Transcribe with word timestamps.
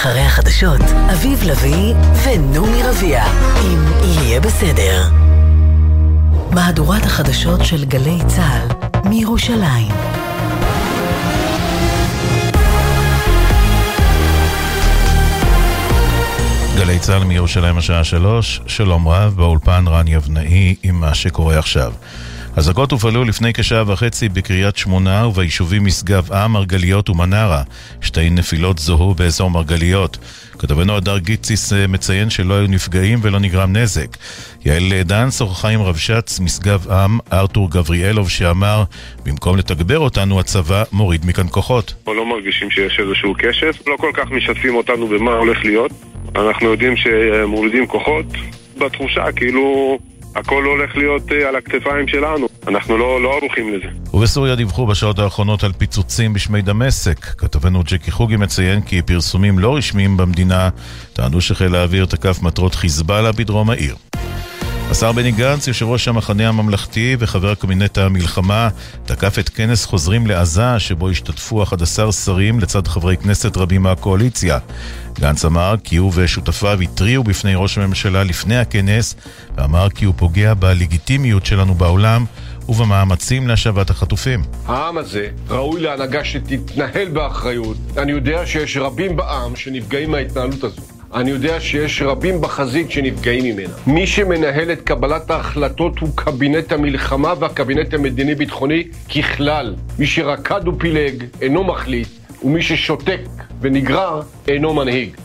אחרי 0.00 0.20
החדשות, 0.20 0.80
אביב 1.12 1.42
לביא 1.42 1.94
ונעמי 2.24 2.82
רביע, 2.82 3.24
אם 3.62 3.78
יהיה 4.02 4.40
בסדר. 4.40 5.02
מהדורת 6.50 7.04
החדשות 7.04 7.64
של 7.64 7.84
גלי 7.84 8.18
צה"ל, 8.26 8.68
מירושלים. 9.08 9.92
גלי 16.76 16.98
צה"ל 16.98 17.24
מירושלים 17.24 17.78
השעה 17.78 18.04
שלוש, 18.04 18.60
שלום 18.66 19.08
רב, 19.08 19.34
באולפן 19.36 19.84
רן 19.88 20.08
יבנאי 20.08 20.74
עם 20.82 21.00
מה 21.00 21.14
שקורה 21.14 21.58
עכשיו. 21.58 21.92
אזעקות 22.60 22.92
הופעלו 22.92 23.24
לפני 23.24 23.52
כשעה 23.52 23.92
וחצי 23.92 24.28
בקריית 24.28 24.76
שמונה 24.76 25.26
וביישובים 25.26 25.84
משגב 25.84 26.32
עם, 26.32 26.52
מרגליות 26.52 27.10
ומנרה. 27.10 27.62
שתי 28.00 28.30
נפילות 28.30 28.78
זוהו 28.78 29.14
באזור 29.14 29.50
מרגליות. 29.50 30.18
כתבנו 30.58 30.96
הדר 30.96 31.18
גיציס 31.18 31.72
אה, 31.72 31.86
מציין 31.86 32.30
שלא 32.30 32.54
היו 32.54 32.66
נפגעים 32.66 33.18
ולא 33.22 33.38
נגרם 33.38 33.76
נזק. 33.76 34.16
יעל 34.64 35.02
דן 35.04 35.30
שוחחה 35.30 35.68
עם 35.68 35.82
רבש"ץ 35.82 36.40
משגב 36.40 36.90
עם, 36.90 37.18
ארתור 37.32 37.70
גבריאלוב, 37.70 38.30
שאמר, 38.30 38.84
במקום 39.24 39.56
לתגבר 39.56 39.98
אותנו, 39.98 40.40
הצבא 40.40 40.82
מוריד 40.92 41.26
מכאן 41.26 41.46
כוחות. 41.50 41.94
אנחנו 41.98 42.14
לא 42.14 42.26
מרגישים 42.26 42.70
שיש 42.70 43.00
איזשהו 43.00 43.34
קשב, 43.38 43.72
לא 43.86 43.96
כל 43.96 44.10
כך 44.14 44.30
משתפים 44.30 44.74
אותנו 44.74 45.06
במה 45.06 45.32
הולך 45.32 45.64
להיות. 45.64 45.92
אנחנו 46.36 46.70
יודעים 46.70 46.96
שמורידים 46.96 47.86
כוחות, 47.86 48.26
בתחושה 48.78 49.32
כאילו 49.32 49.98
הכל 50.36 50.64
הולך 50.64 50.96
להיות 50.96 51.32
אה, 51.32 51.48
על 51.48 51.56
הכתפיים 51.56 52.08
שלנו. 52.08 52.48
אנחנו 52.68 52.98
לא, 52.98 53.22
לא 53.22 53.36
ערוכים 53.36 53.74
לזה. 53.74 53.86
ובסוריה 54.14 54.54
דיווחו 54.54 54.86
בשעות 54.86 55.18
האחרונות 55.18 55.64
על 55.64 55.72
פיצוצים 55.72 56.32
בשמי 56.32 56.62
דמשק. 56.62 57.18
כתבנו 57.18 57.82
ג'קי 57.82 58.10
חוגי 58.10 58.36
מציין 58.36 58.80
כי 58.80 59.02
פרסומים 59.02 59.58
לא 59.58 59.76
רשמיים 59.76 60.16
במדינה 60.16 60.68
טענו 61.12 61.40
שחיל 61.40 61.74
האוויר 61.74 62.06
תקף 62.06 62.42
מטרות 62.42 62.74
חיזבאללה 62.74 63.32
בדרום 63.32 63.70
העיר. 63.70 63.96
השר 64.90 65.12
בני 65.12 65.32
גנץ, 65.32 65.68
יושב 65.68 65.86
ראש 65.86 66.08
המחנה 66.08 66.48
הממלכתי 66.48 67.16
וחבר 67.18 67.54
קבינט 67.54 67.98
המלחמה, 67.98 68.68
תקף 69.04 69.38
את 69.38 69.48
כנס 69.48 69.84
חוזרים 69.84 70.26
לעזה, 70.26 70.78
שבו 70.78 71.10
השתתפו 71.10 71.62
11 71.62 72.12
שרים 72.12 72.60
לצד 72.60 72.88
חברי 72.88 73.16
כנסת 73.16 73.56
רבים 73.56 73.82
מהקואליציה. 73.82 74.58
גנץ 75.20 75.44
אמר 75.44 75.74
כי 75.84 75.96
הוא 75.96 76.12
ושותפיו 76.14 76.80
התריעו 76.80 77.24
בפני 77.24 77.54
ראש 77.54 77.78
הממשלה 77.78 78.24
לפני 78.24 78.56
הכנס, 78.56 79.16
ואמר 79.56 79.90
כי 79.90 80.04
הוא 80.04 80.14
פוגע 80.16 80.54
בלגיטימיות 80.54 81.46
שלנו 81.46 81.74
בעולם 81.74 82.24
ובמאמצים 82.68 83.48
להשבת 83.48 83.90
החטופים. 83.90 84.42
העם 84.66 84.98
הזה 84.98 85.28
ראוי 85.48 85.80
להנהגה 85.80 86.24
שתתנהל 86.24 87.08
באחריות. 87.08 87.76
אני 87.96 88.12
יודע 88.12 88.46
שיש 88.46 88.76
רבים 88.76 89.16
בעם 89.16 89.56
שנפגעים 89.56 90.10
מההתנהלות 90.10 90.64
הזו. 90.64 90.82
אני 91.14 91.30
יודע 91.30 91.60
שיש 91.60 92.02
רבים 92.02 92.40
בחזית 92.40 92.90
שנפגעים 92.90 93.44
ממנה. 93.44 93.74
מי 93.86 94.06
שמנהל 94.06 94.72
את 94.72 94.80
קבלת 94.80 95.30
ההחלטות 95.30 95.98
הוא 95.98 96.10
קבינט 96.14 96.72
המלחמה 96.72 97.32
והקבינט 97.38 97.94
המדיני-ביטחוני 97.94 98.84
ככלל. 99.16 99.74
מי 99.98 100.06
שרקד 100.06 100.68
ופילג 100.68 101.24
אינו 101.40 101.64
מחליט, 101.64 102.08
ומי 102.44 102.62
ששותק 102.62 103.20
ונגרר 103.60 104.22
אינו 104.48 104.74
מנהיג. 104.74 105.16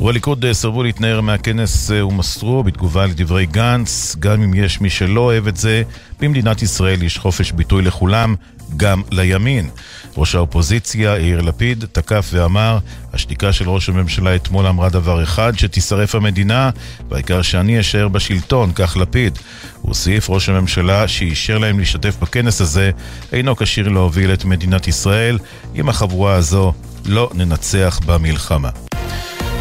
ובליכוד 0.00 0.44
אה, 0.44 0.54
סירבו 0.54 0.82
להתנער 0.82 1.20
מהכנס 1.20 1.90
אה, 1.90 2.06
ומסרו 2.06 2.62
בתגובה 2.62 3.06
לדברי 3.06 3.46
גנץ, 3.46 4.16
גם 4.18 4.42
אם 4.42 4.54
יש 4.54 4.80
מי 4.80 4.90
שלא 4.90 5.20
אוהב 5.20 5.46
את 5.46 5.56
זה, 5.56 5.82
במדינת 6.20 6.62
ישראל 6.62 7.02
יש 7.02 7.18
חופש 7.18 7.52
ביטוי 7.52 7.82
לכולם, 7.82 8.34
גם 8.76 9.02
לימין. 9.10 9.70
ראש 10.16 10.34
האופוזיציה, 10.34 11.18
יאיר 11.18 11.40
לפיד, 11.40 11.84
תקף 11.92 12.30
ואמר, 12.32 12.78
השתיקה 13.12 13.52
של 13.52 13.68
ראש 13.70 13.88
הממשלה 13.88 14.34
אתמול 14.34 14.66
אמרה 14.66 14.88
דבר 14.88 15.22
אחד, 15.22 15.52
שתישרף 15.58 16.14
המדינה, 16.14 16.70
והעיקר 17.08 17.42
שאני 17.42 17.80
אשאר 17.80 18.08
בשלטון, 18.08 18.72
כך 18.74 18.96
לפיד. 18.96 19.38
הוא 19.80 19.88
הוסיף, 19.88 20.30
ראש 20.30 20.48
הממשלה 20.48 21.08
שאישר 21.08 21.58
להם 21.58 21.78
להשתתף 21.78 22.16
בכנס 22.20 22.60
הזה, 22.60 22.90
אינו 23.32 23.56
כשיר 23.56 23.88
להוביל 23.88 24.32
את 24.32 24.44
מדינת 24.44 24.88
ישראל. 24.88 25.38
עם 25.74 25.88
החבורה 25.88 26.34
הזו 26.34 26.72
לא 27.06 27.30
ננצח 27.34 28.00
במלחמה. 28.06 28.70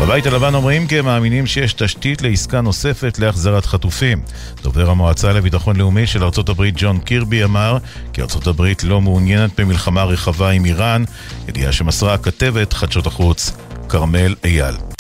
בבית 0.02 0.26
הלבן 0.26 0.56
אומרים 0.56 0.88
כי 0.88 1.00
הם 1.00 1.06
מאמינים 1.06 1.46
שיש 1.46 1.74
תשתית 1.74 2.22
לעסקה 2.22 2.62
נוספת 2.62 3.20
להחזרת 3.20 3.66
חטופים. 3.66 4.22
דובר 4.64 4.90
המועצה 4.90 5.34
לביטחון 5.34 5.76
לאומי 5.76 6.08
של 6.08 6.24
ארצות 6.24 6.50
הברית 6.50 6.76
ג'ון 6.78 7.00
קירבי 7.00 7.44
אמר 7.44 7.78
כי 8.14 8.22
ארצות 8.22 8.48
הברית 8.48 8.84
לא 8.84 9.02
מעוניינת 9.02 9.60
במלחמה 9.60 10.04
רחבה 10.04 10.50
עם 10.50 10.66
איראן, 10.66 11.04
ידיעה 11.48 11.72
שמסרה 11.72 12.14
הכתבת 12.14 12.74
חדשות 12.74 13.08
החוץ 13.08 13.52
כרמל 13.90 14.36
אייל. 14.44 14.99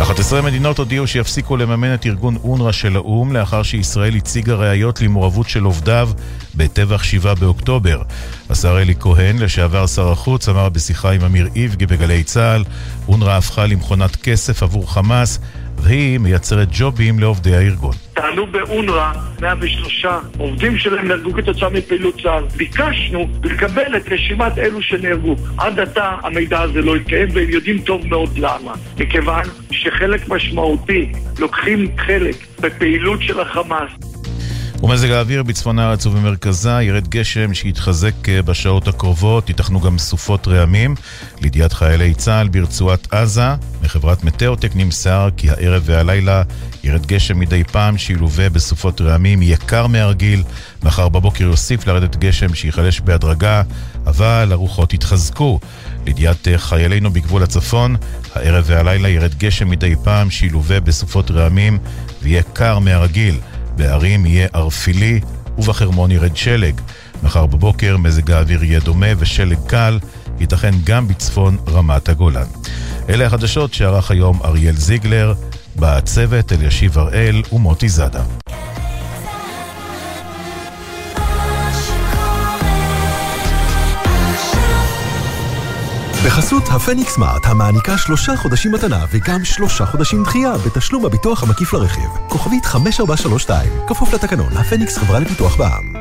11 0.00 0.42
מדינות 0.42 0.78
הודיעו 0.78 1.06
שיפסיקו 1.06 1.56
לממן 1.56 1.94
את 1.94 2.06
ארגון 2.06 2.36
אונר"א 2.44 2.72
של 2.72 2.96
האו"ם 2.96 3.32
לאחר 3.32 3.62
שישראל 3.62 4.16
הציגה 4.16 4.54
ראיות 4.54 5.00
למעורבות 5.00 5.48
של 5.48 5.64
עובדיו 5.64 6.10
בטבח 6.54 7.02
7 7.02 7.34
באוקטובר. 7.34 8.02
השר 8.50 8.80
אלי 8.82 8.94
כהן, 9.00 9.38
לשעבר 9.38 9.86
שר 9.86 10.12
החוץ, 10.12 10.48
אמר 10.48 10.68
בשיחה 10.68 11.10
עם 11.10 11.24
אמיר 11.24 11.48
איבגי 11.56 11.86
בגלי 11.86 12.24
צה"ל, 12.24 12.64
אונר"א 13.08 13.32
הפכה 13.32 13.66
למכונת 13.66 14.16
כסף 14.16 14.62
עבור 14.62 14.92
חמאס 14.92 15.38
והיא 15.82 16.18
מייצרת 16.18 16.68
ג'ובים 16.72 17.18
לעובדי 17.18 17.56
הארגון. 17.56 17.94
טענו 18.14 18.46
באונר"א 18.46 19.12
103 19.40 20.06
עובדים 20.38 20.78
שלהם 20.78 21.08
נהרגו 21.08 21.32
כתוצאה 21.32 21.70
מפעילות 21.70 22.20
צה"ל. 22.22 22.44
ביקשנו 22.56 23.28
לקבל 23.44 23.96
את 23.96 24.12
רשימת 24.12 24.58
אלו 24.58 24.82
שנהרגו. 24.82 25.36
עד 25.58 25.80
עתה 25.80 26.16
המידע 26.22 26.60
הזה 26.60 26.80
לא 26.80 26.96
התקיים 26.96 27.28
והם 27.32 27.50
יודעים 27.50 27.78
טוב 27.78 28.06
מאוד 28.06 28.38
למה. 28.38 28.72
מכיוון 28.98 29.44
שחלק 29.70 30.28
משמעותי 30.28 31.12
לוקחים 31.38 31.86
חלק 31.98 32.36
בפעילות 32.60 33.22
של 33.22 33.40
החמאס 33.40 34.11
ומזג 34.82 35.10
האוויר 35.10 35.42
בצפון 35.42 35.78
הארץ 35.78 36.06
ובמרכזה 36.06 36.70
ירד 36.82 37.08
גשם 37.08 37.54
שיתחזק 37.54 38.28
אה, 38.28 38.42
בשעות 38.42 38.88
הקרובות, 38.88 39.48
ייתכנו 39.48 39.80
גם 39.80 39.98
סופות 39.98 40.48
רעמים. 40.48 40.94
לידיעת 41.40 41.72
חיילי 41.72 42.14
צה"ל 42.14 42.48
ברצועת 42.48 43.12
עזה, 43.12 43.54
מחברת 43.82 44.24
מטאוטק 44.24 44.70
נמסר 44.74 45.28
כי 45.36 45.50
הערב 45.50 45.82
והלילה 45.86 46.42
ירד 46.84 47.06
גשם 47.06 47.38
מדי 47.38 47.64
פעם 47.64 47.98
שילווה 47.98 48.50
בסופות 48.50 49.00
רעמים 49.00 49.42
יקר 49.42 49.86
מהרגיל. 49.86 50.42
מחר 50.82 51.08
בבוקר 51.08 51.44
יוסיף 51.44 51.86
לרדת 51.86 52.16
גשם 52.16 52.54
שייחלש 52.54 53.00
בהדרגה, 53.00 53.62
אבל 54.06 54.48
הרוחות 54.52 54.94
יתחזקו. 54.94 55.60
לידיעת 56.06 56.48
אה, 56.48 56.58
חיילינו 56.58 57.10
בגבול 57.10 57.42
הצפון, 57.42 57.96
הערב 58.34 58.64
והלילה 58.66 59.08
ירד 59.08 59.34
גשם 59.34 59.70
מדי 59.70 59.94
פעם 60.04 60.30
שילווה 60.30 60.80
בסופות 60.80 61.30
רעמים 61.30 61.78
ויהיה 62.22 62.42
קר 62.42 62.78
מהרגיל. 62.78 63.38
בערים 63.76 64.26
יהיה 64.26 64.48
ערפילי 64.52 65.20
ובחרמון 65.58 66.10
ירד 66.10 66.36
שלג. 66.36 66.80
מחר 67.22 67.46
בבוקר 67.46 67.96
מזג 67.96 68.30
האוויר 68.30 68.64
יהיה 68.64 68.80
דומה 68.80 69.06
ושלג 69.18 69.58
קל, 69.66 69.98
ייתכן 70.40 70.74
גם 70.84 71.08
בצפון 71.08 71.56
רמת 71.68 72.08
הגולן. 72.08 72.46
אלה 73.08 73.26
החדשות 73.26 73.74
שערך 73.74 74.10
היום 74.10 74.40
אריאל 74.44 74.76
זיגלר, 74.76 75.34
בצוות 75.76 76.52
אלישיב 76.52 76.98
הראל 76.98 77.42
ומוטי 77.52 77.88
זאדה. 77.88 78.22
בחסות 86.32 86.62
הפניקס 86.68 87.14
סמארט, 87.14 87.46
המעניקה 87.46 87.98
שלושה 87.98 88.36
חודשים 88.36 88.72
מתנה 88.72 89.04
וגם 89.10 89.44
שלושה 89.44 89.86
חודשים 89.86 90.22
דחייה 90.24 90.52
בתשלום 90.66 91.06
הביטוח 91.06 91.42
המקיף 91.42 91.72
לרכיב. 91.72 92.10
כוכבית 92.28 92.64
5432, 92.64 93.70
כפוף 93.88 94.14
לתקנון, 94.14 94.52
הפניקס 94.56 94.98
חברה 94.98 95.18
לפיתוח 95.18 95.56
בע"מ. 95.56 95.92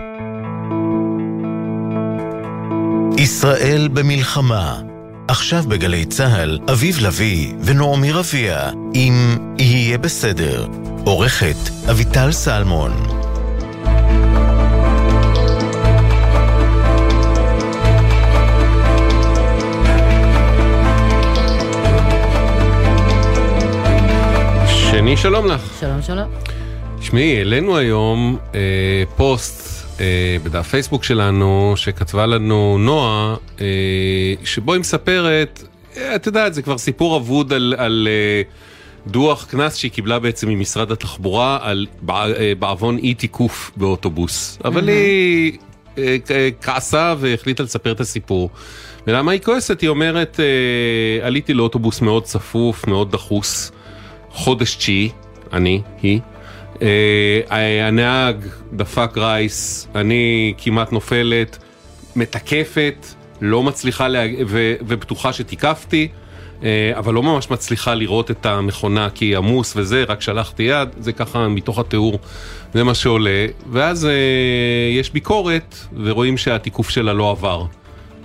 ישראל 3.17 3.87
במלחמה 3.93 4.81
עכשיו 5.27 5.63
בגלי 5.67 6.05
צה"ל, 6.05 6.59
אביב 6.71 6.99
לביא 6.99 7.53
ונעמי 7.61 8.11
רביע, 8.11 8.69
אם 8.95 9.37
יהיה 9.57 9.97
בסדר. 9.97 10.67
עורכת 11.05 11.89
אביטל 11.89 12.31
סלמון 12.31 13.20
שני, 24.91 25.17
שלום 25.17 25.47
לך. 25.47 25.61
שלום, 25.79 26.01
שלום. 26.01 26.29
תשמעי, 26.99 27.37
העלינו 27.37 27.77
היום 27.77 28.37
אה, 28.55 28.59
פוסט 29.15 29.85
אה, 29.99 30.37
בדף 30.43 30.67
פייסבוק 30.67 31.03
שלנו, 31.03 31.73
שכתבה 31.75 32.25
לנו 32.25 32.77
נועה, 32.79 33.35
אה, 33.61 33.65
שבו 34.43 34.73
היא 34.73 34.79
מספרת, 34.79 35.63
אה, 35.97 36.15
את 36.15 36.27
יודעת, 36.27 36.53
זה 36.53 36.61
כבר 36.61 36.77
סיפור 36.77 37.17
אבוד 37.17 37.53
על... 37.53 37.73
על 37.77 38.07
אה, 38.11 38.41
דוח 39.07 39.45
קנס 39.45 39.75
שהיא 39.75 39.91
קיבלה 39.91 40.19
בעצם 40.19 40.49
ממשרד 40.49 40.91
התחבורה 40.91 41.59
על 41.61 41.87
אה, 42.09 42.53
בעוון 42.59 42.97
אי 42.97 43.13
תיקוף 43.13 43.71
באוטובוס. 43.77 44.59
אבל 44.65 44.87
היא 44.87 45.57
אה, 45.97 46.17
כעסה 46.61 47.15
והחליטה 47.19 47.63
לספר 47.63 47.91
את 47.91 47.99
הסיפור. 47.99 48.49
ולמה 49.07 49.31
היא 49.31 49.41
כועסת? 49.41 49.81
היא 49.81 49.89
אומרת, 49.89 50.39
אה, 50.39 51.27
עליתי 51.27 51.53
לאוטובוס 51.53 52.01
מאוד 52.01 52.23
צפוף, 52.23 52.87
מאוד 52.87 53.11
דחוס, 53.11 53.71
חודש 54.33 54.75
תשיעי, 54.75 55.09
אני, 55.53 55.81
היא. 56.01 56.19
אה, 56.81 57.87
הנהג 57.87 58.45
דפק 58.73 59.17
רייס, 59.17 59.87
אני 59.95 60.53
כמעט 60.57 60.91
נופלת, 60.91 61.57
מתקפת, 62.15 63.07
לא 63.41 63.63
מצליחה, 63.63 64.07
לה... 64.07 64.23
ו... 64.47 64.73
ובטוחה 64.81 65.33
שתיקפתי. 65.33 66.07
אה, 66.63 66.91
אבל 66.97 67.13
לא 67.13 67.23
ממש 67.23 67.51
מצליחה 67.51 67.93
לראות 67.93 68.31
את 68.31 68.45
המכונה 68.45 69.09
כי 69.09 69.25
היא 69.25 69.37
עמוס 69.37 69.73
וזה, 69.75 70.03
רק 70.07 70.21
שלחתי 70.21 70.63
יד, 70.63 70.89
זה 70.99 71.13
ככה 71.13 71.47
מתוך 71.47 71.79
התיאור, 71.79 72.19
זה 72.73 72.83
מה 72.83 72.93
שעולה. 72.93 73.45
ואז 73.71 74.05
אה, 74.05 74.11
יש 74.91 75.11
ביקורת, 75.11 75.75
ורואים 76.03 76.37
שהתיקוף 76.37 76.89
שלה 76.89 77.13
לא 77.13 77.31
עבר. 77.31 77.65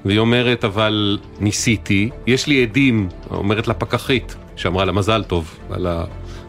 והיא 0.04 0.18
אומרת, 0.18 0.64
אבל 0.64 1.18
ניסיתי, 1.40 2.10
יש 2.26 2.46
לי 2.46 2.62
עדים, 2.62 3.08
אומרת 3.30 3.68
לפקחית, 3.68 4.36
שאמרה 4.56 4.84
לה 4.84 4.92
מזל 4.92 5.24
טוב 5.24 5.58
על 5.70 5.86
ה... 5.86 6.04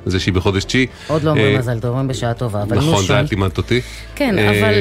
זה 0.06 0.19
שהיא 0.19 0.33
בחודש 0.33 0.63
תשיעי. 0.63 0.88
עוד 1.07 1.24
לא 1.24 1.30
אומרים 1.30 1.59
מזל 1.59 1.80
טוב, 1.80 1.89
אומרים 1.89 2.07
בשעה 2.07 2.33
טובה, 2.33 2.63
אבל 2.63 2.77
נכון, 2.77 3.06
זה 3.06 3.21
את 3.21 3.31
לימדת 3.31 3.57
אותי. 3.57 3.81
כן, 4.15 4.36
אבל 4.39 4.74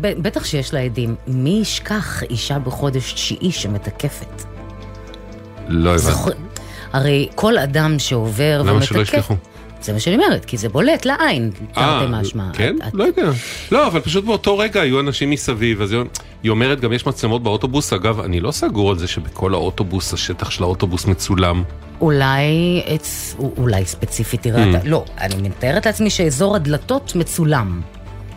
בטח 0.00 0.44
שיש 0.44 0.74
לה 0.74 0.80
עדים. 0.80 1.14
מי 1.26 1.58
ישכח 1.62 2.22
אישה 2.22 2.58
בחודש 2.58 3.12
תשיעי 3.12 3.52
שמתקפת? 3.52 4.42
לא 5.68 5.94
הבנתי. 5.94 6.30
הרי 6.92 7.28
כל 7.34 7.58
אדם 7.58 7.98
שעובר 7.98 8.62
ומתקף... 8.64 8.74
למה 8.74 8.82
שלא 8.82 9.00
ישכחו? 9.00 9.34
זה 9.82 9.92
מה 9.92 10.00
שאני 10.00 10.16
אומרת, 10.16 10.44
כי 10.44 10.56
זה 10.56 10.68
בולט 10.68 11.04
לעין, 11.04 11.50
תרתי 11.72 12.04
משמע. 12.10 12.50
כן? 12.52 12.76
לא 12.92 13.04
יודע. 13.04 13.30
לא, 13.72 13.86
אבל 13.86 14.00
פשוט 14.00 14.24
באותו 14.24 14.58
רגע 14.58 14.80
היו 14.80 15.00
אנשים 15.00 15.30
מסביב, 15.30 15.82
אז 15.82 15.94
היא 16.42 16.50
אומרת, 16.50 16.80
גם 16.80 16.92
יש 16.92 17.06
מצלמות 17.06 17.42
באוטובוס. 17.42 17.92
אגב, 17.92 18.20
אני 18.20 18.40
לא 18.40 18.50
סגור 18.50 18.90
על 18.90 18.98
זה 18.98 19.08
שבכל 19.08 19.54
האוטובוס, 19.54 20.14
השטח 20.14 20.50
של 20.50 20.62
האוטובוס 20.62 21.06
מצולם. 21.06 21.62
אולי, 22.00 22.82
אולי 23.58 23.84
ספציפית 23.84 24.42
תראה, 24.42 24.64
mm. 24.64 24.76
לא, 24.84 25.04
אני 25.20 25.48
מתארת 25.48 25.86
לעצמי 25.86 26.10
שאזור 26.10 26.56
הדלתות 26.56 27.12
מצולם. 27.14 27.80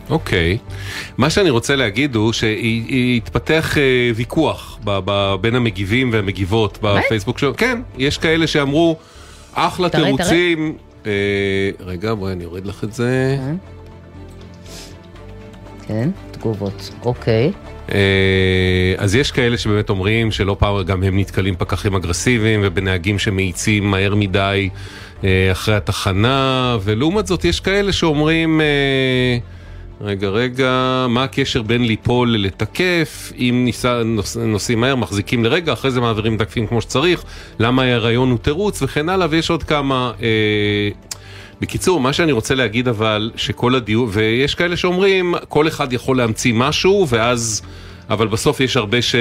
אוקיי. 0.09 0.57
Okay. 0.61 0.71
מה 1.17 1.29
שאני 1.29 1.49
רוצה 1.49 1.75
להגיד 1.75 2.15
הוא 2.15 2.33
שהתפתח 2.33 3.77
אה, 3.77 4.11
ויכוח 4.15 4.79
ב- 4.83 4.99
ב- 5.05 5.35
בין 5.41 5.55
המגיבים 5.55 6.09
והמגיבות 6.13 6.77
בפייסבוק 6.81 7.39
שלו. 7.39 7.53
כן, 7.57 7.81
יש 7.97 8.17
כאלה 8.17 8.47
שאמרו, 8.47 8.97
אחלה 9.53 9.89
תירוצים. 9.89 10.77
אה, 11.07 11.11
רגע, 11.79 12.13
בואי 12.13 12.33
אני 12.33 12.45
אוריד 12.45 12.65
לך 12.65 12.83
את 12.83 12.93
זה. 12.93 13.37
כן, 13.37 13.55
כן 15.87 16.09
תגובות, 16.31 16.91
אוקיי. 17.05 17.51
אה, 17.93 18.93
אז 18.97 19.15
יש 19.15 19.31
כאלה 19.31 19.57
שבאמת 19.57 19.89
אומרים 19.89 20.31
שלא 20.31 20.55
פעם 20.59 20.83
גם 20.83 21.03
הם 21.03 21.19
נתקלים 21.19 21.55
פקחים 21.55 21.95
אגרסיביים 21.95 22.59
ובנהגים 22.63 23.19
שמאיצים 23.19 23.91
מהר 23.91 24.15
מדי 24.15 24.69
אה, 25.23 25.51
אחרי 25.51 25.75
התחנה, 25.75 26.77
ולעומת 26.83 27.27
זאת 27.27 27.45
יש 27.45 27.59
כאלה 27.59 27.91
שאומרים... 27.91 28.61
רגע, 30.01 30.29
רגע, 30.29 31.05
מה 31.09 31.23
הקשר 31.23 31.61
בין 31.61 31.85
ליפול 31.85 32.33
ללתקף? 32.33 33.33
אם 33.37 33.61
ניסע, 33.65 34.03
נוס, 34.03 34.37
נוסעים 34.37 34.81
מהר, 34.81 34.95
מחזיקים 34.95 35.43
לרגע, 35.43 35.73
אחרי 35.73 35.91
זה 35.91 36.01
מעבירים 36.01 36.37
תקפים 36.37 36.67
כמו 36.67 36.81
שצריך, 36.81 37.23
למה 37.59 37.81
ההיריון 37.81 38.29
הוא 38.31 38.37
תירוץ 38.37 38.81
וכן 38.81 39.09
הלאה, 39.09 39.27
ויש 39.29 39.49
עוד 39.49 39.63
כמה... 39.63 40.11
אה, 40.21 40.89
בקיצור, 41.61 41.99
מה 41.99 42.13
שאני 42.13 42.31
רוצה 42.31 42.55
להגיד 42.55 42.87
אבל, 42.87 43.31
שכל 43.35 43.75
הדיון, 43.75 44.09
ויש 44.11 44.55
כאלה 44.55 44.77
שאומרים, 44.77 45.35
כל 45.47 45.67
אחד 45.67 45.93
יכול 45.93 46.17
להמציא 46.17 46.53
משהו, 46.53 47.07
ואז, 47.09 47.61
אבל 48.09 48.27
בסוף 48.27 48.59
יש 48.59 48.77
הרבה 48.77 49.01
ש... 49.01 49.15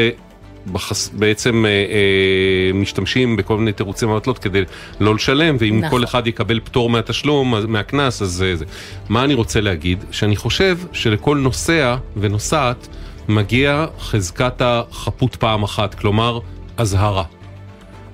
בחס... 0.73 1.09
בעצם 1.09 1.65
אה, 1.67 1.71
אה, 1.71 2.73
משתמשים 2.75 3.37
בכל 3.37 3.57
מיני 3.57 3.73
תירוצים 3.73 4.11
ומטלות 4.11 4.39
כדי 4.39 4.63
לא 5.01 5.15
לשלם, 5.15 5.57
ואם 5.59 5.79
נכון. 5.79 5.91
כל 5.91 6.05
אחד 6.05 6.27
יקבל 6.27 6.61
פטור 6.61 6.91
מהתשלום, 6.91 7.55
מהקנס, 7.69 8.23
אז 8.23 8.29
זה 8.29 8.57
זה. 8.57 8.65
מה 9.09 9.25
אני 9.25 9.35
רוצה 9.35 9.61
להגיד? 9.61 10.05
שאני 10.11 10.37
חושב 10.37 10.79
שלכל 10.93 11.37
נוסע 11.37 11.97
ונוסעת 12.17 12.89
מגיע 13.29 13.87
חזקת 14.01 14.61
החפות 14.61 15.37
פעם 15.37 15.63
אחת, 15.63 15.95
כלומר, 15.95 16.39
אזהרה. 16.77 17.25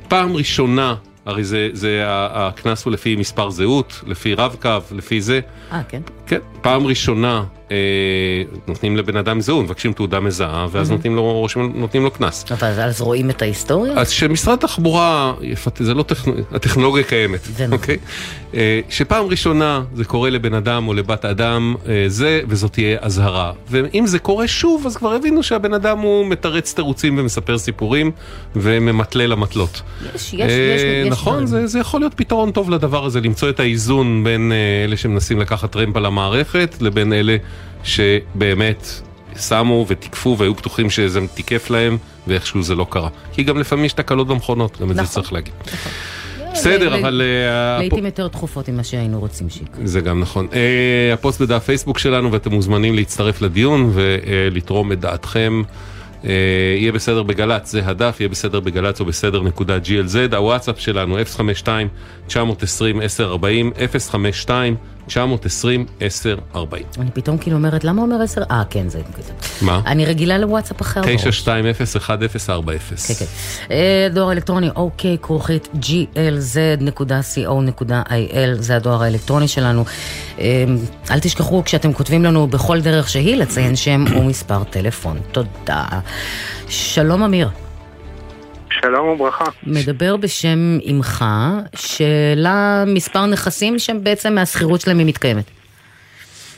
פעם 0.08 0.37
ראשונה 0.37 0.94
הרי 1.26 1.44
זה, 1.44 1.69
זה 1.73 2.03
הקנס 2.06 2.85
הוא 2.85 2.93
לפי 2.93 3.17
מספר 3.17 3.50
זהות, 3.50 4.00
לפי 4.06 4.35
רב-קו, 4.35 4.79
לפי 4.93 5.20
זה. 5.20 5.41
אה, 5.73 5.82
כן? 5.88 6.00
כן. 6.26 6.38
פעם 6.62 6.87
ראשונה 6.87 7.37
אה, 7.37 7.59
נותנים 8.69 8.96
לבן 8.96 9.17
אדם 9.17 9.40
זהות, 9.40 9.64
מבקשים 9.64 9.93
תעודה 9.93 10.20
מזהה, 10.20 10.67
ואז 10.70 10.88
mm-hmm. 10.88 10.93
נותנים 10.93 11.17
לו, 11.17 11.46
נותנים 11.75 12.02
לו 12.02 12.11
קנס. 12.11 12.44
אבל 12.52 12.81
אז 12.81 13.00
רואים 13.00 13.31
את 13.31 13.43
ההיסטוריה? 13.43 13.93
אז 13.96 14.11
שמשרד 14.11 14.58
התחבורה, 14.58 15.32
זה 15.78 15.94
לא 15.94 16.02
טכנ... 16.02 16.31
הטכנולוגיה 16.52 17.05
קיימת, 17.05 17.40
נכון. 17.55 17.72
אוקיי? 17.72 17.96
אה, 18.55 18.81
שפעם 18.88 19.26
ראשונה 19.26 19.82
זה 19.94 20.05
קורה 20.05 20.31
לבן 20.31 20.55
אדם 20.55 20.88
או 20.88 20.94
לבת 20.94 21.25
אדם, 21.25 21.75
אה, 21.88 22.05
זה, 22.08 22.40
וזאת 22.49 22.72
תהיה 22.72 22.99
אזהרה. 23.00 23.52
ואם 23.70 24.06
זה 24.06 24.19
קורה 24.19 24.49
שוב, 24.49 24.87
אז 24.87 24.96
כבר 24.96 25.12
הבינו 25.12 25.43
שהבן 25.43 25.75
אדם 25.75 25.99
הוא 25.99 26.26
מתרץ 26.26 26.75
תירוצים 26.75 27.19
ומספר 27.19 27.58
סיפורים, 27.58 28.11
וממתלל 28.56 29.32
אמתלות. 29.32 29.82
יש, 30.14 30.14
יש, 30.14 30.32
יש, 30.32 30.43
יש. 30.43 31.08
נכון, 31.11 31.46
זה, 31.46 31.67
זה 31.67 31.78
יכול 31.78 32.00
להיות 32.00 32.14
פתרון 32.14 32.50
טוב 32.50 32.70
לדבר 32.70 33.05
הזה, 33.05 33.20
למצוא 33.20 33.49
את 33.49 33.61
האיזון 33.61 34.25
בין 34.25 34.52
אלה 34.84 34.96
שמנסים 34.96 35.40
לקחת 35.40 35.72
טרמפ 35.72 35.96
על 35.96 36.06
המערכת, 36.06 36.75
לבין 36.81 37.12
אלה 37.12 37.37
שבאמת 37.85 38.87
שמו 39.49 39.87
ותיקפו 39.88 40.37
והיו 40.38 40.55
בטוחים 40.55 40.91
שזה 40.91 41.21
תיקף 41.35 41.71
להם, 41.71 41.99
ואיכשהו 42.27 42.62
זה 42.62 42.75
לא 42.75 42.87
קרה. 42.91 43.09
כי 43.32 43.43
גם 43.43 43.59
לפעמים 43.59 43.85
יש 43.85 43.93
תקלות 43.93 44.29
במכונות, 44.29 44.81
גם 44.81 44.91
את 44.91 44.97
זה 44.97 45.03
נכון. 45.03 45.15
צריך 45.15 45.32
להגיד. 45.32 45.55
נכון. 45.67 45.93
בסדר, 46.53 47.00
אבל... 47.00 47.23
אה, 47.25 47.79
לעיתים 47.79 48.06
יותר 48.06 48.29
תכופות 48.29 48.69
ממה 48.69 48.85
שהיינו 48.85 49.21
רוצים 49.21 49.50
שיקרה. 49.50 49.87
זה 49.87 50.00
גם 50.00 50.21
נכון. 50.21 50.47
אה, 50.53 51.15
הפוסט 51.15 51.41
בדף 51.41 51.65
פייסבוק 51.65 51.99
שלנו, 51.99 52.32
ואתם 52.32 52.53
מוזמנים 52.53 52.94
להצטרף 52.94 53.43
לדיון 53.43 53.91
ולתרום 53.94 54.93
את 54.93 55.00
דעתכם. 55.00 55.62
אה, 56.25 56.31
יהיה 56.79 56.93
בסדר 56.93 57.23
בגל"צ, 57.23 57.71
זה 57.71 57.87
הדף, 57.87 58.17
יהיה 58.21 58.29
בסדר 58.29 58.61
בגל"צ 58.61 59.00
או 59.00 59.05
בסדר 59.05 59.43
נקודה 59.43 59.79
glz, 59.85 60.37
הוואטסאפ 60.37 60.81
שלנו 60.81 61.17
052-920-1040, 62.29 62.32
052 64.11 64.77
920 65.10 65.86
1040. 66.02 66.84
אני 66.98 67.10
פתאום 67.10 67.38
כאילו 67.38 67.56
אומרת, 67.56 67.84
למה 67.84 68.02
אומר 68.02 68.22
10? 68.22 68.42
אה, 68.50 68.62
כן, 68.70 68.88
זה. 68.88 69.00
מה? 69.62 69.80
אני 69.86 70.04
רגילה 70.04 70.38
לוואטסאפ 70.38 70.80
אחר. 70.80 71.02
920-1040. 71.02 71.04
כן, 71.06 71.18
כן. 73.18 73.24
אה, 73.70 74.08
דואר 74.12 74.32
אלקטרוני, 74.32 74.70
אוקיי, 74.76 75.16
כרוכית 75.22 75.68
glz.co.il, 75.74 78.54
זה 78.58 78.76
הדואר 78.76 79.02
האלקטרוני 79.02 79.48
שלנו. 79.48 79.84
אה, 80.40 80.64
אל 81.10 81.20
תשכחו, 81.20 81.64
כשאתם 81.64 81.93
כותבים 81.93 82.24
לנו 82.24 82.46
בכל 82.46 82.81
דרך 82.81 83.08
שהיא, 83.08 83.36
לציין 83.36 83.76
שם 83.76 84.05
ומספר 84.17 84.64
טלפון. 84.64 85.20
תודה. 85.32 85.84
שלום 86.69 87.22
אמיר. 87.22 87.48
שלום 88.82 89.08
וברכה. 89.08 89.44
מדבר 89.63 90.17
בשם 90.17 90.79
אמך, 90.91 91.25
שאלה 91.77 92.84
מספר 92.87 93.27
נכסים 93.27 93.79
שבעצם 93.79 94.34
מהשכירות 94.34 94.81
שלהם 94.81 94.99
היא 94.99 95.06
מתקיימת. 95.06 95.44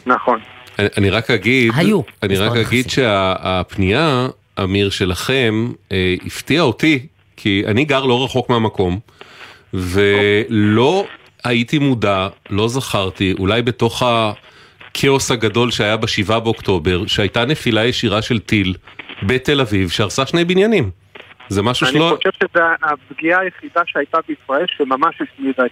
נכון. 0.07 0.39
אני, 0.79 0.89
אני 0.97 1.11
רק 1.11 1.31
אגיד, 1.31 1.73
היו 1.77 2.01
אני 2.23 2.37
רק 2.37 2.51
נכסים. 2.51 2.67
אגיד 2.67 2.91
שהפנייה, 2.91 4.29
אמיר, 4.63 4.91
שלכם, 4.91 5.73
אה, 5.93 6.15
הפתיעה 6.27 6.65
אותי, 6.65 7.07
כי 7.37 7.63
אני 7.67 7.85
גר 7.85 8.05
לא 8.05 8.25
רחוק 8.25 8.51
מהמקום, 8.51 8.99
ולא 9.75 11.07
הייתי 11.45 11.79
מודע, 11.79 12.29
לא 12.51 12.69
זכרתי, 12.69 13.35
אולי 13.39 13.63
בתוך 13.63 14.03
הכאוס 14.03 15.31
הגדול 15.31 15.71
שהיה 15.71 15.97
בשבעה 15.97 16.41
באוקטובר, 16.41 17.07
שהייתה 17.07 17.45
נפילה 17.45 17.85
ישירה 17.85 18.23
של 18.23 18.39
טיל 18.39 18.75
בתל 19.23 19.61
אביב 19.61 19.91
שהרסה 19.91 20.27
שני 20.27 20.45
בניינים. 20.45 21.02
זה 21.53 21.63
משהו 21.63 21.87
שלא... 21.87 22.09
אני 22.09 22.17
חושב 22.17 22.31
שזו 22.33 22.63
הפגיעה 22.83 23.41
היחידה 23.41 23.81
שהייתה 23.87 24.19
בישראל 24.29 24.67
שממש 24.77 25.15
השמידה 25.21 25.67
את 25.67 25.71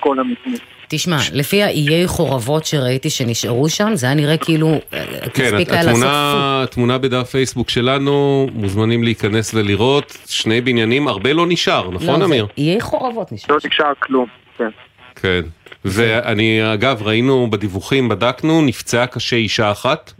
כל 0.00 0.18
המבנים. 0.18 0.58
תשמע, 0.88 1.16
לפי 1.32 1.62
האיי 1.62 2.06
חורבות 2.06 2.66
שראיתי 2.66 3.10
שנשארו 3.10 3.68
שם, 3.68 3.90
זה 3.94 4.06
היה 4.06 4.14
נראה 4.14 4.36
כאילו... 4.36 4.80
אה, 4.92 5.04
כן, 5.34 5.54
התמונה, 5.54 6.62
התמונה 6.62 6.98
בדף 6.98 7.30
פייסבוק 7.30 7.70
שלנו, 7.70 8.46
מוזמנים 8.52 9.02
להיכנס 9.02 9.54
ולראות, 9.54 10.16
שני 10.26 10.60
בניינים, 10.60 11.08
הרבה 11.08 11.32
לא 11.32 11.46
נשאר, 11.48 11.90
נכון 11.90 12.20
לא, 12.20 12.24
אמיר? 12.24 12.46
איי 12.58 12.80
חורבות 12.80 13.32
נשאר. 13.32 13.54
לא 13.54 13.60
נשאר 13.66 13.92
כלום, 13.98 14.26
כן. 14.58 14.70
כן. 15.14 15.40
ואני, 15.84 16.72
אגב, 16.74 17.02
ראינו 17.02 17.50
בדיווחים, 17.50 18.08
בדקנו, 18.08 18.62
נפצעה 18.62 19.06
קשה 19.06 19.36
אישה 19.36 19.70
אחת, 19.70 20.12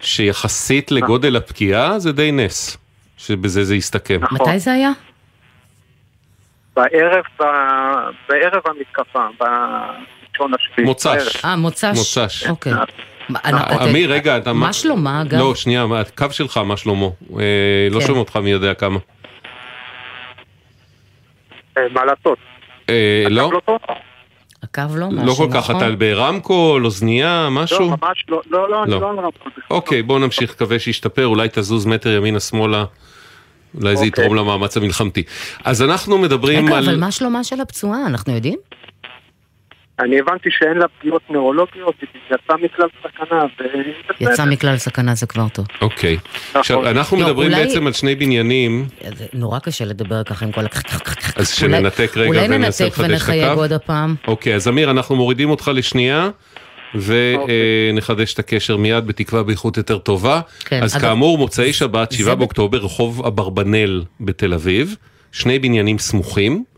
שיחסית 0.00 0.90
לגודל 0.90 1.36
הפגיעה 1.36 1.98
זה 1.98 2.12
די 2.12 2.32
נס. 2.32 2.83
שבזה 3.16 3.64
זה 3.64 3.74
יסתכם. 3.76 4.18
נכון. 4.22 4.38
מתי 4.48 4.58
זה 4.58 4.72
היה? 4.72 4.90
בערב. 6.76 7.24
בערב 8.28 8.62
המתקפה, 8.66 9.26
בראשון 9.40 10.54
השביעי. 10.54 10.86
מוצ"ש. 10.86 11.44
אה, 11.44 11.56
מוצ"ש. 11.56 11.84
מוצ"ש. 11.84 12.46
אוקיי. 12.46 12.72
מה, 13.28 13.38
אתה- 13.38 13.84
אמיר, 13.84 14.12
רגע, 14.12 14.36
אתה... 14.38 14.52
מה 14.52 14.72
שלומה, 14.72 15.22
אגב? 15.22 15.38
לא, 15.38 15.54
שנייה, 15.54 15.84
הקו 16.00 16.26
שלך, 16.30 16.56
מה 16.56 16.76
שלמה? 16.76 17.06
אה, 17.40 17.88
לא 17.90 18.00
כן. 18.00 18.06
שומע 18.06 18.18
אותך 18.18 18.36
מי 18.36 18.50
יודע 18.50 18.74
כמה. 18.74 18.98
אה, 21.78 21.82
מה 21.92 22.04
לעשות? 22.04 22.38
אה, 22.90 23.24
לא? 23.30 23.50
לא? 24.78 24.82
הקו 24.84 24.96
לא 24.96 25.08
לא 25.12 25.32
משהו, 25.32 25.36
כל 25.36 25.48
כך, 25.52 25.70
נכון? 25.70 25.76
אתה 25.76 25.96
ברמקול, 25.96 26.84
אוזנייה, 26.84 27.48
משהו? 27.50 27.80
לא, 27.80 27.86
ממש 27.86 28.24
לא, 28.28 28.42
לא, 28.50 28.70
לא, 28.70 28.82
אני 28.82 28.90
לא. 28.90 29.00
לא 29.00 29.10
על 29.10 29.18
רמקול. 29.18 29.52
אוקיי, 29.70 30.02
בוא 30.02 30.18
נמשיך, 30.18 30.50
מקווה 30.50 30.78
שישתפר, 30.78 31.26
אולי 31.26 31.48
תזוז 31.52 31.86
מטר 31.86 32.10
ימינה-שמאלה, 32.10 32.84
אולי 33.80 33.96
זה 33.96 34.04
אוקיי. 34.04 34.24
יתרום 34.24 34.36
למאמץ 34.36 34.76
המלחמתי. 34.76 35.22
אז 35.64 35.82
אנחנו 35.82 36.18
מדברים 36.18 36.66
רגע, 36.66 36.76
על... 36.78 36.88
אבל 36.88 37.00
מה 37.00 37.10
שלומה 37.10 37.44
של 37.44 37.60
הפצועה, 37.60 38.06
אנחנו 38.06 38.34
יודעים? 38.34 38.58
אני 40.00 40.18
הבנתי 40.20 40.48
שאין 40.52 40.76
לה 40.78 40.86
פגיעות 40.98 41.22
נוירולוגיות, 41.30 41.94
היא 42.00 42.08
יצאה 42.26 42.56
מכלל 42.56 42.86
סכנה, 43.02 43.42
ו... 43.44 43.64
יצא 44.20 44.44
מכלל 44.44 44.76
סכנה 44.78 45.14
זה 45.14 45.26
כבר 45.26 45.48
טוב. 45.48 45.66
אוקיי. 45.80 46.16
נכון. 46.48 46.60
עכשיו, 46.60 46.90
אנחנו 46.90 47.16
לא, 47.20 47.26
מדברים 47.26 47.52
אולי- 47.52 47.64
בעצם 47.64 47.86
על 47.86 47.92
שני 47.92 48.14
בניינים, 48.14 48.86
זה 49.16 49.24
נורא 49.32 49.58
קשה 49.58 49.84
לדבר 49.84 50.22
ככה 50.22 50.44
עם 50.44 50.52
כל 50.52 50.60
ה... 50.60 50.66
אז 51.36 51.48
שננתק 51.50 52.12
רגע 52.16 52.28
אולי 52.28 52.44
וננסה 52.44 52.84
ננתק 52.84 52.98
לחדש 52.98 53.06
את 53.06 53.10
ונחייג 53.10 53.44
הקו. 53.44 53.60
עוד 53.60 53.72
הפעם. 53.72 54.14
אוקיי, 54.26 54.54
אז 54.54 54.68
אמיר, 54.68 54.90
אנחנו 54.90 55.16
מורידים 55.16 55.50
אותך 55.50 55.70
לשנייה. 55.74 56.30
אוקיי. 56.94 57.54
ונחדש 57.92 58.34
את 58.34 58.38
הקשר 58.38 58.76
מיד 58.76 59.06
בתקווה 59.06 59.42
באיכות 59.42 59.76
יותר 59.76 59.98
טובה. 59.98 60.40
כן, 60.64 60.82
אז 60.82 60.96
אגב- 60.96 61.02
כאמור, 61.02 61.38
מוצאי 61.38 61.72
שבת, 61.72 62.12
7 62.12 62.24
זה 62.24 62.34
ב- 62.34 62.38
באוקטובר, 62.38 62.78
רחוב 62.78 63.26
אברבנאל 63.26 64.02
בתל 64.20 64.54
אביב, 64.54 64.96
שני 65.32 65.58
בניינים 65.58 65.98
סמוכים, 65.98 66.52
אה, 66.52 66.73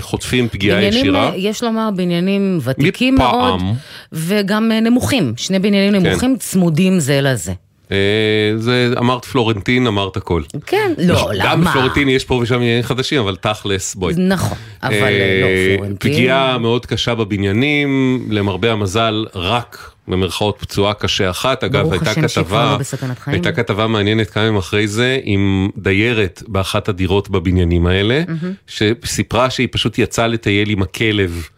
חוטפים 0.00 0.48
פגיעה 0.48 0.76
בניינים, 0.76 1.00
ישירה. 1.00 1.30
אה, 1.30 1.36
יש 1.36 1.62
לומר, 1.62 1.88
בניינים 1.96 2.58
ותיקים 2.64 3.14
מפעם. 3.14 3.30
מאוד, 3.64 3.76
וגם 4.12 4.72
אה, 4.72 4.80
נמוכים, 4.80 5.32
שני 5.36 5.58
בניינים 5.58 6.02
כן. 6.02 6.08
נמוכים 6.08 6.36
צמודים 6.38 7.00
זה 7.00 7.20
לזה. 7.20 7.52
אה, 7.92 8.52
זה 8.56 8.90
אמרת 8.98 9.24
פלורנטין, 9.24 9.86
אמרת 9.86 10.16
הכל. 10.16 10.42
כן, 10.66 10.92
לא, 10.98 11.14
נכון, 11.14 11.34
למה? 11.36 11.44
גם 11.44 11.64
בפלורנטין 11.64 12.08
יש 12.08 12.24
פה 12.24 12.34
ושם 12.34 12.54
עניינים 12.54 12.82
חדשים, 12.82 13.20
אבל 13.20 13.36
תכלס, 13.36 13.94
בואי. 13.94 14.14
נכון, 14.18 14.58
אבל 14.82 14.92
אה, 14.94 15.02
אה, 15.02 15.40
לא 15.42 15.76
פלורנטין. 15.76 16.12
פגיעה 16.12 16.58
מאוד 16.58 16.86
קשה 16.86 17.14
בבניינים, 17.14 18.20
למרבה 18.30 18.72
המזל, 18.72 19.26
רק 19.34 19.90
במרכאות 20.10 20.56
פצועה 20.58 20.94
קשה 20.94 21.30
אחת. 21.30 21.64
אגב, 21.64 21.92
הייתה 21.92 22.14
כתבה, 22.14 22.76
לא. 22.78 23.02
הייתה 23.26 23.52
כתבה 23.52 23.86
מעניינת 23.86 24.30
כמה 24.30 24.44
ימים 24.44 24.56
אחרי 24.56 24.88
זה, 24.88 25.18
עם 25.22 25.68
דיירת 25.76 26.42
באחת 26.48 26.88
הדירות 26.88 27.30
בבניינים 27.30 27.86
האלה, 27.86 28.22
שסיפרה 28.66 29.50
שהיא 29.50 29.68
פשוט 29.70 29.98
יצאה 29.98 30.26
לטייל 30.26 30.70
עם 30.70 30.82
הכלב. 30.82 31.48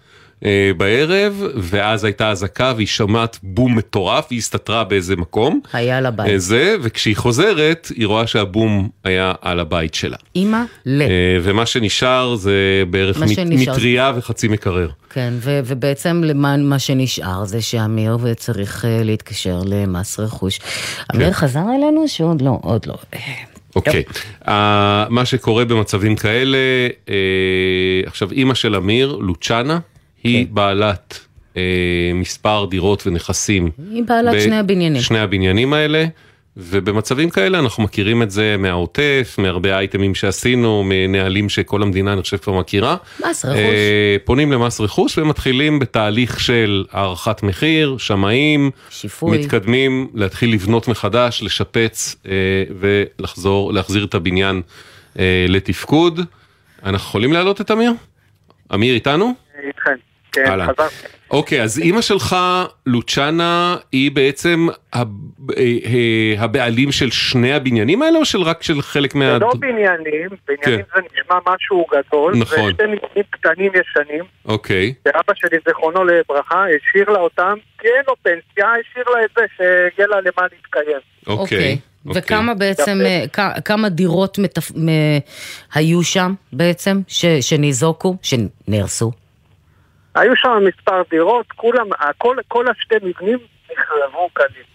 אה, 0.44 0.70
בערב, 0.76 1.42
ואז 1.56 2.04
הייתה 2.04 2.30
אזעקה 2.30 2.72
והיא 2.76 2.86
שמעת 2.86 3.38
בום 3.42 3.78
מטורף, 3.78 4.26
היא 4.30 4.38
הסתתרה 4.38 4.84
באיזה 4.84 5.16
מקום. 5.16 5.60
היה 5.72 6.00
לה 6.00 6.06
אה, 6.08 6.10
בית. 6.12 6.40
זה, 6.40 6.76
וכשהיא 6.82 7.16
חוזרת, 7.16 7.88
היא 7.96 8.06
רואה 8.06 8.26
שהבום 8.26 8.88
היה 9.04 9.32
על 9.40 9.60
הבית 9.60 9.94
שלה. 9.94 10.16
אימא, 10.36 10.62
ל. 10.86 11.02
אה, 11.02 11.08
ומה 11.42 11.66
שנשאר 11.66 12.34
זה 12.34 12.52
בערך 12.90 13.18
מט- 13.18 13.28
שנשאר. 13.28 13.72
מטריה 13.72 14.12
וחצי 14.16 14.48
מקרר. 14.48 14.88
כן, 15.10 15.32
ו- 15.40 15.60
ובעצם 15.64 16.22
למען 16.24 16.62
מה 16.64 16.78
שנשאר 16.78 17.44
זה 17.44 17.62
שאמיר 17.62 18.18
צריך 18.36 18.84
אה, 18.84 19.00
להתקשר 19.04 19.60
למס 19.64 20.20
רכוש. 20.20 20.60
אמיר 21.14 21.26
כן. 21.26 21.32
חזר 21.32 21.64
אלינו 21.76 22.08
שעוד 22.08 22.42
לא, 22.42 22.58
עוד 22.62 22.86
לא. 22.86 22.94
אה, 23.14 23.18
אוקיי, 23.76 24.02
אה, 24.48 25.06
מה 25.10 25.24
שקורה 25.24 25.64
במצבים 25.64 26.16
כאלה, 26.16 26.58
אה, 27.08 27.14
עכשיו 28.06 28.32
אימא 28.32 28.54
של 28.54 28.76
אמיר, 28.76 29.16
לוצ'אנה, 29.20 29.78
היא 30.24 30.46
כן. 30.46 30.54
בעלת 30.54 31.18
אה, 31.56 31.62
מספר 32.14 32.66
דירות 32.70 33.06
ונכסים. 33.06 33.70
היא 33.90 34.02
בעלת 34.02 34.34
ב- 34.34 34.40
שני 34.40 34.58
הבניינים. 34.58 35.02
שני 35.02 35.18
הבניינים 35.18 35.72
האלה. 35.72 36.04
ובמצבים 36.56 37.30
כאלה 37.30 37.58
אנחנו 37.58 37.82
מכירים 37.82 38.22
את 38.22 38.30
זה 38.30 38.56
מהעוטף, 38.58 39.36
מהרבה 39.38 39.78
אייטמים 39.78 40.14
שעשינו, 40.14 40.82
מנהלים 40.86 41.48
שכל 41.48 41.82
המדינה 41.82 42.12
אני 42.12 42.22
חושב 42.22 42.36
כבר 42.36 42.58
מכירה. 42.58 42.96
מס 43.20 43.44
רכוש. 43.44 43.58
אה, 43.58 44.16
פונים 44.24 44.52
למס 44.52 44.80
רכוש 44.80 45.18
ומתחילים 45.18 45.78
בתהליך 45.78 46.40
של 46.40 46.84
הערכת 46.90 47.42
מחיר, 47.42 47.96
שמאים, 47.98 48.70
שיפוי. 48.90 49.38
מתקדמים 49.38 50.08
להתחיל 50.14 50.52
לבנות 50.52 50.88
מחדש, 50.88 51.42
לשפץ 51.42 52.16
אה, 52.26 52.32
ולחזור, 52.80 53.72
להחזיר 53.72 54.04
את 54.04 54.14
הבניין 54.14 54.62
אה, 55.18 55.46
לתפקוד. 55.48 56.20
אנחנו 56.82 57.08
יכולים 57.08 57.32
להעלות 57.32 57.60
את 57.60 57.70
אמיר? 57.70 57.92
אמיר 58.74 58.94
איתנו? 58.94 59.34
איתכם. 59.66 60.11
כן. 60.32 60.46
חזרתי. 60.46 61.06
אוקיי, 61.30 61.62
אז 61.62 61.78
אימא 61.78 62.00
שלך, 62.00 62.36
לוצ'אנה, 62.86 63.76
היא 63.92 64.10
בעצם 64.10 64.66
אה, 64.94 65.02
אה, 65.56 66.34
הבעלים 66.38 66.92
של 66.92 67.10
שני 67.10 67.52
הבניינים 67.52 68.02
האלה 68.02 68.18
או 68.18 68.24
של 68.24 68.42
רק 68.42 68.62
של 68.62 68.82
חלק 68.82 69.14
מה... 69.14 69.32
זה 69.32 69.38
לא 69.38 69.52
בניינים, 69.58 70.28
בניינים 70.48 70.84
כן. 70.84 70.94
זה 70.94 71.00
נשמע 71.12 71.38
משהו 71.54 71.86
גדול, 71.90 72.34
נכון. 72.36 72.58
זה 72.58 72.72
שני 72.76 72.86
מבנים 72.86 73.24
קטנים 73.30 73.72
ישנים, 73.74 74.24
אוקיי, 74.44 74.94
שאבא 75.04 75.34
שלי, 75.34 75.58
זיכרונו 75.66 76.04
לברכה, 76.04 76.64
השאיר 76.64 77.10
לה 77.10 77.18
אותם, 77.18 77.54
כי 77.78 77.88
אין 77.88 78.02
לו 78.08 78.14
פנסיה, 78.22 78.66
השאיר 78.80 79.04
לה 79.08 79.24
את 79.24 79.30
זה, 79.36 79.42
שיהיה 79.56 80.08
לה 80.08 80.16
למה 80.20 80.48
להתקיים. 80.52 80.98
אוקיי. 81.26 81.58
אוקיי. 81.58 81.78
וכמה 82.06 82.54
בעצם. 82.54 82.98
אה, 83.04 83.60
כמה 83.64 83.88
דירות. 83.88 84.38
היו 85.74 86.02
שם 86.02 86.34
בעצם, 86.52 87.00
ש... 87.08 87.26
שניזוקו, 87.26 88.16
שנהרסו? 88.22 89.12
היו 90.14 90.36
שם 90.36 90.58
מספר 90.68 91.02
דירות, 91.10 91.46
כולם, 91.56 91.86
כל, 92.18 92.36
כל 92.48 92.64
השתי 92.70 92.94
מבנים 93.02 93.38
נחרבו. 93.72 94.28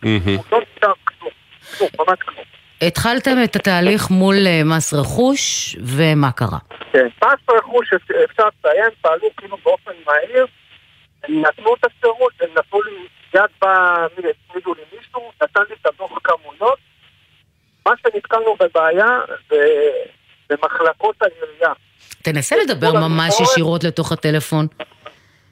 מהמם. 0.03 0.38
לא 0.51 0.60
נשאר 0.60 0.94
כלום, 1.03 1.32
כלום, 1.77 1.89
ממש 2.00 2.20
כלום. 2.25 2.46
התחלתם 2.82 3.44
את 3.44 3.56
התהליך 3.56 4.10
מול 4.10 4.36
אה, 4.48 4.62
מס 4.65 4.94
רכוש, 4.94 5.75
ומה 5.84 6.32
קרה? 6.32 6.58
כן, 6.91 7.08
מס 7.24 7.56
רכוש 7.58 7.94
אפשר 8.25 8.44
לציין, 8.48 8.89
פעלו 9.01 9.27
כאילו 9.38 9.58
באופן 9.63 9.91
מהיר, 10.06 10.46
הם 11.24 11.41
נתנו 11.41 11.75
את 11.75 11.86
השירות, 11.86 12.34
הם 12.41 12.50
נתנו 12.58 12.82
לי, 12.82 12.91
יד 13.36 13.50
בא, 13.62 14.06
הצמידו 14.06 14.74
לי 14.74 14.82
מישהו, 14.98 15.32
נתן 15.44 15.62
לי 15.70 15.75
את 15.82 15.86
הדוח 15.86 16.20
כמויות. 16.24 16.79
מה 17.86 17.91
שנתקלנו 18.01 18.56
בבעיה 18.60 19.20
זה 19.50 19.58
במחלקות 20.50 21.15
העירייה. 21.22 21.74
תנסה 22.22 22.56
לדבר 22.56 22.94
ממש 22.94 23.39
ישירות 23.41 23.84
לתוך 23.84 24.12
הטלפון. 24.12 24.67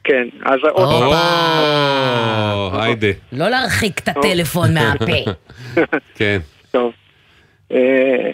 כן, 0.06 0.28
אז 0.46 0.60
עוד. 0.72 1.14
פעם, 1.14 2.82
היידה, 2.82 3.08
לא 3.32 3.48
להרחיק 3.50 4.00
את 4.00 4.08
הטלפון 4.08 4.74
מהפה. 4.74 5.32
כן. 6.18 6.38
טוב. 6.72 6.94
אה, 7.72 8.32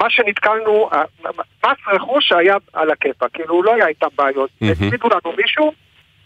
מה 0.00 0.10
שנתקלנו, 0.10 0.90
ה- 0.92 1.28
מס 1.66 1.78
רכוש 1.94 2.32
היה 2.32 2.56
על 2.72 2.90
הכיפה, 2.90 3.26
כאילו 3.32 3.62
לא 3.62 3.74
היה 3.74 3.86
איתם 3.86 4.06
בעיות. 4.16 4.50
הצמידו 4.70 5.08
לנו 5.08 5.36
מישהו, 5.42 5.72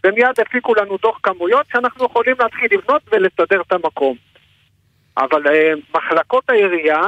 ומיד 0.06 0.40
הפיקו 0.46 0.74
לנו 0.74 0.96
דוח 1.02 1.18
כמויות 1.22 1.66
שאנחנו 1.72 2.04
יכולים 2.04 2.36
להתחיל 2.40 2.68
לבנות 2.70 3.02
ולסדר 3.12 3.60
את 3.60 3.72
המקום. 3.72 4.16
אבל 5.18 5.46
אה, 5.46 5.72
מחלקות 5.94 6.50
העירייה, 6.50 7.00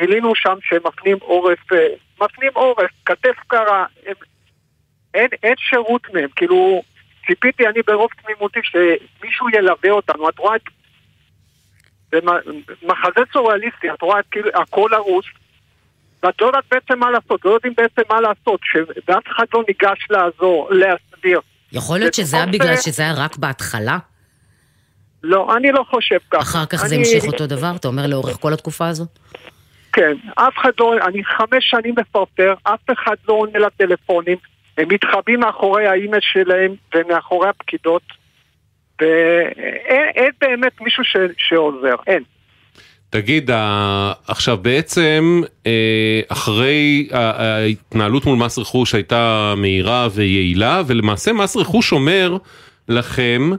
גילינו 0.00 0.34
שם 0.34 0.54
שהם 0.62 0.80
מפנים 0.86 1.16
עורף, 1.20 1.72
אה, 1.72 1.86
מפנים 2.20 2.50
עורף, 2.54 2.90
כתף 3.06 3.36
קרה, 3.46 3.84
הם, 4.06 4.14
אין, 5.14 5.28
אין 5.42 5.54
שירות 5.58 6.02
מהם, 6.14 6.28
כאילו 6.36 6.82
ציפיתי 7.26 7.66
אני 7.66 7.80
ברוב 7.86 8.10
תמימותי 8.22 8.60
שמישהו 8.62 9.48
ילווה 9.48 9.90
אותנו, 9.90 10.28
את 10.28 10.38
רואה 10.38 10.56
את 10.56 10.60
זה 12.12 12.18
מחזה 12.82 13.20
סוריאליסטי, 13.32 13.90
את 13.94 14.02
רואה 14.02 14.20
את 14.20 14.24
כאילו 14.30 14.48
הכל 14.54 14.94
הרוס, 14.94 15.24
ואת 16.22 16.40
לא 16.40 16.46
יודעת 16.46 16.64
בעצם 16.70 16.98
מה 16.98 17.10
לעשות, 17.10 17.44
לא 17.44 17.50
יודעים 17.50 17.74
בעצם 17.76 18.02
מה 18.10 18.20
לעשות, 18.20 18.60
ואף 19.08 19.22
אחד 19.36 19.44
לא 19.54 19.62
ניגש 19.68 20.06
לעזור, 20.10 20.68
להסביר. 20.70 21.40
יכול 21.72 21.98
להיות 21.98 22.14
שזה 22.14 22.36
היה 22.36 22.46
בגלל 22.46 22.74
זה- 22.76 22.82
שזה 22.82 23.02
היה 23.02 23.12
רק 23.16 23.36
בהתחלה? 23.36 23.98
לא, 25.22 25.56
אני 25.56 25.72
לא 25.72 25.84
חושב 25.90 26.16
ככה. 26.30 26.42
אחר 26.42 26.66
כך 26.66 26.76
זה 26.86 26.94
אני- 26.94 26.96
המשיך 27.04 27.24
אותו 27.32 27.46
דבר? 27.46 27.72
אתה 27.76 27.88
אומר 27.88 28.06
לאורך 28.06 28.36
כל 28.40 28.52
התקופה 28.52 28.88
הזו? 28.88 29.04
כן, 29.92 30.12
אף 30.34 30.54
אחד 30.60 30.70
לא, 30.80 30.94
אני 31.06 31.24
חמש 31.24 31.70
שנים 31.70 31.94
מפרפר, 31.98 32.54
אף 32.62 32.80
אחד 32.92 33.14
לא 33.28 33.34
עונה 33.34 33.58
לטלפונים, 33.58 34.36
הם 34.78 34.88
מתחבאים 34.88 35.40
מאחורי 35.40 35.86
האימייל 35.86 36.20
שלהם 36.20 36.74
ומאחורי 36.94 37.48
הפקידות, 37.48 38.02
ואין 39.00 40.08
אין 40.14 40.30
באמת 40.40 40.80
מישהו 40.80 41.04
ש, 41.04 41.16
שעוזר, 41.38 41.94
אין. 42.06 42.22
תגיד, 43.10 43.50
עכשיו 44.28 44.56
בעצם 44.56 45.42
אה, 45.66 46.20
אחרי 46.28 47.08
ההתנהלות 47.12 48.26
מול 48.26 48.38
מס 48.38 48.58
רכוש 48.58 48.94
הייתה 48.94 49.54
מהירה 49.56 50.08
ויעילה, 50.14 50.82
ולמעשה 50.86 51.32
מס 51.32 51.56
רכוש 51.56 51.92
אומר 51.92 52.36
לכם, 52.88 53.50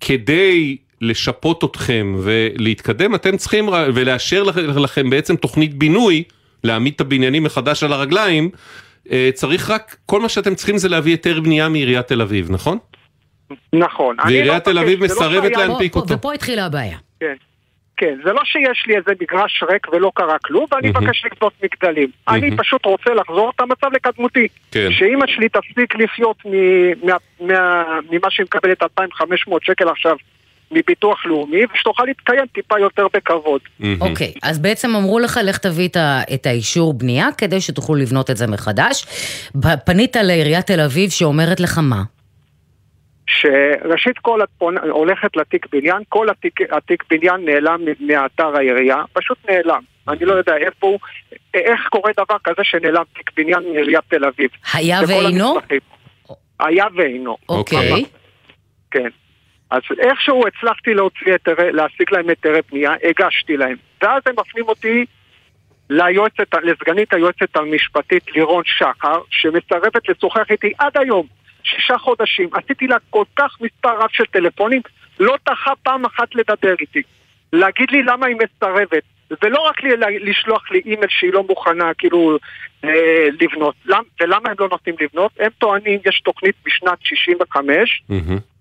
כדי 0.00 0.76
לשפות 1.00 1.64
אתכם 1.64 2.16
ולהתקדם, 2.22 3.14
אתם 3.14 3.36
צריכים, 3.36 3.68
ולאשר 3.94 4.42
לכ- 4.42 4.56
לכם 4.56 5.10
בעצם 5.10 5.36
תוכנית 5.36 5.74
בינוי, 5.74 6.22
להעמיד 6.64 6.92
את 6.96 7.00
הבניינים 7.00 7.44
מחדש 7.44 7.82
על 7.82 7.92
הרגליים, 7.92 8.50
צריך 9.34 9.70
רק, 9.70 9.96
כל 10.06 10.20
מה 10.20 10.28
שאתם 10.28 10.54
צריכים 10.54 10.78
זה 10.78 10.88
להביא 10.88 11.12
היתר 11.12 11.40
בנייה 11.40 11.68
מעיריית 11.68 12.06
תל 12.08 12.22
אביב, 12.22 12.50
נכון? 12.50 12.78
נכון. 13.72 14.16
אני 14.24 14.32
ועיריית 14.32 14.66
לא 14.68 14.72
תל 14.72 14.78
אביב 14.78 14.98
לא 15.00 15.04
מסרבת 15.04 15.52
שהיה- 15.54 15.66
להנפיק 15.66 15.92
פה- 15.92 16.00
אותו. 16.00 16.14
ופה 16.14 16.32
התחילה 16.32 16.66
הבעיה. 16.66 16.96
כן. 17.20 17.34
כן, 17.96 18.14
זה 18.24 18.32
לא 18.32 18.40
שיש 18.44 18.84
לי 18.86 18.96
איזה 18.96 19.10
מגרש 19.20 19.62
ריק 19.70 19.92
ולא 19.92 20.12
קרה 20.14 20.36
כלום, 20.44 20.66
ואני. 20.72 20.88
מבקש 20.88 21.24
לבנות 21.32 21.52
מגדלים. 21.62 22.08
אני 22.28 22.40
מהמם. 22.40 22.56
פשוט 22.56 22.86
רוצה 22.86 23.14
לחזור 23.14 23.52
את 23.56 23.60
המצב 23.60 23.86
לקדמותי. 23.92 24.48
כן. 24.70 24.88
שאימא 24.92 25.26
שלי 25.26 25.48
תפסיק 25.48 25.94
לחיות 25.94 26.36
מ- 26.44 27.06
מה- 27.06 27.16
מה- 27.40 27.84
ממה 28.10 28.30
שהיא 28.30 28.44
מקבלת 28.44 28.82
2,500 28.82 29.64
שקל 29.64 29.88
עכשיו 29.88 30.16
מביטוח 30.70 31.26
לאומי, 31.26 31.60
ושתוכל 31.74 32.04
להתקיים 32.06 32.46
טיפה 32.54 32.78
יותר 32.78 33.06
בכבוד. 33.14 33.60
אוקיי, 34.00 34.32
אז 34.42 34.58
בעצם 34.58 34.94
אמרו 34.94 35.18
לך, 35.18 35.40
לך 35.44 35.58
תביא 35.58 35.88
את 36.34 36.46
האישור 36.46 36.94
בנייה 36.94 37.28
כדי 37.38 37.60
שתוכלו 37.60 37.94
לבנות 37.94 38.30
את 38.30 38.36
זה 38.36 38.46
מחדש. 38.46 39.06
פנית 39.86 40.16
לעיריית 40.16 40.66
תל 40.66 40.80
אביב 40.80 41.10
שאומרת 41.10 41.60
לך 41.60 41.78
מה? 41.82 42.02
שראשית 43.26 44.18
כל 44.18 44.42
את 44.42 44.48
פונה- 44.58 44.80
הולכת 44.80 45.36
לתיק 45.36 45.66
בניין, 45.72 46.02
כל 46.08 46.26
התיק, 46.30 46.60
התיק 46.72 47.04
בניין 47.10 47.44
נעלם 47.44 47.80
מאתר 48.00 48.56
העירייה, 48.56 48.96
פשוט 49.12 49.38
נעלם. 49.50 49.80
אני 50.08 50.24
לא 50.24 50.32
יודע 50.32 50.56
איפה 50.56 50.86
הוא, 50.86 50.98
איך 51.54 51.80
קורה 51.90 52.10
דבר 52.16 52.36
כזה 52.44 52.62
שנעלם 52.62 53.02
תיק 53.16 53.30
בניין 53.36 53.58
מעיריית 53.72 54.04
תל 54.08 54.24
אביב. 54.24 54.50
היה 54.72 55.00
ואינו? 55.08 55.54
המסמכים. 55.54 55.80
היה 56.60 56.84
ואינו, 56.96 57.36
אוקיי. 57.48 58.04
כן. 58.90 59.08
אז 59.74 59.82
איכשהו 59.98 60.44
הצלחתי 60.46 60.94
להוציא 60.94 61.32
היתרי, 61.32 61.72
להשיג 61.72 62.06
להם 62.10 62.28
היתרי 62.28 62.60
בנייה, 62.70 62.92
הגשתי 63.02 63.56
להם. 63.56 63.76
ואז 64.02 64.22
הם 64.26 64.34
מפנים 64.38 64.68
אותי 64.68 65.04
ליועצת, 65.90 66.54
לסגנית 66.62 67.14
היועצת 67.14 67.56
המשפטית 67.56 68.22
לירון 68.34 68.62
שחר, 68.66 69.20
שמסרבת 69.30 70.08
לשוחח 70.08 70.50
איתי 70.50 70.72
עד 70.78 70.96
היום, 70.96 71.26
שישה 71.62 71.98
חודשים. 71.98 72.48
עשיתי 72.52 72.86
לה 72.86 72.96
כל 73.10 73.24
כך 73.36 73.56
מספר 73.60 73.98
רב 73.98 74.08
של 74.12 74.24
טלפונים, 74.24 74.82
לא 75.20 75.36
טחה 75.44 75.72
פעם 75.82 76.04
אחת 76.04 76.34
לדבר 76.34 76.74
איתי. 76.80 77.02
להגיד 77.52 77.90
לי 77.90 78.02
למה 78.02 78.26
היא 78.26 78.36
מסרבת. 78.36 79.02
ולא 79.42 79.60
רק 79.60 79.82
לי, 79.82 79.90
לשלוח 80.20 80.70
לי 80.70 80.82
אימייל 80.84 81.08
שהיא 81.08 81.32
לא 81.32 81.42
מוכנה 81.42 81.94
כאילו 81.98 82.38
אה, 82.84 83.28
לבנות. 83.40 83.74
למ, 83.86 84.02
ולמה 84.20 84.50
הם 84.50 84.56
לא 84.58 84.68
נותנים 84.70 84.94
לבנות? 85.00 85.32
הם 85.40 85.50
טוענים, 85.58 86.00
יש 86.06 86.20
תוכנית 86.24 86.54
בשנת 86.64 86.98
65, 87.02 88.02
מהמם. 88.08 88.53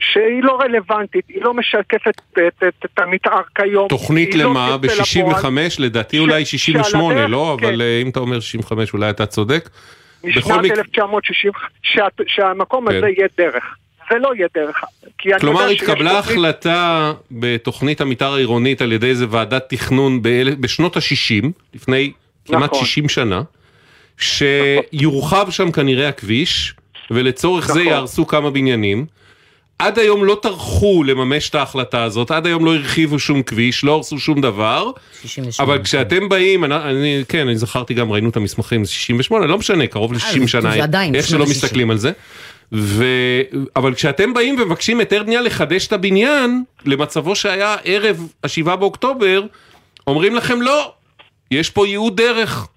שהיא 0.00 0.42
לא 0.42 0.58
רלוונטית, 0.60 1.24
היא 1.28 1.42
לא 1.42 1.54
משקפת 1.54 2.08
את, 2.32 2.38
את, 2.48 2.84
את, 2.84 2.98
המתאר 2.98 3.40
כיום. 3.54 3.88
תוכנית 3.88 4.34
לא 4.34 4.44
למה? 4.44 4.76
לפועל. 4.82 5.40
ב-65? 5.40 5.46
לדעתי 5.78 6.16
ש- 6.16 6.20
אולי 6.20 6.44
שעל 6.44 6.58
68, 6.58 7.14
הדרך, 7.14 7.30
לא? 7.30 7.56
כן. 7.60 7.66
אבל 7.66 7.82
אה, 7.82 8.00
אם 8.02 8.08
אתה 8.08 8.20
אומר 8.20 8.40
65 8.40 8.92
אולי 8.92 9.10
אתה 9.10 9.26
צודק. 9.26 9.70
משנת 10.24 10.36
מקרה- 10.64 10.78
1960, 10.78 11.52
שה, 11.82 12.06
שהמקום 12.26 12.88
כן. 12.90 12.96
הזה 12.96 13.06
יהיה 13.08 13.28
דרך. 13.38 13.64
זה 14.12 14.18
לא 14.18 14.34
יהיה 14.34 14.48
דרך. 14.54 14.76
כלומר 15.40 15.66
התקבלה 15.68 15.94
תוכנית- 16.10 16.18
החלטה 16.36 17.12
בתוכנית 17.30 18.00
המתאר 18.00 18.34
העירונית 18.34 18.82
על 18.82 18.92
ידי 18.92 19.06
איזה 19.06 19.26
ועדת 19.30 19.64
תכנון 19.68 20.22
באל- 20.22 20.54
בשנות 20.60 20.96
ה-60, 20.96 21.46
לפני 21.74 22.12
כמעט 22.44 22.70
נכון. 22.70 22.84
60 22.86 23.08
שנה, 23.08 23.42
שיורחב 24.18 25.50
שם 25.50 25.72
כנראה 25.72 26.08
הכביש, 26.08 26.74
ולצורך 27.10 27.66
זה 27.66 27.72
נכון. 27.80 27.86
יהרסו 27.92 28.26
כמה 28.26 28.50
בניינים. 28.50 29.06
עד 29.80 29.98
היום 29.98 30.24
לא 30.24 30.38
טרחו 30.42 31.02
לממש 31.06 31.50
את 31.50 31.54
ההחלטה 31.54 32.02
הזאת, 32.04 32.30
עד 32.30 32.46
היום 32.46 32.64
לא 32.64 32.74
הרחיבו 32.74 33.18
שום 33.18 33.42
כביש, 33.42 33.84
לא 33.84 33.92
הרסו 33.94 34.18
שום 34.18 34.40
דבר, 34.40 34.90
68. 35.22 35.72
אבל 35.72 35.84
כשאתם 35.84 36.28
באים, 36.28 36.64
אני, 36.64 36.74
אני, 36.76 37.24
כן, 37.28 37.48
אני 37.48 37.56
זכרתי 37.56 37.94
גם, 37.94 38.12
ראינו 38.12 38.30
את 38.30 38.36
המסמכים, 38.36 38.84
זה 38.84 38.90
68, 38.92 39.46
לא 39.46 39.58
משנה, 39.58 39.86
קרוב 39.86 40.12
ל-60 40.12 40.18
זה- 40.40 40.48
שנה, 40.48 40.70
זה 40.72 40.82
עדיין, 40.82 41.14
איך 41.14 41.26
שלא 41.26 41.42
ה-60. 41.44 41.50
מסתכלים 41.50 41.90
על 41.90 41.96
זה. 41.96 42.12
ו... 42.72 43.04
אבל 43.76 43.94
כשאתם 43.94 44.34
באים 44.34 44.60
ומבקשים 44.60 44.98
היתר 45.00 45.22
בנייה 45.22 45.40
לחדש 45.40 45.86
את 45.86 45.92
הבניין 45.92 46.64
למצבו 46.86 47.36
שהיה 47.36 47.76
ערב 47.84 48.28
השבעה 48.44 48.76
באוקטובר, 48.76 49.42
אומרים 50.06 50.34
לכם 50.36 50.62
לא, 50.62 50.92
יש 51.50 51.70
פה 51.70 51.86
ייעוד 51.86 52.16
דרך. 52.16 52.68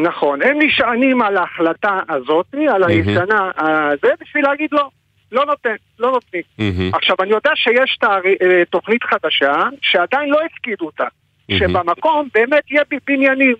נכון, 0.00 0.42
הם 0.42 0.58
נשענים 0.62 1.22
על 1.22 1.36
ההחלטה 1.36 2.00
הזאת, 2.08 2.46
על 2.74 2.84
הישנה, 2.84 3.50
אה, 3.58 3.90
זה 4.02 4.08
בשביל 4.20 4.44
להגיד 4.44 4.68
לא, 4.72 4.88
לא 5.34 5.44
נותן, 5.46 5.74
לא 5.98 6.10
נותנים. 6.10 6.42
מהמם. 6.58 6.94
עכשיו, 6.94 7.16
אני 7.20 7.30
יודע 7.30 7.50
שיש 7.54 7.96
תארי- 8.00 8.36
אה, 8.42 8.64
תוכנית 8.70 9.02
חדשה 9.02 9.52
שעדיין 9.82 10.30
לא 10.30 10.38
הפקידו 10.46 10.86
אותה, 10.86 11.04
מהמם. 11.48 11.60
שבמקום 11.60 12.28
באמת 12.34 12.70
יהיה 12.70 12.82
בניינים. 13.06 13.54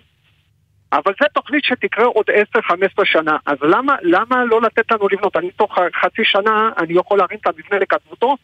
אבל 0.93 1.13
זו 1.21 1.25
תוכנית 1.33 1.63
שתקרה 1.63 2.05
עוד 2.05 2.25
10-15 2.29 3.05
שנה, 3.05 3.37
אז 3.45 3.57
למה, 3.61 3.95
למה 4.01 4.45
לא 4.45 4.61
לתת 4.61 4.91
לנו 4.91 5.07
לבנות? 5.11 5.37
אני 5.37 5.51
תוך 5.51 5.77
חצי 6.01 6.21
שנה, 6.25 6.69
אני 6.77 6.93
יכול 6.93 7.17
להרים 7.17 7.37
את 7.41 7.47
המבנה 7.47 7.79
לקדמותו, 7.79 8.35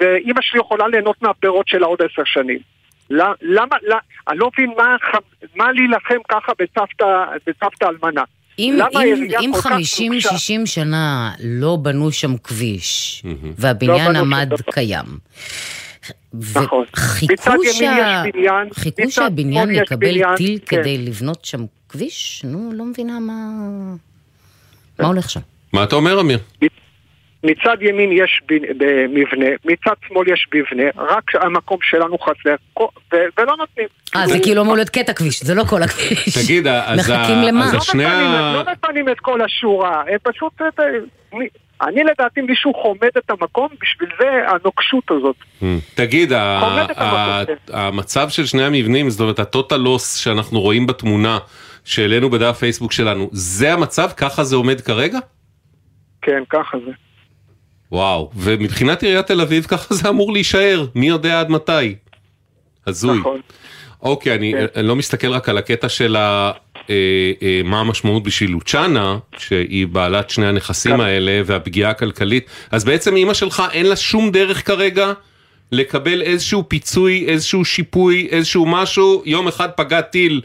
ואימא 0.00 0.40
שלי 0.42 0.60
יכולה 0.60 0.88
ליהנות 0.88 1.22
מהפירות 1.22 1.68
שלה 1.68 1.86
עוד 1.86 2.02
10 2.02 2.22
שנים. 2.24 2.58
למה, 3.10 3.34
למה, 3.42 3.76
אני 4.28 4.38
לא 4.38 4.50
מבין 4.54 4.72
מה, 4.76 4.96
מה 5.56 5.72
להילחם 5.72 6.18
ככה 6.28 6.52
בסבתא, 6.58 7.24
בסבתא 7.46 7.84
אלמנה. 7.84 8.22
אם, 8.60 8.78
אם, 8.92 9.26
אם 9.44 9.50
כל 9.52 9.60
כך 9.60 9.66
50-60 9.66 10.66
שנה 10.66 11.32
לא 11.40 11.76
בנו 11.82 12.12
שם 12.12 12.36
כביש. 12.36 13.22
והבניין 13.58 14.12
לא 14.12 14.18
עמד 14.18 14.48
שם. 14.56 14.72
קיים, 14.72 15.04
נכון. 16.34 16.84
וחיכו 16.92 17.52
שה- 17.72 18.22
בניין, 18.34 18.68
חיכו 18.74 19.02
שהבניין 19.10 19.70
יקבל 19.70 19.96
בניין, 20.12 20.36
טיל 20.36 20.58
כן. 20.66 20.80
כדי 20.80 20.98
לבנות 20.98 21.44
שם 21.44 21.64
כביש? 21.88 22.42
נו, 22.44 22.70
לא 22.74 22.84
מבינה 22.84 23.20
מה... 23.20 23.34
מה 24.98 25.06
הולך 25.06 25.30
שם? 25.30 25.40
מה 25.72 25.84
אתה 25.84 25.96
אומר 25.96 26.20
אמיר? 26.20 26.38
מצד 27.44 27.76
ימין 27.80 28.12
יש 28.12 28.40
ב- 28.48 28.54
במבנה, 28.84 29.46
מצד 29.64 29.94
שמאל 30.08 30.28
יש 30.32 30.46
מבנה, 30.54 30.82
רק 30.96 31.34
המקום 31.34 31.78
שלנו 31.82 32.18
חסר, 32.18 32.54
ולא 33.38 33.56
נותנים. 33.58 33.86
אה, 34.16 34.26
זה 34.26 34.38
כאילו 34.42 34.62
אמור 34.62 34.74
להיות 34.74 34.88
קטע 34.88 35.12
כביש, 35.12 35.42
זה 35.42 35.54
לא 35.54 35.64
כל 35.64 35.82
הכביש. 35.82 36.38
תגיד, 36.44 36.66
אז 36.66 37.10
ה- 37.10 37.12
מחכים 37.18 37.36
למה? 37.42 37.64
אז 37.64 37.72
לא 37.74 37.78
השני 37.78 38.04
מפנים, 38.04 38.26
ה- 38.26 38.62
לא 38.66 38.72
מפנים 38.72 39.08
את 39.08 39.20
כל 39.20 39.40
השורה, 39.42 40.02
הם 40.08 40.16
פשוט... 40.22 40.52
אה, 40.62 40.84
מי- 41.32 41.48
אני 41.82 42.04
לדעתי 42.04 42.40
מישהו 42.40 42.74
חומד 42.74 43.10
את 43.18 43.30
המקום, 43.30 43.68
בשביל 43.82 44.08
זה 44.20 44.26
הנוקשות 44.48 45.04
הזאת. 45.10 45.36
תגיד, 45.94 46.32
את 46.32 46.38
ה- 46.38 46.58
המקום, 46.96 47.54
המצב 47.72 48.28
של 48.28 48.46
שני 48.46 48.62
המבנים, 48.64 49.10
זאת 49.10 49.20
אומרת, 49.20 49.38
הטוטל 49.38 49.76
לוס 49.76 50.16
שאנחנו 50.16 50.60
רואים 50.60 50.86
בתמונה 50.86 51.38
שהעלינו 51.84 52.30
בדף 52.30 52.56
פייסבוק 52.58 52.92
שלנו, 52.92 53.28
זה 53.32 53.72
המצב? 53.72 54.08
ככה 54.16 54.44
זה 54.44 54.56
עומד 54.56 54.80
כרגע? 54.80 55.18
כן, 56.22 56.42
ככה 56.50 56.78
זה. 56.86 56.90
וואו, 57.92 58.30
ומבחינת 58.36 59.02
עיריית 59.02 59.26
תל 59.26 59.40
אביב 59.40 59.64
ככה 59.64 59.94
זה 59.94 60.08
אמור 60.08 60.32
להישאר, 60.32 60.86
מי 60.94 61.08
יודע 61.08 61.40
עד 61.40 61.50
מתי. 61.50 61.94
הזוי. 62.86 63.18
נכון. 63.18 63.40
אוקיי, 64.02 64.34
אני, 64.34 64.52
כן. 64.52 64.66
אני 64.76 64.88
לא 64.88 64.96
מסתכל 64.96 65.32
רק 65.32 65.48
על 65.48 65.58
הקטע 65.58 65.88
של 65.88 66.16
ה, 66.16 66.52
אה, 66.90 66.94
אה, 67.42 67.60
מה 67.64 67.80
המשמעות 67.80 68.22
בשביל 68.22 68.50
לוצ'אנה, 68.50 69.18
שהיא 69.38 69.86
בעלת 69.86 70.30
שני 70.30 70.46
הנכסים 70.46 70.96
כן. 70.96 71.00
האלה, 71.00 71.42
והפגיעה 71.46 71.90
הכלכלית, 71.90 72.46
אז 72.70 72.84
בעצם 72.84 73.16
אימא 73.16 73.34
שלך 73.34 73.62
אין 73.72 73.86
לה 73.86 73.96
שום 73.96 74.30
דרך 74.30 74.66
כרגע 74.66 75.12
לקבל 75.72 76.22
איזשהו 76.22 76.64
פיצוי, 76.68 77.24
איזשהו 77.28 77.64
שיפוי, 77.64 78.28
איזשהו 78.30 78.66
משהו, 78.66 79.22
יום 79.26 79.48
אחד 79.48 79.68
פגע 79.70 80.00
טיל 80.00 80.40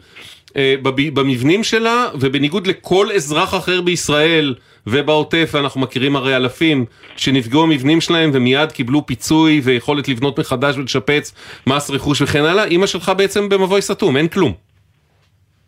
במבנים 1.13 1.63
שלה, 1.63 2.07
ובניגוד 2.19 2.67
לכל 2.67 3.11
אזרח 3.11 3.55
אחר 3.55 3.81
בישראל 3.81 4.55
ובעוטף, 4.87 5.49
ואנחנו 5.53 5.81
מכירים 5.81 6.15
הרי 6.15 6.35
אלפים 6.35 6.85
שנפגעו 7.15 7.63
המבנים 7.63 8.01
שלהם 8.01 8.31
ומיד 8.33 8.71
קיבלו 8.71 9.05
פיצוי 9.05 9.61
ויכולת 9.63 10.07
לבנות 10.07 10.39
מחדש 10.39 10.77
ולשפץ 10.77 11.33
מס 11.67 11.89
רכוש 11.89 12.21
וכן 12.21 12.45
הלאה, 12.45 12.63
אימא 12.63 12.87
שלך 12.87 13.11
בעצם 13.17 13.49
במבוי 13.49 13.81
סתום, 13.81 14.17
אין 14.17 14.27
כלום. 14.27 14.53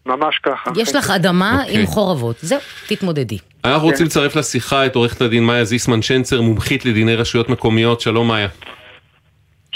ממש 0.06 0.39
ככה. 0.43 0.71
יש 0.76 0.95
לך 0.95 1.12
אדמה 1.12 1.62
אוקיי. 1.62 1.80
עם 1.80 1.86
חורבות, 1.86 2.36
זהו, 2.41 2.60
תתמודדי. 2.88 3.38
אנחנו 3.65 3.82
כן. 3.82 3.91
רוצים 3.91 4.06
לצרף 4.06 4.36
לשיחה 4.36 4.86
את 4.86 4.95
עורכת 4.95 5.21
הדין 5.21 5.43
מאיה 5.45 5.63
זיסמן 5.63 6.02
שנצר, 6.02 6.41
מומחית 6.41 6.86
לדיני 6.86 7.15
רשויות 7.15 7.50
מקומיות, 7.50 8.02
שלום 8.02 8.28
מאיה. 8.28 8.47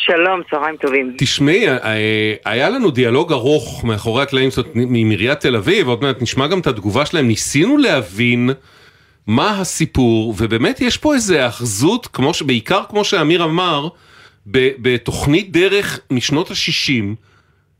שלום, 0.06 0.42
צהריים 0.50 0.78
טובים. 0.78 1.14
תשמעי, 1.18 1.70
אה, 1.70 2.34
היה 2.46 2.70
לנו 2.70 2.92
דיאלוג 2.92 3.32
ארוך 3.32 3.84
מאחורי 3.84 4.24
הקלעים 4.24 4.52
זאת 4.52 4.66
אומרת, 4.76 4.90
עם 4.96 5.10
עיריית 5.10 5.40
תל 5.40 5.56
אביב, 5.56 5.88
עוד 5.88 6.02
מעט 6.02 6.22
נשמע 6.22 6.48
גם 6.48 6.60
את 6.60 6.68
התגובה 6.68 7.06
שלהם, 7.06 7.28
ניסינו 7.28 7.78
להבין 7.78 8.50
מה 9.28 9.60
הסיפור, 9.60 10.36
ובאמת 10.38 10.82
יש 10.82 10.98
פה 10.98 11.14
איזה 11.14 11.48
אחזות, 11.48 12.08
כמו 12.08 12.34
ש... 12.34 12.42
בעיקר 12.42 12.82
כמו 12.90 13.04
שאמיר 13.04 13.44
אמר, 13.44 13.88
בתוכנית 14.46 15.52
דרך 15.52 16.00
משנות 16.12 16.52
ה-60, 16.52 17.04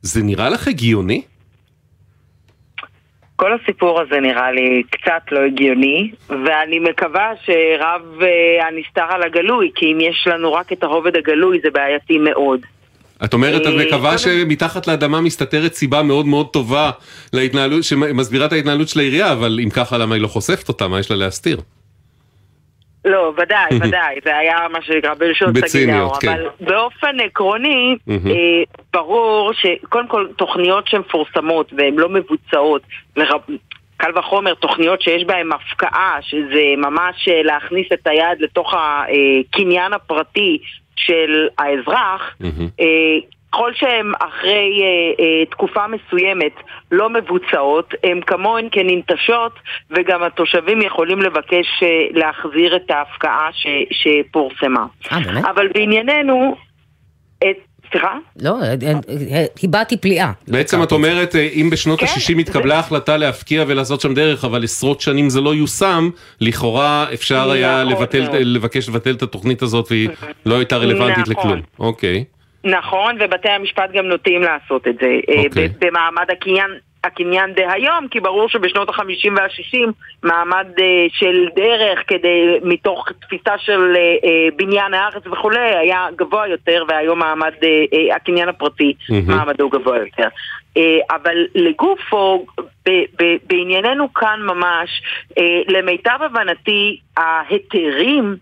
זה 0.02 0.24
נראה 0.24 0.50
לך 0.50 0.68
הגיוני? 0.68 1.22
כל 3.42 3.54
הסיפור 3.54 4.02
הזה 4.02 4.20
נראה 4.20 4.52
לי 4.52 4.84
קצת 4.92 5.32
לא 5.32 5.40
הגיוני, 5.40 6.12
ואני 6.30 6.80
מקווה 6.80 7.32
שרב 7.46 8.22
אה, 8.22 8.68
הנסתר 8.68 9.06
על 9.16 9.24
הגלוי, 9.24 9.72
כי 9.76 9.86
אם 9.86 10.02
יש 10.02 10.28
לנו 10.28 10.54
רק 10.54 10.74
את 10.74 10.84
הרובד 10.84 11.16
הגלוי 11.16 11.60
זה 11.64 11.70
בעייתי 11.74 12.18
מאוד. 12.18 12.60
את 13.24 13.34
אומרת, 13.34 13.62
את 13.62 13.68
אה, 13.68 13.86
מקווה 13.86 14.18
שמתחת 14.18 14.88
לאדמה 14.88 15.22
מסתתרת 15.22 15.74
סיבה 15.74 16.04
מאוד 16.04 16.26
מאוד 16.26 16.48
טובה 16.48 16.92
להתנהלות, 17.34 17.84
שמסבירה 17.84 18.46
את 18.46 18.52
ההתנהלות 18.52 18.88
של 18.88 19.00
העירייה, 19.00 19.32
אבל 19.32 19.60
אם 19.64 19.70
ככה 19.70 19.98
למה 19.98 20.16
היא 20.16 20.22
לא 20.22 20.28
חושפת 20.28 20.70
אותה, 20.70 20.88
מה 20.88 21.00
יש 21.00 21.12
לה 21.12 21.18
להסתיר? 21.18 21.58
לא, 23.06 23.34
ודאי, 23.38 23.70
ודאי, 23.88 24.16
זה 24.24 24.38
היה 24.38 24.58
מה 24.72 24.82
שנקרא 24.82 25.14
בלשון 25.14 25.54
סגידאו, 25.68 26.12
כן. 26.14 26.30
אבל 26.30 26.46
באופן 26.60 27.20
עקרוני. 27.20 27.96
אה, 28.10 28.64
ברור 28.94 29.52
שקודם 29.54 30.08
כל 30.08 30.28
תוכניות 30.38 30.88
שהן 30.88 31.02
מפורסמות 31.02 31.74
והן 31.78 31.96
לא 31.96 32.10
מבוצעות, 32.10 32.82
לרב... 33.16 33.42
קל 33.98 34.20
וחומר 34.20 34.54
תוכניות 34.54 35.02
שיש 35.02 35.24
בהן 35.24 35.50
הפקעה, 35.52 36.18
שזה 36.22 36.64
ממש 36.78 37.28
אה, 37.28 37.44
להכניס 37.44 37.88
את 37.94 38.08
היד 38.08 38.40
לתוך 38.40 38.74
הקניין 38.78 39.94
הפרטי 39.94 40.58
של 40.96 41.48
האזרח, 41.58 42.36
אה, 42.80 42.86
ככל 43.52 43.72
שהן 43.76 44.12
אחרי 44.20 44.82
אה, 44.82 45.24
אה, 45.24 45.46
תקופה 45.46 45.82
מסוימת 45.88 46.54
לא 46.92 47.10
מבוצעות, 47.10 47.94
הן 48.04 48.22
כמוהן 48.28 48.68
כננטשות 48.72 49.52
וגם 49.92 50.24
התושבים 50.24 50.82
יכולים 50.82 51.22
לבקש 51.22 51.84
אה, 51.84 51.88
להחזיר 52.12 52.76
את 52.76 52.92
ההפקעה 52.92 53.50
ש, 53.54 53.68
שפורסמה. 53.92 54.86
אה, 55.12 55.20
באמת? 55.20 55.46
אבל 55.46 55.68
בענייננו, 55.68 56.56
את, 57.40 57.58
סליחה? 57.92 58.18
לא, 58.42 58.62
אה, 58.62 58.68
אה, 58.68 58.94
אה, 59.32 59.46
הבעתי 59.64 59.98
פליאה. 59.98 60.32
בעצם 60.48 60.84
את 60.84 60.92
אומרת, 60.92 61.36
אה, 61.36 61.50
אם 61.54 61.70
בשנות 61.72 62.00
כן, 62.00 62.06
ה-60 62.06 62.40
התקבלה 62.40 62.80
החלטה 62.80 63.18
להפקיע 63.18 63.64
ולעשות 63.68 64.02
שם 64.02 64.14
דרך, 64.14 64.46
אבל 64.46 64.64
עשרות 64.64 65.02
שנים 65.02 65.30
זה 65.30 65.42
לא 65.42 65.56
יושם, 65.56 66.10
לכאורה 66.42 67.06
אפשר 67.14 67.52
היה 67.52 67.84
נכון. 67.84 68.38
לבקש 68.42 68.90
לבטל 68.90 69.12
את 69.12 69.22
התוכנית 69.22 69.62
הזאת 69.62 69.88
והיא 69.92 70.10
לא 70.46 70.56
הייתה 70.56 70.78
רלוונטית 70.78 71.28
נכון. 71.28 71.52
לכלום. 71.52 71.62
אוקיי. 71.80 72.24
נכון, 72.64 73.16
ובתי 73.20 73.50
המשפט 73.50 73.92
גם 73.92 74.06
נוטים 74.06 74.42
לעשות 74.42 74.88
את 74.88 74.96
זה 75.02 75.20
אה, 75.30 75.44
אוקיי. 75.48 75.70
במעמד 75.80 76.32
הקניין. 76.32 76.72
הקניין 77.04 77.54
דהיום, 77.54 78.08
כי 78.12 78.20
ברור 78.20 78.50
שבשנות 78.50 78.90
ה-50 78.90 79.32
וה-60 79.38 79.90
מעמד 80.24 80.68
אה, 80.80 81.06
של 81.10 81.48
דרך 81.56 82.00
כדי, 82.08 82.60
מתוך 82.64 83.08
תפיסה 83.22 83.58
של 83.58 83.94
אה, 83.96 84.02
אה, 84.02 84.48
בניין 84.56 84.94
הארץ 84.94 85.28
וכולי, 85.28 85.76
היה 85.76 86.08
גבוה 86.16 86.48
יותר, 86.48 86.84
והיום 86.88 87.20
מעמד, 87.20 87.52
אה, 87.64 87.70
אה, 87.94 88.16
הקניין 88.16 88.50
הפרטי, 88.50 88.94
מהמם. 89.10 89.28
מעמדו 89.28 89.70
גבוה 89.70 89.98
יותר. 89.98 90.28
אה, 90.78 91.00
אבל 91.16 91.38
לגופו, 91.56 92.46
ב- 92.86 93.24
ב- 93.24 93.38
בענייננו 93.50 94.14
כאן 94.14 94.40
ממש, 94.44 95.02
אה, 95.38 95.62
למיטב 95.68 96.20
הבנתי, 96.22 97.00
ההיתרים 97.18 98.36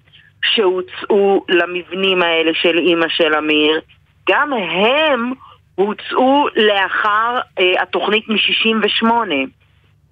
שהוצאו 0.44 1.46
למבנים 1.50 2.22
האלה 2.22 2.52
של 2.54 2.78
אימא 2.78 3.08
של 3.10 3.36
אמיר, 3.36 3.82
גם 4.30 4.54
הם 4.54 5.32
הוצאו 5.76 6.48
לאחר 6.56 7.40
אה, 7.60 7.82
התוכנית 7.82 8.30
מ-68. 8.30 9.08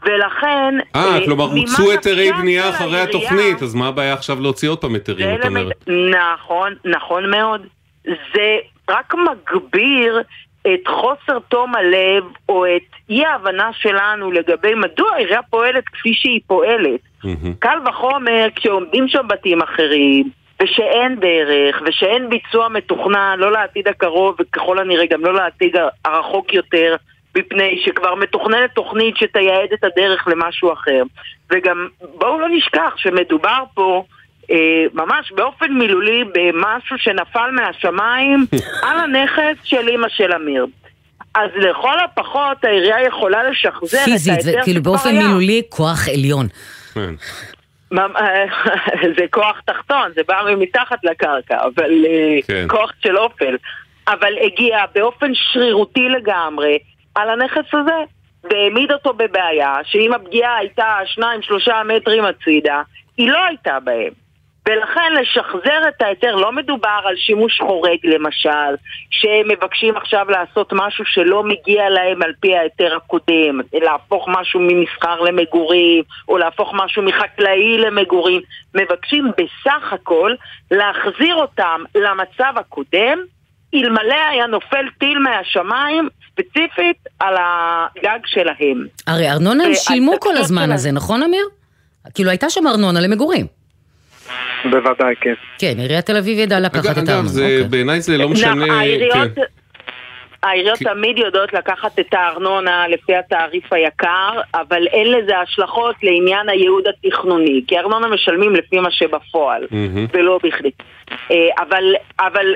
ולכן... 0.06 0.76
אה, 0.96 1.18
כלומר 1.26 1.46
ממה 1.48 1.60
הוצאו 1.60 1.92
היתרי 1.92 2.32
בנייה 2.32 2.70
אחרי 2.70 2.86
העירייה- 2.88 3.04
התוכנית, 3.04 3.62
אז 3.62 3.76
מה 3.76 3.88
הבעיה 3.88 4.14
עכשיו 4.14 4.42
להוציא 4.42 4.70
עוד 4.70 4.82
פעם 4.82 4.94
היתרים, 4.94 5.36
את 5.40 5.46
אומרת? 5.46 5.88
נכון, 6.34 6.74
נכון 6.86 7.32
מאוד. 7.32 7.62
זה 8.06 8.58
רק 8.90 9.14
מגביר 9.16 10.22
את 10.74 10.88
חוסר 10.88 11.40
תום 11.48 11.76
הלב 11.76 12.24
או 12.50 12.66
את 12.66 12.82
אי 13.10 13.26
ההבנה 13.26 13.70
שלנו 13.80 14.32
לגבי 14.32 14.76
מדוע 14.76 15.14
העירייה 15.16 15.42
פועלת 15.50 15.84
כפי 15.90 16.14
שהיא 16.14 16.40
פועלת. 16.48 17.00
מהמם. 17.24 17.54
קל 17.60 17.78
וחומר 17.90 18.48
כשעומדים 18.56 19.08
שם 19.08 19.28
בתים 19.28 19.62
אחרים 19.62 20.30
ושאין 20.62 21.20
דרך 21.20 21.82
ושאין 21.86 22.30
ביצוע 22.30 22.68
מתוכנן 22.68 23.36
לא 23.40 23.52
לעתיד 23.52 23.88
הקרוב 23.88 24.36
וככל 24.40 24.80
הנראה 24.80 25.06
גם 25.06 25.26
לא 25.26 25.34
לעתיד 25.34 25.76
הרחוק 26.06 26.54
יותר 26.54 26.96
מפני 27.38 27.82
שכבר 27.86 28.16
מתוכננת 28.16 28.72
תוכנית 28.74 29.18
שתייעד 29.18 29.70
את 29.74 29.84
הדרך 29.84 30.28
למשהו 30.28 30.74
אחר 30.74 31.04
וגם 31.52 31.88
בואו 32.02 32.40
לא 32.40 32.48
נשכח 32.50 32.94
שמדובר 32.98 33.64
פה 33.74 34.04
אה, 34.52 34.86
ממש 34.94 35.32
באופן 35.32 35.74
מילולי 35.74 36.24
במשהו 36.34 36.98
שנפל 36.98 37.52
מהשמיים 37.52 38.46
על 38.88 39.00
הנכס 39.00 39.64
של 39.64 39.88
אימא 39.88 40.10
של 40.10 40.34
אמיר 40.34 40.66
אז 41.36 41.50
לכל 41.56 42.00
הפחות 42.00 42.64
העירייה 42.64 43.08
יכולה 43.08 43.50
לשחזר 43.50 43.98
את 43.98 44.04
פיזית, 44.04 44.42
זה 44.42 44.50
ההיתר 44.50 44.64
כאילו 44.64 44.80
שכבר 44.80 44.92
באופן 44.92 45.10
היה. 45.10 45.28
מילולי 45.28 45.62
כוח 45.70 46.08
עליון. 46.08 46.48
ממ- 47.92 48.16
זה 49.18 49.26
כוח 49.32 49.62
תחתון, 49.66 50.12
זה 50.16 50.22
בא 50.28 50.42
מתחת 50.58 51.00
לקרקע, 51.04 51.58
אבל 51.64 52.06
אה, 52.06 52.38
כן. 52.48 52.66
כוח 52.70 52.92
של 53.04 53.18
אופל. 53.18 53.58
אבל 54.08 54.34
הגיע 54.42 54.78
באופן 54.96 55.32
שרירותי 55.34 56.10
לגמרי 56.10 56.80
על 57.16 57.30
הנכס 57.30 57.74
הזה, 57.74 58.04
והעמיד 58.44 58.92
אותו 58.92 59.14
בבעיה, 59.14 59.76
שאם 59.84 60.14
הפגיעה 60.14 60.58
הייתה 60.58 60.98
שניים 61.06 61.42
שלושה 61.42 61.82
מטרים 61.86 62.26
הצידה, 62.26 62.82
היא 63.18 63.30
לא 63.32 63.46
הייתה 63.46 63.80
בהם. 63.80 64.12
ולכן 64.68 65.14
לשחזר 65.22 65.88
את 65.88 66.02
ההיתר, 66.02 66.36
לא 66.36 66.52
מדובר 66.52 67.00
על 67.04 67.16
שימוש 67.16 67.60
חורג 67.60 67.98
למשל, 68.04 68.76
שהם 69.10 69.48
מבקשים 69.48 69.98
עכשיו 69.98 70.26
לעשות 70.30 70.70
משהו 70.74 71.06
שלא 71.06 71.44
מגיע 71.44 71.90
להם 71.90 72.22
על 72.22 72.32
פי 72.40 72.56
ההיתר 72.56 72.96
הקודם, 72.96 73.60
להפוך 73.74 74.26
משהו 74.28 74.60
ממסחר 74.60 75.22
למגורים, 75.22 76.04
או 76.28 76.38
להפוך 76.38 76.72
משהו 76.74 77.04
מחקלאי 77.04 77.78
למגורים, 77.78 78.42
מבקשים 78.76 79.32
בסך 79.38 79.94
הכל 79.94 80.34
להחזיר 80.72 81.36
אותם 81.36 81.82
למצב 81.96 82.54
הקודם, 82.56 83.20
אלמלא 83.74 84.16
היה 84.32 84.48
נופל 84.48 84.86
טיל 85.00 85.20
מהשמיים, 85.20 86.10
ספציפית 86.32 86.98
על 87.20 87.36
הגג 87.38 88.20
שלהם. 88.26 88.86
הרי 89.08 89.32
ארנונה 89.32 89.64
הם 89.64 89.70
ועל 89.70 89.76
שילמו 89.76 90.14
כל 90.20 90.38
הזמן. 90.38 90.72
הזה, 90.72 90.92
נכון 90.92 91.24
אמיר? 91.24 91.46
כאילו 92.14 92.30
הייתה 92.30 92.50
שם 92.50 92.68
ארנונה 92.68 93.00
למגורים. 93.00 93.57
בוודאי, 94.66 95.16
כן. 95.22 95.34
כן, 95.60 95.74
עיריית 95.78 96.06
תל 96.06 96.18
אביב 96.18 96.40
ידעה 96.40 96.60
לקחת 96.60 96.86
אגב, 96.86 96.92
את 96.92 96.98
אגב, 96.98 97.10
הארנונה. 97.10 97.28
זה- 97.30 97.44
אוקיי. 97.44 97.64
בעיניי 97.64 98.02
זה 98.02 98.18
לא 98.18 98.30
משנה... 98.30 98.56
נכון, 98.56 98.70
העיריות, 98.70 99.14
כן. 99.36 99.42
העיריות 100.44 100.78
כי- 100.78 100.84
תמיד 100.86 101.18
יודעות 101.18 101.54
לקחת 101.54 102.00
את 102.00 102.14
הארנונה 102.14 102.88
לפי 102.88 103.16
התעריף 103.16 103.74
היקר, 103.74 104.30
אבל 104.56 104.88
אין 104.88 105.12
לזה 105.12 105.38
השלכות 105.40 105.96
לעניין 106.04 106.50
הייעוד 106.50 106.84
התכנוני, 106.88 107.62
כי 107.68 107.78
ארנונה 107.80 108.08
משלמים 108.08 108.56
לפי 108.56 108.80
מה 108.80 108.92
שבפועל, 108.92 109.68
מהמם. 109.72 110.06
ולא 110.14 110.40
בכדי. 110.44 110.72
אה, 111.32 111.36
אבל, 111.60 111.94
אבל 112.20 112.56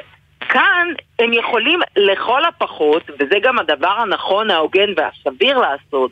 כאן 0.49 0.87
הם 1.19 1.33
יכולים 1.33 1.79
לכל 1.97 2.41
הפחות, 2.45 3.03
וזה 3.19 3.35
גם 3.43 3.59
הדבר 3.59 3.87
הנכון, 3.97 4.51
ההוגן 4.51 4.89
והסביר 4.97 5.57
לעשות, 5.57 6.11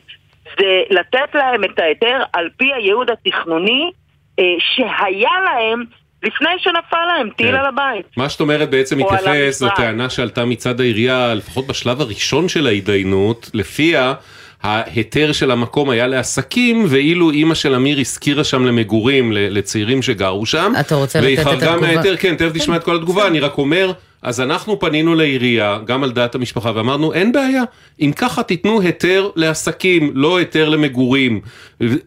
זה 0.58 0.66
לתת 0.90 1.34
להם 1.34 1.64
את 1.64 1.78
ההיתר 1.78 2.22
על 2.32 2.48
פי 2.56 2.72
הייעוד 2.74 3.10
התכנוני 3.10 3.90
שהיה 4.36 5.30
להם 5.44 5.84
לפני 6.22 6.48
שנפל 6.58 7.04
להם 7.08 7.30
טיל 7.36 7.48
כן. 7.48 7.54
על 7.54 7.66
הבית. 7.66 8.06
מה 8.16 8.28
שאת 8.28 8.40
אומרת 8.40 8.70
בעצם 8.70 8.98
מתייחס. 8.98 9.62
לטענה 9.62 10.10
שעלתה 10.10 10.44
מצד 10.44 10.80
העירייה, 10.80 11.34
לפחות 11.34 11.66
בשלב 11.66 12.00
הראשון 12.00 12.48
של 12.48 12.66
ההתדיינות, 12.66 13.50
לפיה 13.54 14.14
ההיתר 14.62 15.32
של 15.32 15.50
המקום 15.50 15.90
היה 15.90 16.06
לעסקים, 16.06 16.84
ואילו 16.88 17.30
אימא 17.30 17.54
של 17.54 17.74
אמיר 17.74 18.00
השכירה 18.00 18.44
שם 18.44 18.66
למגורים, 18.66 19.32
לצעירים 19.32 20.02
שגרו 20.02 20.46
שם. 20.46 20.72
אתה 20.80 20.94
רוצה 20.94 21.18
והיא 21.22 21.38
לתת 21.38 21.46
את 21.46 21.52
חרגה 21.52 21.70
התגובה? 21.70 21.86
מההיתר, 21.92 22.16
כן, 22.16 22.36
תכף 22.36 22.54
נשמע 22.54 22.76
את 22.76 22.84
כל 22.84 22.96
התגובה, 22.96 23.26
אני 23.26 23.40
רק 23.40 23.58
אומר, 23.58 23.92
אז 24.22 24.40
אנחנו 24.40 24.80
פנינו 24.80 25.14
לעירייה, 25.14 25.78
גם 25.84 26.04
על 26.04 26.10
דעת 26.12 26.34
המשפחה, 26.34 26.72
ואמרנו, 26.74 27.12
אין 27.12 27.32
בעיה, 27.32 27.62
אם 28.00 28.12
ככה 28.16 28.42
תיתנו 28.42 28.80
היתר 28.80 29.30
לעסקים, 29.36 30.10
לא 30.14 30.36
היתר 30.36 30.68
למגורים, 30.68 31.40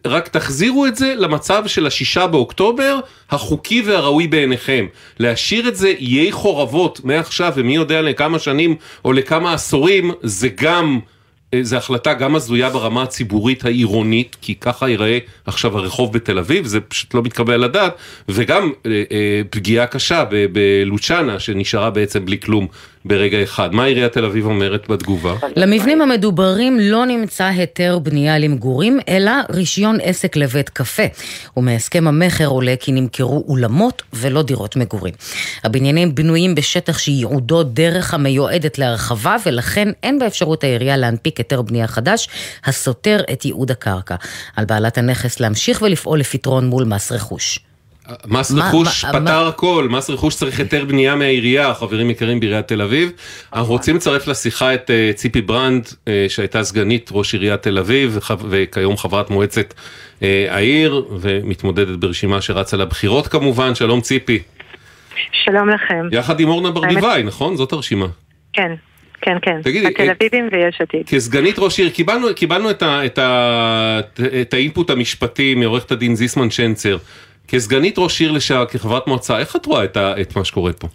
רק 0.06 0.28
תחזירו 0.28 0.86
את 0.86 0.96
זה 0.96 1.14
למצב 1.16 1.66
של 1.66 1.86
השישה 1.86 2.26
באוקטובר, 2.26 2.98
החוקי 3.30 3.82
והראוי 3.86 4.26
בעיניכם. 4.26 4.86
להשאיר 5.18 5.68
את 5.68 5.76
זה 5.76 5.88
איי 5.88 6.32
חורבות 6.32 7.00
מעכשיו, 7.04 7.52
ומי 7.56 7.74
יודע 7.74 8.02
לכמה 8.02 8.38
שנים 8.38 8.76
או 9.04 9.12
לכמה 9.12 9.54
עשורים, 9.54 10.10
זה 10.22 10.48
גם... 10.48 11.00
אה, 11.54 11.62
זו 11.62 11.76
החלטה 11.76 12.14
גם 12.14 12.36
הזויה 12.36 12.70
ברמה 12.70 13.02
הציבורית 13.02 13.64
העירונית, 13.64 14.36
כי 14.40 14.54
ככה 14.54 14.88
ייראה 14.88 15.18
עכשיו 15.46 15.78
הרחוב 15.78 16.12
בתל 16.12 16.38
אביב, 16.38 16.66
זה 16.66 16.80
פשוט 16.80 17.14
לא 17.14 17.22
מתקבל 17.22 17.54
על 17.54 17.64
הדעת, 17.64 17.94
וגם 18.28 18.72
אה, 18.86 18.90
אה, 19.12 19.42
פגיעה 19.50 19.86
קשה 19.86 20.24
בלוצ'אנה, 20.52 21.38
שנשארה 21.38 21.90
בעצם 21.90 22.24
בלי 22.24 22.40
כלום 22.40 22.66
ברגע 23.04 23.42
אחד. 23.42 23.74
מה 23.74 23.84
עיריית 23.84 24.12
תל 24.12 24.24
אביב 24.24 24.46
אומרת 24.46 24.88
בתגובה? 24.88 25.34
למבנים 25.56 26.02
המדוברים 26.02 26.78
לא 26.80 27.06
נמצא 27.06 27.44
היתר 27.44 27.98
בנייה 27.98 28.38
למגורים, 28.38 29.00
אלא 29.08 29.32
רישיון 29.50 29.98
עסק 30.02 30.36
לבית 30.36 30.68
קפה. 30.68 31.02
ומהסכם 31.56 32.06
המכר 32.06 32.46
עולה 32.46 32.74
כי 32.80 32.92
נמכרו 32.92 33.44
אולמות 33.48 34.02
ולא 34.12 34.42
דירות 34.42 34.76
מגורים. 34.76 35.14
הבניינים 35.64 36.14
בנויים 36.14 36.54
בשטח 36.54 36.98
שייעודו 36.98 37.62
דרך 37.62 38.14
המיועדת 38.14 38.78
להרחבה, 38.78 39.36
ולכן 39.46 39.88
אין 40.02 40.18
באפשרות 40.18 40.64
העירייה 40.64 40.96
להנפיק 40.96 41.38
היתר 41.38 41.62
בנייה 41.62 41.86
חדש, 41.86 42.28
הסותר 42.64 43.20
את 43.32 43.44
ייעוד 43.44 43.70
הקרקע. 43.70 44.14
על 44.56 44.64
בעלת 44.64 44.98
הנכס 44.98 45.40
להמשיך 45.40 45.82
ולפעול 45.82 46.20
לפתרון 46.20 46.66
מול 46.66 46.84
מס 46.84 47.12
רכוש. 47.12 47.60
מס 48.26 48.52
רכוש 48.52 49.04
פתר 49.04 49.46
הכל, 49.46 49.88
מס 49.90 50.10
רכוש 50.10 50.34
צריך 50.36 50.58
היתר 50.58 50.84
בנייה 50.84 51.14
מהעירייה, 51.14 51.74
חברים 51.74 52.10
יקרים 52.10 52.40
בעיריית 52.40 52.68
תל 52.68 52.82
אביב. 52.82 53.10
אנחנו 53.54 53.72
רוצים 53.72 53.96
לצרף 53.96 54.26
לשיחה 54.26 54.74
את 54.74 54.90
אה, 54.90 55.10
ציפי 55.14 55.40
ברנד, 55.40 55.88
אה, 56.08 56.26
שהייתה 56.28 56.64
סגנית 56.64 57.10
ראש 57.12 57.34
עיריית 57.34 57.62
תל 57.62 57.78
אביב, 57.78 58.16
וח- 58.16 58.30
וכיום 58.48 58.96
חברת 58.96 59.30
מועצת 59.30 59.74
אה, 60.22 60.46
העיר, 60.50 61.04
ומתמודדת 61.20 61.98
ברשימה 61.98 62.40
שרצה 62.40 62.76
לבחירות 62.76 63.26
כמובן, 63.28 63.74
שלום 63.74 64.00
ציפי. 64.00 64.38
שלום 65.44 65.68
לכם. 65.68 66.08
יחד 66.12 66.40
עם 66.40 66.48
אורנה 66.48 66.70
ברביבאי, 66.70 67.22
נכון? 67.22 67.56
זאת 67.56 67.72
הרשימה. 67.72 68.06
כן, 68.52 68.72
כן, 69.22 69.36
כן. 69.42 69.62
תגידי, 69.62 69.86
התל 69.86 70.02
אה, 70.08 70.12
אביבים 70.12 70.48
ויש 70.52 70.80
עתיד. 70.80 71.06
כסגנית 71.06 71.58
ראש 71.58 71.78
עיר, 71.78 71.90
קיבלנו, 71.90 72.26
קיבלנו 72.36 72.70
את, 72.70 72.82
ה, 72.82 73.06
את, 73.06 73.18
ה, 73.18 74.00
את 74.40 74.54
האינפוט 74.54 74.90
המשפטי 74.90 75.54
מעורכת 75.54 75.92
הדין 75.92 76.14
זיסמן 76.16 76.50
שנצר. 76.50 76.96
כסגנית 77.48 77.98
ראש 77.98 78.20
עיר 78.20 78.32
לשעבר, 78.32 78.66
כחברת 78.66 79.06
מועצה, 79.06 79.38
איך 79.38 79.56
את 79.56 79.66
רואה 79.66 79.84
את, 79.84 79.96
ה, 79.96 80.20
את 80.20 80.36
מה 80.36 80.44
שקורה 80.44 80.72
פה? 80.72 80.88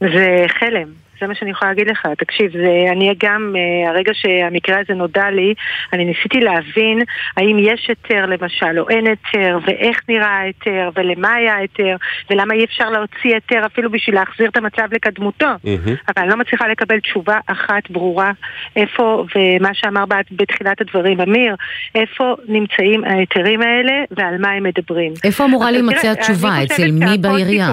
זה 0.00 0.46
חלם. 0.60 1.03
זה 1.24 1.28
מה 1.28 1.34
שאני 1.34 1.50
יכולה 1.50 1.70
להגיד 1.70 1.88
לך. 1.90 2.06
תקשיב, 2.18 2.52
זה, 2.52 2.68
אני 2.92 3.14
גם, 3.24 3.54
אה, 3.56 3.90
הרגע 3.90 4.12
שהמקרה 4.14 4.76
הזה 4.80 4.94
נודע 4.94 5.30
לי, 5.30 5.54
אני 5.92 6.04
ניסיתי 6.04 6.40
להבין 6.40 6.98
האם 7.36 7.56
יש 7.60 7.86
היתר 7.88 8.26
למשל 8.26 8.78
או 8.78 8.88
אין 8.88 9.06
היתר, 9.06 9.58
ואיך 9.66 10.00
נראה 10.08 10.26
ההיתר, 10.28 10.90
ולמה 10.96 11.32
היה 11.34 11.54
ההיתר, 11.54 11.96
ולמה 12.30 12.54
אי 12.54 12.64
אפשר 12.64 12.90
להוציא 12.90 13.34
היתר 13.34 13.66
אפילו 13.66 13.90
בשביל 13.90 14.14
להחזיר 14.14 14.48
את 14.48 14.56
המצב 14.56 14.88
לקדמותו. 14.92 15.46
אבל 16.08 16.22
אני 16.22 16.28
לא 16.28 16.36
מצליחה 16.36 16.68
לקבל 16.68 17.00
תשובה 17.00 17.38
אחת 17.46 17.90
ברורה 17.90 18.32
איפה, 18.76 19.24
ומה 19.36 19.68
שאמר 19.74 20.06
בת- 20.06 20.32
בתחילת 20.32 20.80
הדברים 20.80 21.20
אמיר, 21.20 21.54
איפה 21.94 22.34
נמצאים 22.48 23.04
ההיתרים 23.04 23.62
האלה 23.62 23.92
ועל 24.10 24.38
מה 24.38 24.50
הם 24.50 24.62
מדברים. 24.62 25.12
איפה 25.24 25.44
אמורה 25.44 25.70
להימצא 25.70 26.08
התשובה? 26.10 26.48
אני 26.56 26.64
אצל 26.64 26.90
מי 26.90 27.18
בעירייה? 27.18 27.68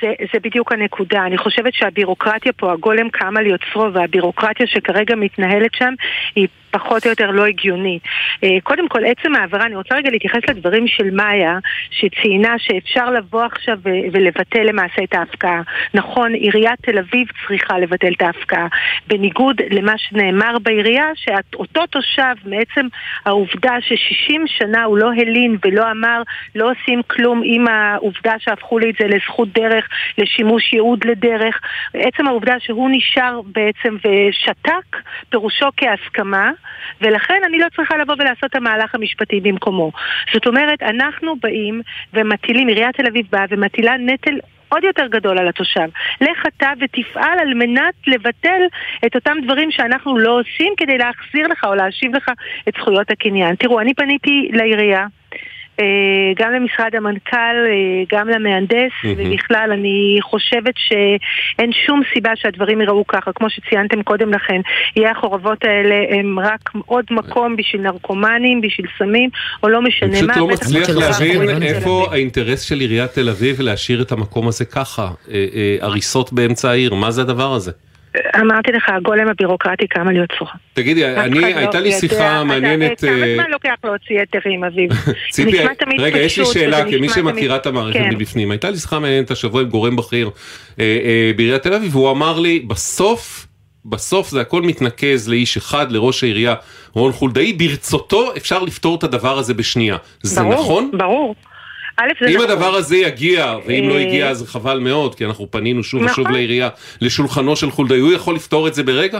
זה, 0.00 0.12
זה 0.32 0.40
בדיוק 0.42 0.72
הנקודה. 0.72 1.26
אני 1.26 1.38
חושבת 1.38 1.74
שהבירוקרטיה 1.74 2.52
פה, 2.52 2.72
הגולם 2.72 3.08
קם 3.10 3.36
על 3.36 3.46
יוצרו, 3.46 3.92
והבירוקרטיה 3.92 4.66
שכרגע 4.66 5.14
מתנהלת 5.14 5.74
שם 5.74 5.94
היא 6.36 6.48
פחות 6.74 7.04
או 7.04 7.10
יותר 7.10 7.30
לא 7.30 7.44
הגיונית. 7.46 8.02
אה, 8.44 8.48
קודם 8.62 8.88
כל, 8.88 9.04
עצם 9.04 9.34
העבירה, 9.34 9.66
אני 9.66 9.76
רוצה 9.76 9.94
רגע 9.94 10.10
להתייחס 10.10 10.40
לדברים 10.48 10.88
של 10.88 11.10
מאיה, 11.10 11.58
שציינה 11.90 12.54
שאפשר 12.58 13.10
לבוא 13.10 13.42
עכשיו 13.44 13.78
ולבטל 14.12 14.62
למעשה 14.62 15.04
את 15.04 15.14
ההפקעה. 15.14 15.62
נכון, 15.94 16.34
עיריית 16.34 16.80
תל 16.82 16.98
אביב 16.98 17.28
צריכה 17.46 17.78
לבטל 17.78 18.12
את 18.16 18.22
ההפקעה. 18.22 18.66
בניגוד 19.06 19.60
למה 19.70 19.98
שנאמר 19.98 20.58
בעירייה, 20.62 21.06
שאותו 21.14 21.86
תושב, 21.86 22.34
מעצם 22.44 22.86
העובדה 23.24 23.74
ש-60 23.80 24.42
שנה 24.46 24.84
הוא 24.84 24.98
לא 24.98 25.10
הלין 25.12 25.56
ולא 25.64 25.90
אמר, 25.90 26.22
לא 26.54 26.70
עושים 26.70 27.02
כלום 27.06 27.42
עם 27.44 27.68
העובדה 27.68 28.34
שהפכו 28.38 28.78
לי 28.78 28.90
את 28.90 28.94
זה 29.00 29.06
לזכות 29.06 29.48
דרך, 29.52 29.73
לשימוש 30.18 30.72
ייעוד 30.72 31.04
לדרך, 31.04 31.60
עצם 31.94 32.26
העובדה 32.26 32.54
שהוא 32.58 32.90
נשאר 32.92 33.40
בעצם 33.46 33.96
ושתק, 33.96 34.96
פירושו 35.28 35.66
כהסכמה, 35.76 36.50
ולכן 37.00 37.40
אני 37.46 37.58
לא 37.58 37.66
צריכה 37.76 37.96
לבוא 37.96 38.14
ולעשות 38.18 38.44
את 38.44 38.54
המהלך 38.54 38.94
המשפטי 38.94 39.40
במקומו. 39.40 39.90
זאת 40.32 40.46
אומרת, 40.46 40.82
אנחנו 40.82 41.36
באים 41.42 41.80
ומטילים, 42.14 42.68
עיריית 42.68 42.96
תל 42.96 43.06
אביב 43.06 43.26
באה 43.30 43.44
ומטילה 43.50 43.96
נטל 43.96 44.38
עוד 44.68 44.84
יותר 44.84 45.06
גדול 45.06 45.38
על 45.38 45.48
התושב. 45.48 45.88
לך 46.20 46.46
אתה 46.46 46.72
ותפעל 46.80 47.38
על 47.38 47.54
מנת 47.54 47.94
לבטל 48.06 48.62
את 49.06 49.14
אותם 49.14 49.36
דברים 49.44 49.70
שאנחנו 49.70 50.18
לא 50.18 50.40
עושים 50.40 50.72
כדי 50.76 50.98
להחזיר 50.98 51.46
לך 51.46 51.64
או 51.64 51.74
להשיב 51.74 52.16
לך 52.16 52.28
את 52.68 52.74
זכויות 52.78 53.10
הקניין. 53.10 53.54
תראו, 53.54 53.80
אני 53.80 53.94
פניתי 53.94 54.48
לעירייה. 54.52 55.06
אה, 55.80 55.84
גם 56.38 56.52
למשרד 56.52 56.94
המנכ"ל, 56.94 57.36
אה, 57.36 58.18
גם 58.18 58.28
למהנדס, 58.28 58.92
מהמם. 59.04 59.32
ובכלל 59.32 59.70
אני 59.72 60.18
חושבת 60.22 60.74
שאין 60.76 61.70
שום 61.86 62.00
סיבה 62.14 62.30
שהדברים 62.36 62.80
ייראו 62.80 63.06
ככה. 63.06 63.32
כמו 63.32 63.50
שציינתם 63.50 64.02
קודם 64.02 64.32
לכן, 64.34 64.60
יהיה 64.96 65.10
החורבות 65.10 65.64
האלה 65.64 65.94
הם 66.10 66.38
רק 66.38 66.70
עוד 66.86 67.04
מקום 67.10 67.56
בשביל 67.56 67.82
נרקומנים, 67.82 68.60
בשביל 68.60 68.86
סמים, 68.98 69.30
או 69.62 69.68
לא 69.68 69.82
משנה 69.82 70.18
אני 70.18 70.22
מה. 70.22 70.32
פשוט 70.32 70.42
לא 70.42 70.48
מצליח 70.48 70.88
להבין 70.90 71.62
איפה 71.62 72.06
האינטרס 72.10 72.60
של 72.62 72.80
עיריית 72.80 73.10
תל 73.10 73.28
אביב 73.28 73.60
להשאיר 73.60 74.02
את 74.02 74.12
המקום 74.12 74.48
הזה 74.48 74.64
ככה. 74.64 75.10
אה, 75.30 75.46
אה, 75.54 75.76
הריסות 75.80 76.32
באמצע 76.32 76.70
העיר, 76.70 76.94
מה 76.94 77.10
זה 77.10 77.20
הדבר 77.22 77.52
הזה? 77.52 77.72
אמרתי 78.40 78.72
לך, 78.72 78.88
הגולם 78.88 79.28
הבירוקרטי 79.28 79.86
קם 79.86 80.08
על 80.08 80.16
יוצרו. 80.16 80.46
תגידי, 80.72 81.06
אני, 81.06 81.40
לא 81.40 81.46
הייתה 81.46 81.80
לי 81.80 81.88
יודע, 81.88 82.00
שיחה 82.00 82.44
מעניינת... 82.44 83.00
כמה 83.00 83.10
אה, 83.10 83.34
זמן 83.36 83.50
לוקח 83.50 83.74
להוציא 83.84 84.18
היתרים, 84.18 84.64
אביב? 84.64 84.90
ציפי, 85.32 85.58
רגע, 85.98 86.18
יש 86.18 86.38
לי 86.38 86.44
שאלה, 86.44 86.84
כמי 86.84 87.08
שמכירה 87.08 87.56
את 87.56 87.66
המערכת 87.66 87.98
כן. 87.98 88.14
מבפנים. 88.14 88.50
הייתה 88.50 88.70
לי 88.70 88.76
שיחה 88.76 88.98
מעניינת 88.98 89.30
השבוע 89.30 89.62
עם 89.62 89.68
גורם 89.68 89.96
בכיר 89.96 90.30
אה, 90.80 90.84
אה, 91.04 91.30
בעיריית 91.36 91.62
תל 91.62 91.74
אביב, 91.74 91.96
והוא 91.96 92.10
אמר 92.10 92.38
לי, 92.40 92.60
בסוף, 92.60 93.46
בסוף 93.84 94.28
זה 94.30 94.40
הכל 94.40 94.62
מתנקז 94.62 95.28
לאיש 95.28 95.56
אחד, 95.56 95.92
לראש 95.92 96.24
העירייה 96.24 96.54
רון 96.92 97.12
חולדאי, 97.12 97.52
ברצותו 97.52 98.32
אפשר 98.36 98.62
לפתור 98.62 98.96
את 98.96 99.04
הדבר 99.04 99.38
הזה 99.38 99.54
בשנייה. 99.54 99.96
זה 100.22 100.42
ברור, 100.42 100.54
נכון? 100.54 100.90
ברור. 100.92 101.34
זה 101.34 101.53
אם 102.00 102.06
נכון. 102.34 102.50
הדבר 102.50 102.74
הזה 102.74 102.96
יגיע, 102.96 103.56
ואם 103.66 103.88
לא 103.88 103.94
אה, 103.94 104.00
הגיע 104.00 104.28
אז 104.28 104.48
חבל 104.48 104.78
מאוד, 104.78 105.14
כי 105.14 105.24
אנחנו 105.24 105.50
פנינו 105.50 105.82
שוב 105.82 106.02
ושוב 106.02 106.18
נכון. 106.18 106.32
לעירייה, 106.32 106.68
לשולחנו 107.00 107.56
של 107.56 107.70
חולדאי, 107.70 107.98
הוא 107.98 108.12
יכול 108.12 108.34
לפתור 108.34 108.68
את 108.68 108.74
זה 108.74 108.82
ברגע? 108.82 109.18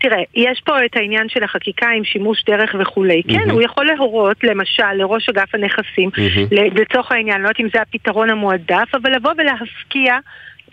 תראה, 0.00 0.22
יש 0.34 0.60
פה 0.64 0.84
את 0.84 0.96
העניין 0.96 1.28
של 1.28 1.44
החקיקה 1.44 1.86
עם 1.96 2.04
שימוש 2.04 2.44
דרך 2.44 2.74
וכולי. 2.80 3.22
כן. 3.28 3.50
הוא 3.50 3.62
יכול 3.62 3.86
להורות, 3.86 4.44
למשל, 4.44 4.92
לראש 4.92 5.28
אגף 5.28 5.54
הנכסים, 5.54 6.10
לצורך 6.50 7.12
העניין, 7.12 7.40
לא 7.40 7.48
יודעת 7.48 7.60
אם 7.60 7.68
זה 7.74 7.82
הפתרון 7.82 8.30
המועדף, 8.30 8.94
אבל 8.94 9.16
לבוא 9.16 9.30
ולהפקיע 9.38 10.18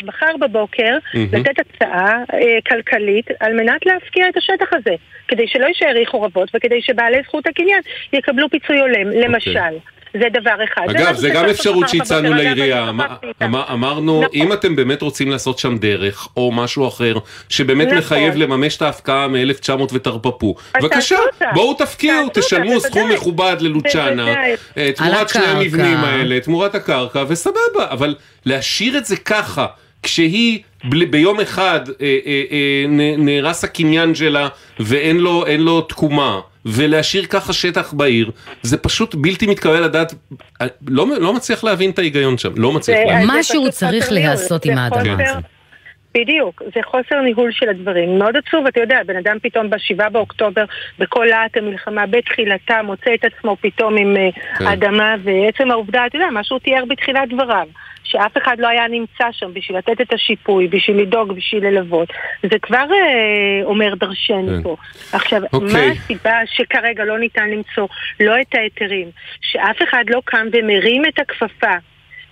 מחר 0.03 0.37
בבוקר, 0.41 0.97
מהמם. 1.13 1.27
לתת 1.33 1.59
הצעה 1.59 2.13
אה, 2.33 2.57
כלכלית 2.69 3.25
על 3.39 3.53
מנת 3.53 3.85
להפקיע 3.85 4.29
את 4.29 4.37
השטח 4.37 4.73
הזה, 4.73 4.95
כדי 5.27 5.47
שלא 5.47 5.65
יישאר 5.65 5.95
אי 5.95 6.05
חורבות 6.05 6.55
וכדי 6.55 6.81
שבעלי 6.81 7.17
זכות 7.27 7.47
הקניין 7.47 7.79
יקבלו 8.13 8.49
פיצוי 8.49 8.79
הולם, 8.79 9.09
למשל. 9.09 9.77
זה 10.13 10.25
דבר 10.41 10.63
אחד. 10.63 10.81
אגב, 10.89 11.15
זה 11.15 11.27
שאפשר 11.27 11.39
גם 11.39 11.45
לעשות 11.45 11.59
אפשרות 11.59 11.89
שהצענו 11.89 12.33
לעירייה. 12.33 12.91
אמרנו, 13.73 14.21
נכון. 14.21 14.29
אם 14.33 14.53
אתם 14.53 14.75
באמת 14.75 15.01
רוצים 15.01 15.29
לעשות 15.31 15.59
שם 15.59 15.77
דרך, 15.77 16.27
או 16.37 16.51
משהו 16.51 16.87
אחר, 16.87 17.13
שבאמת 17.49 17.87
נכון. 17.87 17.97
מחייב 17.97 18.35
לממש 18.35 18.77
את 18.77 18.81
ההפקעה 18.81 19.27
מ-1900 19.27 19.81
ותרפפו, 19.93 20.55
בבקשה. 20.81 21.17
בואו 21.53 21.73
תפקיעו, 21.73 22.27
תשלמו 22.33 22.79
סכום. 22.79 23.11
מכובד 23.11 23.55
ללוצ'אנה. 23.59 24.35
אה, 24.77 24.91
תמורת 24.95 25.29
שני. 25.29 25.43
המבנים 25.45 25.97
האלה, 25.97 26.39
תמורת 26.39 26.75
הקרקע, 26.75 27.23
וסבבה, 27.27 27.57
אבל 27.89 28.15
להשאיר 28.45 28.97
את 28.97 29.05
זה 29.05 29.17
ככה, 29.17 29.65
כשהיא 30.03 30.59
בל- 30.83 31.05
ביום 31.05 31.39
אחד 31.39 31.79
אה, 31.89 31.93
אה, 32.25 32.43
אה, 32.51 32.85
נהרס 33.17 33.63
הקניין 33.63 34.15
שלה 34.15 34.47
ואין 34.79 35.17
לו, 35.17 35.45
לו 35.57 35.81
תקומה. 35.81 36.39
ולהשאיר 36.67 37.25
ככה 37.25 37.53
שטח 37.53 37.93
בעיר, 37.93 38.31
זה 38.61 38.77
פשוט 38.77 39.15
בלתי 39.15 39.47
מתקבל 39.47 39.83
לדעת, 39.83 40.13
לא, 40.87 41.05
לא 41.19 41.33
מצליח 41.33 41.63
להבין 41.63 41.89
את 41.89 41.99
ההיגיון 41.99 42.37
שם, 42.37 42.49
לא 42.55 42.71
מצליח 42.71 42.97
להבין. 43.07 43.27
משהו 43.31 43.71
צריך. 43.71 44.11
להיעשות 44.11 44.63
זה 44.63 44.71
עם 44.71 44.77
האדמה 44.77 44.99
חוסר- 44.99 45.23
הזאת. 45.31 45.43
בדיוק, 46.17 46.61
זה 46.75 46.79
חוסר 46.85 47.21
ניהול 47.21 47.51
של 47.51 47.69
הדברים. 47.69 48.19
מאוד 48.19 48.35
עצוב, 48.37 48.67
אתה 48.67 48.79
יודע, 48.79 48.99
בן 49.07 49.15
אדם 49.17 49.37
פתאום 49.43 49.69
ב-7 49.69 50.09
באוקטובר, 50.09 50.65
בכל 50.99 51.25
להט 51.29 51.57
המלחמה, 51.57 52.05
בתחילתה, 52.05 52.81
מוצא 52.83 53.13
את 53.13 53.25
עצמו 53.25 53.57
פתאום 53.61 53.97
עם 53.97 54.17
אה, 54.17 54.29
כן. 54.59 54.67
אדמה, 54.67 55.15
ועצם 55.23 55.71
העובדה, 55.71 56.05
אתה 56.05 56.15
יודע, 56.17 56.27
מה 56.33 56.43
שהוא 56.43 56.59
תיאר 56.59 56.83
בתחילת 56.89 57.29
דבריו, 57.33 57.67
שאף 58.09 58.37
אחד 58.37 58.55
לא 58.59 58.67
היה 58.67 58.87
נמצא 58.87 59.27
שם 59.31 59.53
בשביל 59.53 59.77
לתת 59.77 60.01
את 60.01 60.13
השיפוי, 60.13 60.67
בשביל 60.67 61.01
לדאוג, 61.01 61.31
בשביל 61.31 61.67
ללוות, 61.67 62.09
זה 62.43 62.59
כבר 62.61 62.85
אה, 62.91 63.63
אומר 63.63 63.95
דרשני 63.95 64.57
כן. 64.57 64.63
פה. 64.63 64.75
עכשיו, 65.13 65.41
אוקיי. 65.53 65.73
מה 65.73 65.79
הסיבה 65.91 66.39
שכרגע 66.45 67.05
לא 67.05 67.19
ניתן 67.19 67.49
למצוא 67.49 67.87
לא 68.19 68.41
את 68.41 68.55
ההיתרים, 68.55 69.07
שאף 69.41 69.81
אחד 69.83 70.03
לא 70.07 70.21
קם 70.25 70.47
ומרים 70.53 71.05
את 71.05 71.19
הכפפה 71.19 71.75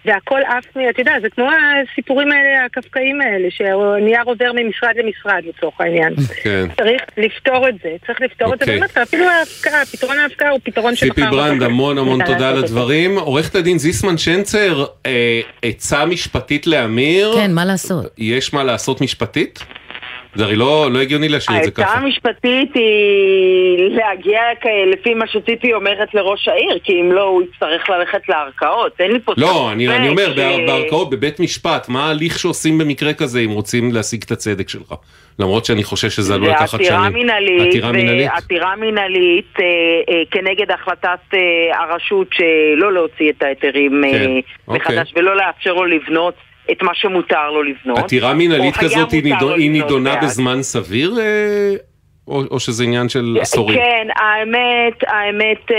והכל 0.06 0.39
עף, 0.48 0.65
אתה 0.89 1.02
יודע, 1.02 1.13
זה 1.22 1.30
כמו 1.30 1.50
הסיפורים 1.91 2.32
האלה, 2.32 2.65
הקפקאים 2.65 3.22
האלה, 3.22 3.48
שהנייר 3.52 4.22
עובר 4.26 4.52
ממשרד 4.56 4.94
למשרד 4.96 5.44
לצורך 5.48 5.82
העניין. 5.82 6.15
כן. 6.44 6.68
צריך 6.78 7.02
לפתור 7.18 7.70
את 7.70 7.76
זה, 7.84 7.89
צריך 8.08 8.22
לפתור 8.22 8.54
את 8.54 8.60
זה 8.60 8.65
אוקיי. 8.65 8.80
באמת, 8.80 8.98
ואפילו 8.98 9.30
ההפקעה, 9.30 9.86
פתרון 9.86 10.20
ההפקעה 10.20 10.50
הוא 10.50 10.60
פתרון 10.63 10.96
שמחר... 10.96 11.13
ציפי 11.13 11.28
ברנד, 11.32 11.63
המון 11.63 11.98
המון 11.98 12.26
תודה 12.26 12.50
על. 12.50 12.63
הדברים. 12.63 13.18
עורכת 13.18 13.56
הדין 13.56 13.78
זיסמן 13.78 14.18
שנצר, 14.18 14.86
אה, 15.06 15.41
עצה 15.62 16.06
משפטית 16.06 16.68
לאמיר? 16.68 17.34
כן, 17.36 17.52
מה 17.54 17.65
לעשות? 17.65 18.06
יש 18.18 18.54
מה 18.54 18.63
לעשות 18.63 19.02
משפטית? 19.02 19.60
זה 20.36 20.43
הרי 20.43 20.56
לא 20.56 20.88
לא 20.91 21.00
הגיוני 21.00 21.30
להשאיר 21.30 21.58
את 21.58 21.63
זה 21.63 21.69
העצה 21.69 21.84
ככה. 21.84 21.98
המשפטית 21.98 22.76
היא 22.76 23.95
להגיע 23.95 24.41
לפי 24.93 25.13
מה 25.13 25.28
שציפי 25.28 25.74
אומרת 25.74 26.13
לראש 26.13 26.48
העיר, 26.48 26.80
כי 26.84 27.02
אם 27.02 27.12
לא 27.12 27.24
הוא 27.24 27.41
יצטרך 27.43 27.89
ללכת 27.89 28.30
לערכאות. 28.30 28.91
אין 29.00 29.12
לי 29.12 29.19
פה 29.19 29.34
לא, 29.38 29.71
אני, 29.71 29.88
אני 29.88 30.10
אומר, 30.10 30.34
ש- 30.34 30.38
בערכאות, 30.67 31.10
בבית 31.10 31.39
משפט, 31.39 31.89
מה 31.89 32.06
ההליך 32.06 32.39
שעושים 32.39 32.78
במקרה 32.78 33.13
כזה 33.13 33.39
אם 33.39 33.52
רוצים 33.52 33.91
להשיג 33.93 34.24
את 34.26 34.32
הצדק 34.32 34.69
שלך? 34.69 34.93
למרות 35.39 35.65
שאני 35.65 35.84
חושב 35.84 36.10
שזה 36.10 36.34
עלול 36.34 36.50
לקחת 36.50 36.69
שנים. 36.69 36.84
עתירה 36.84 37.10
מינהלית, 37.10 37.67
עתירה 37.67 37.91
מינהלית? 37.91 38.30
ועתירה 38.32 38.76
מינהלית 38.76 39.54
אה, 39.60 39.65
אה, 40.10 40.21
כנגד 40.32 40.71
החלטת 40.71 41.19
אה, 41.34 41.39
הרשות 41.80 42.28
שלא 42.34 42.93
להוציא 42.93 43.32
את 43.32 43.43
ההיתרים 43.43 44.04
אה, 44.04 44.12
כן, 44.12 44.32
אוקיי. 44.67 44.95
מחדש 44.98 45.13
ולא 45.15 45.36
לאפשר 45.36 45.74
לו 45.74 45.86
לבנות 45.86 46.34
את 46.71 46.82
מה 46.84 46.91
שמותר 46.93 47.51
לו 47.51 47.63
לבנות. 47.63 47.97
עתירה 47.97 48.34
מינהלית 48.34 48.78
כזאת 48.78 49.12
היא 49.12 49.23
נידו- 49.23 49.54
היא 49.56 49.71
נידונה 49.71 50.13
בעד. 50.15 50.23
בזמן 50.23 50.62
סביר, 50.63 51.13
אה, 51.19 51.73
או, 52.28 52.43
או 52.51 52.60
שזה 52.60 52.84
עניין 52.84 53.10
של 53.10 53.38
עשורים? 53.41 53.78
כן, 53.80 54.08
האמת, 54.15 54.93
האמת, 55.08 55.71
אה, 55.71 55.78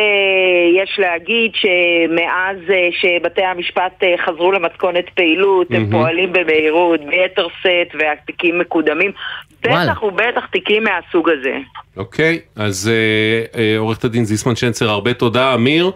יש 0.82 0.98
להגיד 0.98 1.50
שמאז 1.54 2.56
אה, 2.70 2.88
שבתי 3.00 3.42
המשפט 3.44 4.02
אה, 4.02 4.14
חזרו 4.26 4.52
למתכונת 4.52 5.04
פעילות, 5.14 5.66
הם. 5.70 5.90
פועלים 5.90 6.32
במהירות, 6.32 7.00
ביתר 7.00 7.46
שאת, 7.62 7.94
והתיקים 8.00 8.58
מקודמים. 8.58 9.12
וואלה. 9.66 9.92
בטח 9.92 10.02
ובטח 10.02 10.46
תיקים 10.52 10.84
מהסוג 10.84 11.28
הזה. 11.30 11.56
אוקיי, 11.96 12.38
אז 12.56 12.90
אה, 12.92 13.60
אה, 13.60 13.78
עורכת 13.78 14.04
הדין 14.04 14.24
זיסמן 14.24 14.56
שנצר, 14.56 14.88
הרבה 14.90 15.14
תודה. 15.14 15.54
אמיר, 15.54 15.86
אה, 15.86 15.90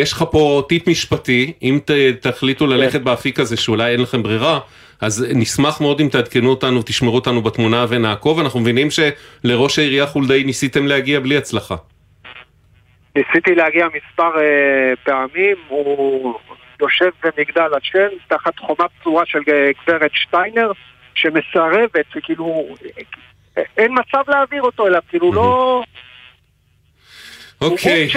יש 0.00 0.12
לך 0.12 0.24
פה 0.30 0.62
טיפ 0.68 0.88
משפטי, 0.88 1.52
אם 1.62 1.78
ת, 1.84 1.90
תחליטו 2.20 2.66
ללכת 2.66 3.00
באפיק 3.00 3.40
הזה 3.40 3.56
שאולי 3.56 3.92
אין 3.92 4.02
לכם 4.02 4.22
ברירה, 4.22 4.58
אז 5.00 5.26
נשמח 5.34 5.80
מאוד 5.80 6.00
אם 6.00 6.08
תעדכנו 6.08 6.50
אותנו, 6.50 6.82
תשמרו 6.82 7.14
אותנו 7.14 7.42
בתמונה 7.42 7.86
ונעקוב. 7.88 8.40
אנחנו 8.40 8.60
מבינים 8.60 8.88
שלראש 8.90 9.78
העירייה 9.78 10.06
חולדאי 10.06 10.44
ניסיתם 10.44 10.86
להגיע 10.86 11.20
בלי 11.20 11.36
הצלחה. 11.36 11.74
ניסיתי 13.16 13.54
להגיע 13.54 13.86
מספר 13.86 14.38
אה, 14.40 14.92
פעמים, 15.04 15.56
הוא 15.68 16.34
יושב 16.80 17.10
במגדל 17.22 17.70
השן 17.76 18.08
תחת 18.28 18.58
חומה 18.58 18.88
פצורה 19.00 19.26
של 19.26 19.38
אה, 19.48 19.70
גברת 19.82 20.10
שטיינר, 20.14 20.72
שמסרבת, 21.14 22.06
וכאילו, 22.16 22.66
אה, 23.58 23.62
אין 23.76 23.94
מצב 23.98 24.30
להעביר 24.30 24.62
אותו 24.62 24.86
אליו, 24.86 25.02
כאילו 25.08 25.32
לא... 25.32 25.82
אוקיי, 27.60 28.08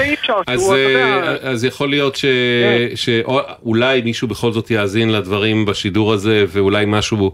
אז, 0.48 0.72
אה, 0.72 1.36
אז 1.42 1.64
יכול 1.64 1.90
להיות 1.90 2.16
ש... 2.16 2.26
כן. 2.26 2.96
שאולי 2.96 4.02
מישהו 4.02 4.28
בכל 4.28 4.52
זאת 4.52 4.72
יאזין 4.72 5.10
לדברים 5.10 5.66
בשידור 5.66 6.14
הזה 6.14 6.46
ואולי 6.48 6.86
משהו, 6.88 7.34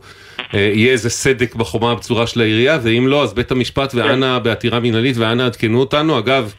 אה, 0.53 0.59
יהיה 0.73 0.91
איזה 0.91 1.09
סדק 1.09 1.55
בחומה 1.55 1.91
הבצורה 1.91 2.27
של 2.27 2.41
העירייה 2.41 2.79
ואם 2.83 3.07
לא 3.07 3.23
אז 3.23 3.33
בית 3.33 3.51
המשפט 3.51 3.95
ואנא 3.95 4.39
בעתירה 4.39 4.79
מנהלית 4.79 5.17
ואנא 5.17 5.43
עדכנו 5.43 5.79
אותנו. 5.79 6.19
אגב, 6.19 6.53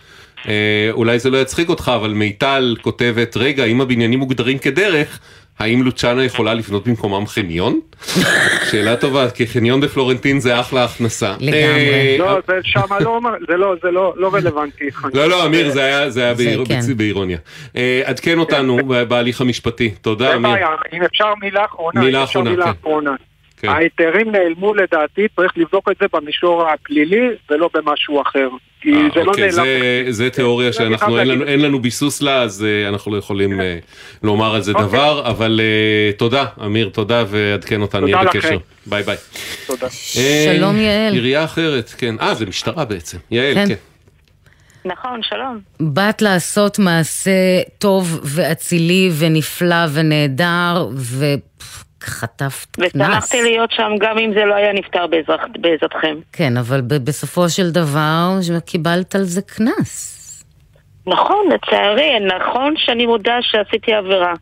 אה, 0.49 0.89
אולי 0.93 1.19
זה 1.19 1.31
לא 1.31 1.39
יצחיק 1.39 1.69
אותך 1.69 1.93
אבל 1.95 2.11
מיטל 2.11 2.77
כותבת 2.83 3.37
רגע 3.37 3.65
אם 3.65 3.81
הבניינים 3.81 4.19
מוגדרים 4.19 4.59
כדרך 4.59 5.19
האם 5.61 5.83
לוצ'אנה 5.83 6.25
יכולה 6.25 6.55
לבנות 6.55 6.89
במקומם 6.89 7.27
חניון? 7.27 7.81
שאלה 8.71 8.97
טובה, 8.97 9.31
כי 9.31 9.47
חניון 9.47 9.81
בפלורנטין 9.81 10.41
זה 10.41 10.61
אחלה 10.61 10.85
הכנסה. 10.85 11.35
אה, 11.53 12.17
לא, 12.19 12.39
זה 12.47 12.55
שמה 12.63 13.01
לא 13.01 13.17
אומר, 13.17 13.31
זה 13.49 13.57
לא, 13.57 13.75
זה 13.83 13.91
לא, 13.91 14.15
לא 14.17 14.35
רלוונטי. 14.35 14.85
לא, 15.15 15.29
לא, 15.29 15.47
אמיר, 15.47 15.71
זה 15.71 15.85
היה, 15.85 16.11
כן. 16.69 16.81
באירוניה. 16.97 17.39
אה, 17.77 18.03
עדכן 18.05 18.39
אותנו 18.39 18.77
ב- 18.87 19.03
בהליך 19.03 19.41
המשפטי. 19.41 19.91
תודה, 19.91 20.35
אמיר. 20.35 20.51
אם 20.93 21.03
אפשר 21.03 21.35
מילה 21.43 21.65
אחרונה, 21.65 22.01
מילה 22.01 22.25
אחרונה, 22.25 22.51
כן. 23.17 23.30
כן. 23.61 23.69
ההיתרים 23.69 24.33
נעלמו 24.33 24.75
לדעתי, 24.75 25.27
צריך 25.37 25.53
לבדוק 25.57 25.89
את 25.91 25.97
זה 26.01 26.07
במישור 26.13 26.69
הפלילי 26.69 27.21
ולא 27.51 27.71
במשהו 27.75 28.23
אחר. 28.23 28.49
כי 28.83 28.91
זה 29.15 29.21
לא 29.25 29.31
אוקיי, 29.31 29.43
נעלם. 29.45 29.53
זה- 29.65 30.05
זה 30.09 30.31
תיאוריה 30.31 30.73
זה 30.73 30.83
אני 30.83 30.89
שאנחנו, 30.99 31.19
אין 31.19 31.29
לנו-. 31.29 31.45
אין 31.45 31.61
לנו 31.63 31.79
ביסוס 31.83 32.23
לה, 32.23 32.43
אז 32.43 32.65
אה, 32.65 32.89
אנחנו 32.89 33.13
לא 33.13 33.17
יכולים 33.17 33.61
אה, 33.61 33.79
לומר 34.23 34.55
על 34.55 34.61
זה 34.61 34.73
אוקיי. 34.73 34.87
דבר, 34.87 35.23
אבל 35.31 35.61
אה, 35.63 36.13
תודה, 36.13 36.45
אמיר, 36.65 36.89
תודה, 36.89 37.25
ועדכן 37.29 37.81
אותנו, 37.83 38.07
נהיה. 38.07 38.25
בקשר. 38.25 38.59
ביי 38.87 39.03
ביי. 39.03 39.17
תודה. 39.67 39.87
אה, 39.87 40.53
שלום, 40.57 40.77
יעל. 40.77 41.13
עירייה 41.15 41.45
אחרת, 41.45 41.95
כן. 41.99 42.15
אה, 42.21 42.35
זה 42.35 42.47
משטרה 42.47 42.85
בעצם. 42.85 43.19
יעל, 43.31 43.55
כן. 43.55 43.67
כן. 43.69 43.75
נכון, 44.85 45.21
שלום. 45.23 45.59
באת 45.81 46.23
לעשות 46.23 46.79
מעשה 46.79 47.31
טוב 47.79 48.21
ואצילי 48.25 49.11
ונפלא 49.19 49.77
ונהדר, 49.93 50.89
וחטפת 52.03 52.77
קנס. 52.77 52.91
ושמחתי 52.95 53.43
להיות 53.43 53.71
שם 53.73 53.91
גם 54.01 54.19
אם 54.19 54.33
זה 54.35 54.45
לא 54.45 54.55
היה 54.55 54.73
נפתר 54.73 55.07
בעזרת- 55.07 55.59
בעזרתכם. 55.61 56.17
כן, 56.33 56.57
אבל 56.57 56.81
ב- 56.81 57.05
בסופו 57.05 57.49
של 57.49 57.71
דבר 57.71 58.31
קיבלת 58.67 59.15
על 59.15 59.23
זה 59.23 59.43
קנס. 59.43 60.17
נכון, 61.07 61.47
לצערי, 61.55 62.11
נכון 62.39 62.75
שאני 62.77 63.07
מודה 63.07 63.39
שעשיתי 63.43 63.93
עבירה. 63.93 64.35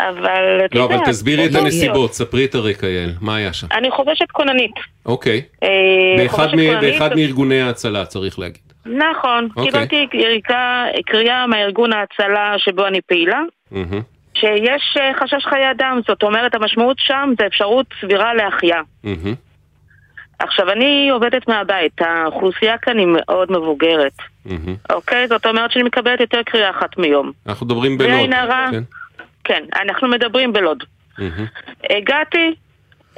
אבל 0.00 0.60
אתה 0.64 0.78
לא, 0.78 0.82
יודע... 0.82 0.94
אבל 0.96 1.04
תסבירי 1.06 1.46
את 1.46 1.54
הנסיבות. 1.54 2.12
ספרי 2.14 2.44
את 2.44 2.54
הרקע, 2.54 2.86
יעל. 2.86 3.10
מה 3.20 3.36
היה 3.36 3.52
שם? 3.52 3.66
אני 3.72 3.90
חובשת 3.90 4.30
כוננית. 4.32 4.70
אוקיי. 5.06 5.42
אה, 5.62 5.68
באחד 6.18 6.48
מ- 6.54 6.80
באחד 6.80 7.14
מארגוני 7.16 7.60
ההצלה, 7.60 8.04
צריך 8.06 8.38
להגיד. 8.38 8.62
נכון, 8.86 9.48
אוקיי. 9.56 9.70
קיבלתי 9.72 10.06
יריקה, 10.12 10.84
קריאה 11.06 11.46
מהארגון 11.46 11.90
ההצלה 11.92 12.54
שבו 12.58 12.86
אני 12.86 13.00
פעילה. 13.06 13.40
שיש 14.42 14.96
אה, 15.00 15.10
חשש 15.20 15.46
חיי 15.46 15.70
אדם, 15.70 16.00
זאת 16.08 16.22
אומרת 16.22 16.54
המשמעות 16.54 16.96
שם 16.98 17.32
זה 17.38 17.46
אפשרות 17.46 17.86
סבירה 18.00 18.34
להחייאה. 18.34 18.80
מהמם. 19.04 19.34
עכשיו, 20.38 20.70
אני 20.70 21.10
עובדת 21.10 21.48
מהבית, 21.48 22.02
האוכלוסייה 22.02 22.78
כאן 22.78 22.98
היא 22.98 23.06
מאוד 23.10 23.52
מבוגרת, 23.52 24.16
מהמם. 24.44 24.74
אוקיי? 24.92 25.28
זאת 25.28 25.46
אומרת 25.46 25.72
שאני 25.72 25.84
מקבלת 25.84 26.20
יותר 26.20 26.42
קריאה 26.42 26.70
אחת 26.70 26.98
מיום. 26.98 27.32
אנחנו 27.46 27.66
מדברים 27.66 27.98
בלוד. 27.98 28.32
הרע. 28.32 28.68
כן? 28.70 28.82
כן, 29.44 29.62
אנחנו 29.82 30.08
מדברים 30.08 30.52
בלוד. 30.52 30.84
מהמם. 31.18 31.46
הגעתי, 31.90 32.54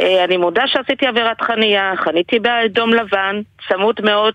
אה, 0.01 0.25
אני 0.25 0.37
מודה 0.37 0.63
שעשיתי 0.67 1.07
עבירת 1.07 1.41
חניה, 1.41 1.93
חניתי 1.97 2.39
באדום 2.39 2.95
לבן, 2.95 3.41
צמוד 3.69 4.01
מאוד 4.03 4.35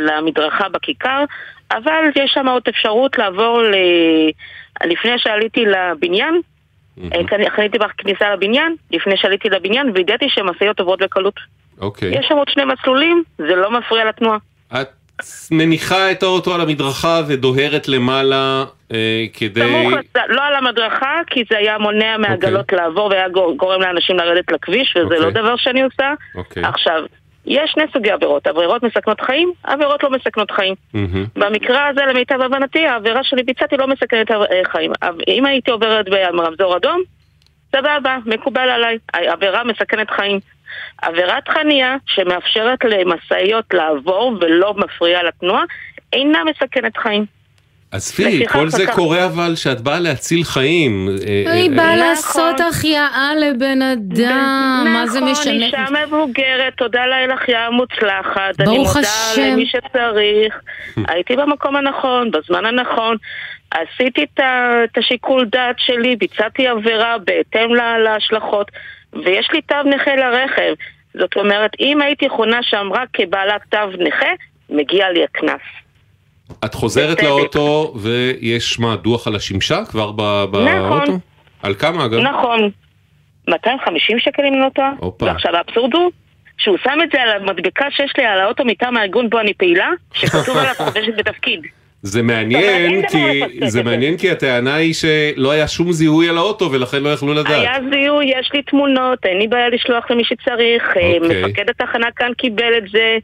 למדרכה 0.00 0.68
בכיכר, 0.68 1.24
אבל 1.70 2.04
יש 2.16 2.30
שם 2.34 2.48
עוד 2.48 2.62
אפשרות 2.68 3.18
לעבור 3.18 3.62
ל... 3.62 3.74
לפני 4.84 5.18
שעליתי 5.18 5.64
לבניין, 5.66 6.40
אה, 7.12 7.48
חניתי 7.56 7.78
בכניסה 7.78 8.32
לבניין, 8.34 8.76
לפני 8.90 9.16
שעליתי 9.16 9.48
לבניין, 9.48 9.90
וידאתי 9.94 10.26
שמשאיות 10.28 10.80
עוברות 10.80 11.02
בקלות. 11.02 11.34
אוקיי. 11.80 12.18
יש 12.18 12.26
שם 12.28 12.34
עוד 12.34 12.48
שני 12.48 12.62
מסלולים, 12.64 13.22
זה 13.38 13.54
לא 13.56 13.70
מפריע 13.70 14.04
לתנועה. 14.04 14.38
את 14.72 14.88
מניחה 15.50 16.10
את 16.10 16.22
האוטו 16.22 16.54
על 16.54 16.60
המדרכה 16.60 17.20
ודוהרת 17.28 17.88
למעלה 17.88 18.64
אה, 18.92 19.24
כדי... 19.32 19.60
סמוך. 19.60 19.92
לא 20.28 20.42
על 20.42 20.54
המדרכה, 20.54 21.20
כי 21.26 21.44
זה 21.50 21.58
היה 21.58 21.78
מונע 21.78 22.16
מעגלות 22.18 22.72
לעבור 22.72 23.06
והיה 23.06 23.28
גור- 23.28 23.56
גורם 23.56 23.80
לאנשים 23.80 24.16
לרדת 24.16 24.52
לכביש, 24.52 24.96
וזה 24.96 25.04
אוקיי. 25.04 25.20
לא 25.20 25.30
דבר 25.30 25.56
שאני 25.56 25.82
עושה. 25.82 26.12
אוקיי. 26.34 26.62
עכשיו, 26.64 27.02
יש 27.46 27.70
שני 27.70 27.84
סוגי 27.92 28.10
עבירות, 28.10 28.46
עבירות 28.46 28.82
מסכנות 28.82 29.20
חיים, 29.20 29.52
עבירות 29.64 30.02
לא 30.02 30.10
מסכנות 30.10 30.50
חיים. 30.50 30.74
במקרה 31.36 31.86
הזה, 31.86 32.00
למיטב 32.06 32.40
הבנתי, 32.40 32.86
העבירה 32.86 33.24
שאני 33.24 33.42
ביצעתי 33.42 33.76
לא 33.76 33.86
מסכנת 33.86 34.30
אה, 34.30 34.36
חיים. 34.64 34.92
אם 35.28 35.46
הייתי 35.46 35.70
עוברת 35.70 36.08
ברמזור 36.08 36.76
אדום, 36.76 37.02
סבבה, 37.76 38.18
מקובל 38.26 38.68
עליי. 38.68 38.98
עבירה 39.12 39.64
מסכנת 39.64 40.10
חיים. 40.10 40.40
עבירת 41.02 41.48
חניה 41.48 41.96
שמאפשרת 42.06 42.84
למשאיות 42.84 43.74
לעבור 43.74 44.36
ולא 44.40 44.74
מפריעה 44.74 45.22
לתנועה, 45.22 45.64
אינה 46.12 46.44
מסכנת 46.44 46.96
חיים. 46.96 47.24
עזבי, 47.92 48.24
לפיכך 48.24 48.52
כל 48.52 48.68
זה 48.68 48.84
קורה 48.94 49.26
אבל 49.26 49.56
שאת 49.56 49.80
באה 49.80 50.00
להציל 50.00 50.44
חיים. 50.44 51.08
אה, 51.26 51.52
היא 51.52 51.70
אה, 51.70 51.76
באה 51.76 51.90
אה, 51.90 51.96
לעשות 51.96 52.60
החייאה 52.60 53.30
לבן 53.40 53.82
אדם, 53.82 54.84
מה 54.94 55.06
זה 55.06 55.20
נכון, 55.20 55.30
משנה? 55.32 55.66
אישה 55.66 55.84
מבוגרת, 56.06 56.74
תודה 56.76 57.06
לאל 57.06 57.30
החייאה 57.30 57.70
מוצלחת. 57.70 58.56
ברוך 58.58 58.96
אני 58.96 59.04
מודה 59.04 59.08
השם. 59.32 59.42
למי 59.52 59.66
שצריך. 59.66 60.60
הייתי 61.08 61.36
במקום 61.36 61.76
הנכון, 61.76 62.30
בזמן 62.30 62.66
הנכון. 62.66 63.16
עשיתי 63.70 64.24
את 64.34 64.98
השיקול 64.98 65.44
דעת 65.52 65.76
שלי, 65.78 66.16
ביצעתי 66.16 66.66
עבירה 66.68 67.16
בהתאם 67.18 67.74
לה- 67.74 67.98
להשלכות, 67.98 68.70
ויש 69.24 69.48
לי 69.52 69.62
תו 69.62 69.76
נכה 69.84 70.16
לרכב. 70.16 70.74
זאת 71.14 71.36
אומרת, 71.36 71.70
אם 71.80 72.02
הייתי 72.02 72.28
חונה 72.28 72.58
שם 72.62 72.88
רק 72.92 73.08
כבעלת 73.12 73.60
תו 73.70 73.78
נכה, 73.98 74.30
מגיע 74.70 75.10
לי 75.10 75.24
הקנס. 75.24 75.81
את 76.64 76.74
חוזרת. 76.74 77.22
לאוטו 77.22 77.94
ויש 77.96 78.78
מה, 78.80 78.96
דוח 78.96 79.26
על 79.26 79.36
השמשה 79.36 79.84
כבר 79.84 80.12
ב- 80.16 80.44
באוטו? 80.50 81.02
נכון. 81.02 81.18
על 81.62 81.74
כמה 81.74 82.04
אגב? 82.04 82.18
נכון. 82.18 82.70
250 83.48 84.18
שקל 84.18 84.42
אם 84.42 84.60
לא 84.60 84.68
טועה. 84.74 84.92
ועכשיו 85.20 85.56
האבסורד 85.56 85.94
הוא 85.94 86.10
שהוא 86.58 86.76
שם 86.84 86.98
את 87.02 87.08
זה 87.12 87.22
על 87.22 87.30
המדבקה 87.30 87.84
שיש 87.90 88.12
לי 88.18 88.24
על 88.24 88.40
האוטו 88.40 88.64
מטעם 88.64 88.96
הארגון 88.96 89.30
בו 89.30 89.40
אני 89.40 89.54
פעילה, 89.54 89.88
שכתוב 90.14 90.56
עליו 90.56 90.74
חובשת 90.84 91.16
בתפקיד. 91.16 91.60
זה 92.02 92.22
מעניין, 92.22 93.02
כי 93.08 93.40
זה. 93.66 93.82
מעניין 93.82 94.16
כי 94.16 94.30
הטענה 94.30 94.74
היא 94.74 94.94
שלא 94.94 95.50
היה 95.50 95.68
שום 95.68 95.92
זיהוי 95.92 96.28
על 96.28 96.38
האוטו 96.38 96.72
ולכן 96.72 97.02
לא 97.02 97.08
יכלו 97.08 97.34
לדעת. 97.34 97.50
היה 97.50 97.74
זיהוי, 97.90 98.24
יש 98.40 98.50
לי 98.54 98.62
תמונות, 98.62 99.26
אין 99.26 99.38
לי 99.38 99.48
בעיה 99.48 99.68
לשלוח 99.68 100.10
למי 100.10 100.24
שצריך, 100.24 100.96
אה, 100.96 101.16
אוקיי. 101.22 101.44
מפקד 101.44 101.70
התחנה 101.70 102.06
כאן 102.16 102.32
קיבל 102.38 102.78
את 102.78 102.90
זה, 102.92 103.18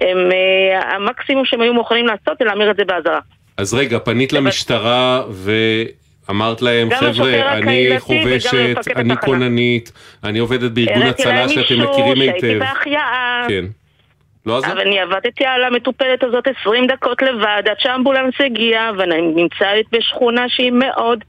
הם, 0.00 0.18
אה, 0.32 0.94
המקסימום 0.96 1.44
שהם 1.44 1.60
היו 1.60 1.74
מוכנים 1.74 2.06
לעשות 2.06 2.38
זה 2.38 2.44
להמיר 2.44 2.70
את 2.70 2.76
זה 2.76 2.84
באזהרה. 2.84 3.20
אז 3.56 3.74
רגע, 3.74 3.98
פנית 3.98 4.32
למשטרה 4.32 5.22
ואמרת 5.30 6.62
להם, 6.62 6.88
גם 6.88 6.98
חבר'ה, 6.98 7.52
אני 7.52 7.94
חובשת, 7.98 8.76
אני. 8.96 9.16
כוננית, 9.16 9.92
אני 10.24 10.38
עובדת 10.38 10.70
בארגון 10.70 11.02
הצלה 11.02 11.34
להם 11.34 11.48
שאתם 11.48 11.80
מכירים 11.82 12.16
שהייתי 12.16 12.46
היטב. 12.46 12.58
בהחייאה. 12.58 13.44
כן. 13.48 13.64
לא 14.46 14.58
עזר? 14.58 14.72
אבל 14.72 14.80
אני 14.80 15.00
עבדתי 15.00 15.44
על 15.44 15.64
המטופלת 15.64 16.24
הזאת 16.24 16.44
20 16.60 16.86
דקות 16.86 17.22
לבד, 17.22 17.62
עד 17.70 17.76
שהאמבולנס 17.78 18.34
הגיע, 18.44 18.90
ואני 18.98 19.20
נמצאת 19.20 19.84
בשכונה 19.92 20.48
שהיא 20.48 20.72
מאוד 20.72 21.24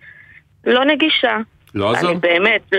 לא 0.66 0.86
נגישה. 0.86 1.38
לא 1.76 1.91
עזר? 1.91 2.09
אני 2.09 2.18
באמת, 2.18 2.74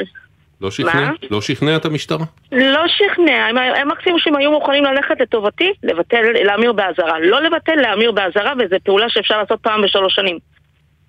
לא 0.63 0.71
שכנע? 0.71 1.01
מה? 1.01 1.13
לא 1.31 1.41
שכנע 1.41 1.77
את 1.77 1.85
המשטרה? 1.85 2.25
לא 2.53 2.85
שכנע, 2.89 3.47
הם, 3.47 3.59
הם 3.59 3.89
מקסימום 3.89 4.19
שהם 4.19 4.37
היו 4.37 4.51
מוכנים 4.51 4.85
ללכת 4.85 5.21
לטובתי, 5.21 5.73
לבטל, 5.83 6.23
להמיר 6.45 6.73
באזהרה. 6.73 7.21
לא 7.21 7.43
לבטל, 7.43 7.75
להמיר 7.75 8.13
באזהרה, 8.13 8.53
וזו 8.59 8.77
פעולה 8.85 9.07
שאפשר 9.09 9.39
לעשות 9.39 9.61
פעם 9.61 9.83
בשלוש 9.83 10.15
שנים. 10.15 10.39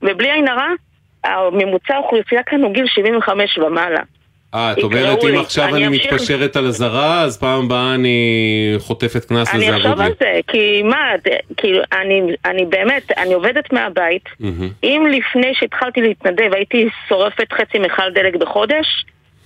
ובלי 0.01 0.31
עין 0.31 0.47
הרע, 0.47 0.67
הממוצע 1.23 1.95
האוכלוסייה 1.95 2.43
כאן 2.43 2.61
הוא 2.61 2.73
גיל 2.73 2.85
75 2.87 3.57
ומעלה. 3.57 4.01
אה, 4.53 4.71
את 4.71 4.83
אומרת, 4.83 5.23
אם. 5.23 5.39
עכשיו 5.39 5.75
אני 5.75 5.87
אני. 5.87 5.97
מתפשרת 5.97 6.55
על 6.55 6.67
אזהרה, 6.67 7.21
אז 7.21 7.37
פעם 7.37 7.65
הבאה 7.65 7.95
אני 7.95 8.75
חוטפת 8.77 9.25
קנס 9.25 9.55
אני 9.55 9.67
וזה 9.67 9.77
אחשוב 9.77 9.91
אבוד 9.91 9.99
לי. 9.99 10.05
על 10.05 10.13
זה, 10.19 10.39
כי 10.47 10.81
מה, 10.83 11.11
כאילו, 11.57 11.81
אני, 11.93 12.21
אני 12.45 12.65
באמת, 12.65 13.11
אני 13.17 13.33
עובדת 13.33 13.73
מהבית. 13.73 14.23
מהמם. 14.39 14.69
אם 14.83 15.07
לפני 15.11 15.51
שהתחלתי 15.53 16.01
להתנדב 16.01 16.53
הייתי 16.53 16.89
שורפת 17.09 17.53
חצי 17.53 17.79
מכל 17.79 18.09
דלק 18.13 18.35
בחודש, 18.35 19.05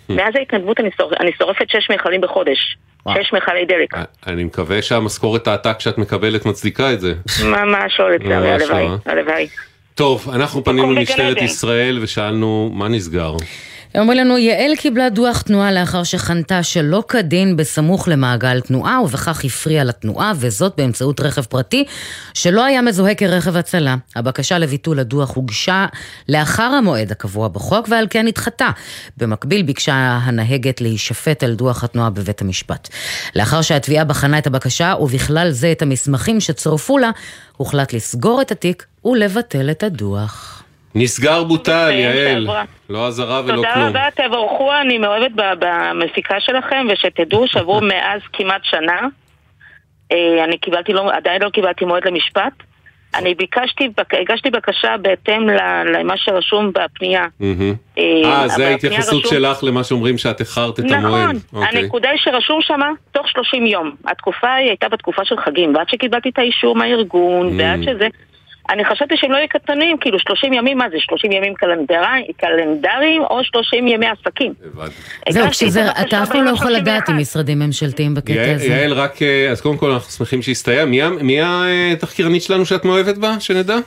מאז 0.10 0.36
ההתנדבות 0.36 0.80
אני, 0.80 0.90
שור... 0.98 1.12
אני 1.20 1.32
שורפת 1.38 1.70
שש 1.70 1.90
מכלים 1.90 2.22
בחודש. 2.22 2.78
שש 3.14 3.34
מכלי 3.34 3.66
דלק. 3.66 4.08
אני 4.28 4.44
מקווה 4.44 4.82
שהמשכורת 4.82 5.48
העתק 5.48 5.80
שאת 5.80 5.98
מקבלת 5.98 6.46
מצדיקה 6.46 6.94
את 6.94 7.00
זה. 7.00 7.14
ממש 7.46 8.00
לא 8.00 8.12
לצערי, 8.12 8.52
הלוואי, 8.52 8.84
לא, 8.84 8.98
אה? 9.06 9.12
הלוואי. 9.12 9.48
טוב, 9.96 10.30
אנחנו 10.34 10.64
פנינו 10.64 10.92
למשטרת 10.92 11.42
ישראל 11.42 12.00
ושאלנו 12.02 12.72
מה 12.74 12.88
נסגר. 12.88 13.36
הם 13.94 14.02
אומרים 14.02 14.20
לנו, 14.20 14.38
יעל 14.38 14.76
קיבלה 14.76 15.10
דוח 15.10 15.42
תנועה 15.42 15.72
לאחר 15.72 16.04
שחנתה 16.04 16.64
שלא 16.64 17.04
כדין 17.08 17.58
בסמוך 17.58 18.08
למעגל 18.08 18.62
תנועה, 18.62 19.02
ובכך 19.02 19.46
הפריעה 19.46 19.84
לתנועה, 19.84 20.34
וזאת 20.36 20.74
באמצעות 20.78 21.20
רכב 21.20 21.42
פרטי 21.42 21.86
שלא 22.34 22.66
היה 22.66 22.82
מזוהה 22.82 23.16
כרכב 23.16 23.56
הצלה. 23.56 23.96
הבקשה 24.16 24.58
לביטול 24.58 25.00
הדוח 25.00 25.36
הוגשה 25.36 25.86
לאחר 26.30 26.64
המועד 26.64 27.12
הקבוע 27.12 27.48
בחוק, 27.48 27.88
ועל 27.90 28.08
כן 28.10 28.26
נדחתה. 28.28 28.70
במקביל 29.18 29.64
ביקשה 29.64 29.94
הנהגת 30.24 30.82
להישפט 30.82 31.44
על 31.44 31.56
דוח 31.56 31.84
התנועה 31.84 32.10
בבית 32.10 32.42
המשפט. 32.42 32.90
לאחר 33.36 33.62
שהתביעה 33.62 34.04
בחנה 34.04 34.38
את 34.38 34.48
הבקשה, 34.48 34.94
ובכלל 35.00 35.52
זה 35.52 35.72
את 35.72 35.82
המסמכים 35.82 36.40
שצורפו 36.40 36.98
לה, 36.98 37.12
הוחלט 37.58 37.94
לסגור 37.94 38.42
את 38.42 38.52
התיק 38.52 38.86
ולבטל 39.06 39.72
את 39.72 39.84
הדוח. 39.84 40.64
נסגר 40.96 41.44
בוטל, 41.44 41.90
יעל. 41.92 42.42
שעברה. 42.44 42.64
לא 42.90 43.08
אזהרה 43.08 43.42
ולא 43.46 43.56
תודה 43.56 43.74
כלום. 43.74 43.88
רבה, 43.88 44.08
תבורכו, 44.16 44.74
אני 44.82 44.98
מאוהבת 44.98 45.32
במפיקה 45.36 46.36
שלכם, 46.40 46.88
ושתדעו 46.94 47.48
שעברו 47.48 47.82
מאז 47.90 48.22
כמעט 48.34 48.62
שנה. 48.64 49.00
אה, 50.12 50.44
אני 50.44 50.58
קיבלתי, 50.58 50.94
לא, 50.94 51.12
עדיין 51.14 51.42
לא 51.42 51.50
קיבלתי 51.50 51.86
מועד 51.86 52.08
למשפט. 52.08 52.54
אני 53.16 53.36
ביקשתי, 53.36 53.90
הגשתי 54.22 54.50
בקשה 54.50 54.96
בהתאם 55.02 55.50
למה 55.94 56.14
שרשום 56.18 56.72
בפנייה. 56.74 57.26
אה, 57.42 57.72
אה, 57.98 58.48
זה 58.48 58.68
ההתייחסות 58.68 59.26
שלך 59.26 59.64
למה 59.64 59.84
שאומרים 59.84 60.18
שאת 60.18 60.40
איחרת 60.40 60.80
את 60.80 60.86
המועד. 60.92 61.36
נכון, 61.36 61.36
אוקיי. 61.54 61.80
הנקודה 61.80 62.10
היא 62.10 62.20
שרשום 62.24 62.60
שמה 62.62 62.90
תוך 63.12 63.30
30 63.30 63.66
יום. 63.66 63.96
התקופה 64.06 64.54
היא 64.54 64.68
הייתה 64.68 64.90
בתקופה 64.90 65.26
של 65.26 65.36
חגים, 65.38 65.76
ועד 65.76 65.90
שקיבלתי 65.90 66.30
את 66.30 66.40
האישור 66.40 66.76
מהארגון. 66.76 67.60
ועד 67.60 67.84
שזה... 67.84 68.08
אני 68.70 68.86
חשבתי 68.86 69.14
שהם 69.18 69.32
לא 69.32 69.38
יהיו 69.38 69.48
קטנים, 69.50 69.98
כאילו 69.98 70.20
30 70.20 70.54
ימים, 70.54 70.78
מה 70.78 70.86
זה, 70.90 70.98
30 71.00 71.32
ימים 71.32 71.54
קלנדרי- 71.54 72.34
קלנדריים 72.38 73.22
או 73.22 73.44
30 73.44 73.88
ימי 73.88 74.06
עסקים. 74.08 74.54
זהו, 75.30 75.44
הבקשה 75.46 75.66
אתה 76.02 76.24
אף 76.24 76.30
פעם 76.32 76.44
לא 76.44 76.50
יכול 76.50 76.72
לדעת 76.72 77.10
עם 77.10 77.18
משרדים 77.18 77.60
ממשלתיים 77.60 78.16
בקטע 78.16 78.52
הזה. 78.56 78.68
יעל, 78.68 78.94
רק, 78.94 79.22
אה, 79.22 79.50
אז 79.52 79.62
קודם 79.62 79.78
כל 79.78 79.92
אנחנו 79.92 80.12
שמחים 80.12 80.42
שהסתיים. 80.42 80.92
מי 81.22 81.40
התחקירנית 81.94 82.44
שלנו 82.44 82.66
שאת 82.66 82.86
מאוהבת 82.86 83.18
בה, 83.18 83.40
שנדע? 83.40 83.78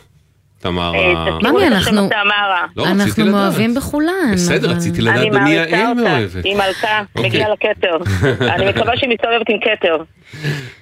תמר. 0.62 0.92
אה, 0.94 1.10
ה- 1.18 1.38
ממי, 1.42 1.66
אנחנו, 1.66 2.08
לא, 2.76 2.86
אנחנו. 2.86 3.26
מאוהבים 3.26 3.74
בכולן. 3.74 4.32
בסדר, 4.34 4.70
רציתי 4.70 5.00
לדעת 5.02 5.16
אני 5.16 5.30
במי 5.30 5.60
אותה, 5.64 5.94
מאוהבת. 5.96 6.44
היא 6.44 6.56
מלכה, 6.56 7.02
אוקיי. 7.16 7.30
מגיעה 7.30 7.48
לכתר. 7.50 7.96
אני 8.54 8.68
מקווה 8.68 8.96
שהיא 8.96 9.10
מסתובבת 9.10 9.46
עם 9.48 9.56
כתר. 9.60 9.96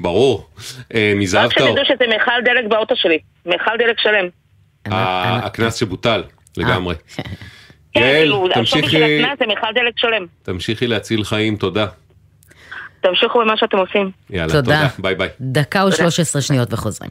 ברור. 0.00 0.46
אה, 0.94 1.12
מזהב 1.16 1.44
רק 1.46 1.58
טהור. 1.58 1.68
שתדעו 1.70 1.84
שזה 1.84 2.04
מכל 2.16 2.32
דלק 2.44 2.64
באוטו 2.70 2.96
שלי. 2.96 3.18
מכל 3.46 3.70
דלק 3.78 4.00
שלם. 4.00 4.28
ה- 4.94 5.46
הקנס 5.46 5.74
שבוטל, 5.74 6.22
לגמרי. 6.56 6.94
כן, 7.94 8.00
יעל, 8.00 8.14
כאילו, 8.16 8.48
השווי 8.50 8.66
של 8.66 8.80
תמשיכי- 8.80 9.22
הקנס 9.24 9.38
זה 9.38 9.46
מכל 9.46 9.66
דלק 9.74 9.94
שלם. 9.96 10.26
תמשיכי 10.42 10.86
להציל 10.86 11.24
חיים, 11.24 11.56
תודה. 11.56 11.86
תמשיכו 13.00 13.38
במה 13.38 13.56
שאתם 13.56 13.76
עושים. 13.78 14.10
יאללה, 14.30 14.52
תודה. 14.52 14.60
תודה. 14.62 14.88
ביי 14.98 15.14
ביי. 15.14 15.28
דקה 15.40 15.84
ו-13 15.84 16.40
שניות 16.40 16.72
וחוזרים. 16.72 17.10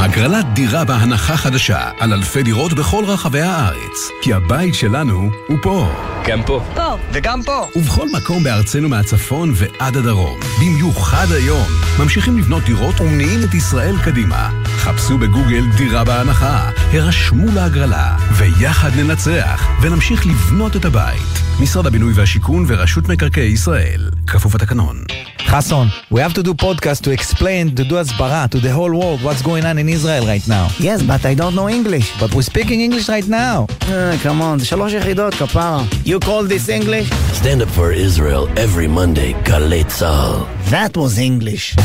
הגרלת 0.00 0.46
דירה 0.54 0.84
בהנחה 0.84 1.36
חדשה 1.36 1.90
על 1.98 2.12
אלפי 2.12 2.42
דירות 2.42 2.72
בכל 2.72 3.04
רחבי 3.04 3.40
הארץ. 3.40 4.08
כי 4.22 4.32
הבית 4.34 4.74
שלנו 4.74 5.30
הוא 5.46 5.58
פה. 5.62 5.90
גם 6.26 6.42
פה. 6.42 6.64
פה, 6.74 6.96
וגם 7.12 7.42
פה. 7.42 7.66
ובכל 7.76 8.08
מקום 8.12 8.44
בארצנו 8.44 8.88
מהצפון 8.88 9.52
ועד 9.54 9.96
הדרום. 9.96 10.40
במיוחד 10.60 11.26
היום. 11.30 11.66
ממשיכים 11.98 12.38
לבנות 12.38 12.64
דירות 12.64 13.00
ומניעים 13.00 13.40
את 13.44 13.54
ישראל 13.54 13.94
קדימה. 14.04 14.50
חפשו 14.64 15.18
בגוגל 15.18 15.64
דירה 15.76 16.04
בהנחה, 16.04 16.70
הרשמו 16.92 17.52
להגרלה, 17.54 18.16
ויחד 18.32 18.90
ננצח, 18.96 19.68
ונמשיך 19.82 20.26
לבנות 20.26 20.76
את 20.76 20.84
הבית. 20.84 21.48
משרד 21.60 21.86
הבינוי 21.86 22.12
והשיכון 22.16 22.64
ורשות 22.68 23.08
מקרקעי 23.08 23.48
ישראל. 23.48 24.10
כפוף 24.26 24.54
לתקנון. 24.54 25.04
חסון, 25.46 25.88
we 26.12 26.16
have 26.16 26.34
to 26.34 26.42
do 26.42 26.54
podcast 26.62 27.02
to 27.04 27.20
explain, 27.20 27.80
to 27.80 27.90
do 27.90 27.96
הסברה 28.00 28.46
to 28.54 28.58
the 28.58 28.72
whole 28.76 28.92
world 28.92 29.22
what's 29.22 29.42
going 29.42 29.64
on 29.64 29.78
in 29.78 29.87
Israel 29.89 30.25
right 30.25 30.47
now. 30.47 30.67
Yes, 30.79 31.01
but 31.01 31.25
I 31.25 31.33
don't 31.33 31.55
know 31.55 31.69
English. 31.69 32.07
But 32.19 32.33
we're 32.35 32.49
speaking 32.53 32.81
English 32.81 33.07
right 33.09 33.27
now. 33.27 33.67
Uh, 33.81 34.17
come 34.23 34.41
on, 34.41 34.59
זה 34.59 34.65
שלוש 34.65 34.93
יחידות, 34.93 35.33
כפרה. 35.33 35.83
You 36.05 36.19
call 36.19 36.43
this 36.47 36.69
English? 36.69 37.09
Stand 37.41 37.61
up 37.61 37.69
for 37.77 37.91
Israel 37.91 38.47
every 38.57 38.87
Monday, 38.87 39.33
גלי 39.43 39.83
צה"ל. 39.83 40.71
That 40.71 40.97
was 40.97 41.17
English. 41.17 41.75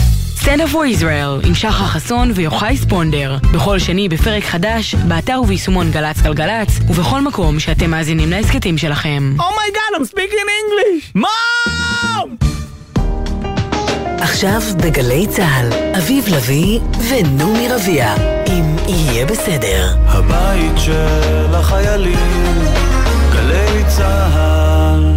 Stand 0.42 0.60
up 0.60 0.68
for 0.72 1.02
Israel 1.02 1.46
עם 1.46 1.54
שחר 1.54 1.84
חסון 1.84 2.32
ויוחאי 2.34 2.76
ספונדר. 2.76 3.36
בכל 3.54 3.78
שני 3.78 4.08
בפרק 4.08 4.44
חדש, 4.44 4.94
באתר 4.94 5.40
וביישומון 5.42 5.90
גל"צ 5.90 6.20
גלגלצ, 6.20 6.68
ובכל 6.88 7.20
מקום 7.20 7.60
שאתם 7.60 7.90
מאזינים 7.90 8.30
להסכתים 8.30 8.78
שלכם. 8.78 9.34
Oh 9.38 9.42
my 9.42 9.70
god, 9.74 10.00
I'm 10.00 10.04
speaking 10.04 10.48
English! 10.62 11.12
Mom! 11.14 11.71
עכשיו 14.19 14.61
בגלי 14.83 15.27
צה"ל, 15.27 15.69
אביב 15.97 16.25
לביא 16.27 16.79
ונעמי 17.09 17.67
רביע, 17.69 18.15
עם 18.47 18.75
יהיה 18.87 19.25
בסדר. 19.25 19.95
הבית 20.05 20.71
של 20.77 21.55
החיילים, 21.55 22.63
גלי 23.33 23.83
צה"ל. 23.87 25.13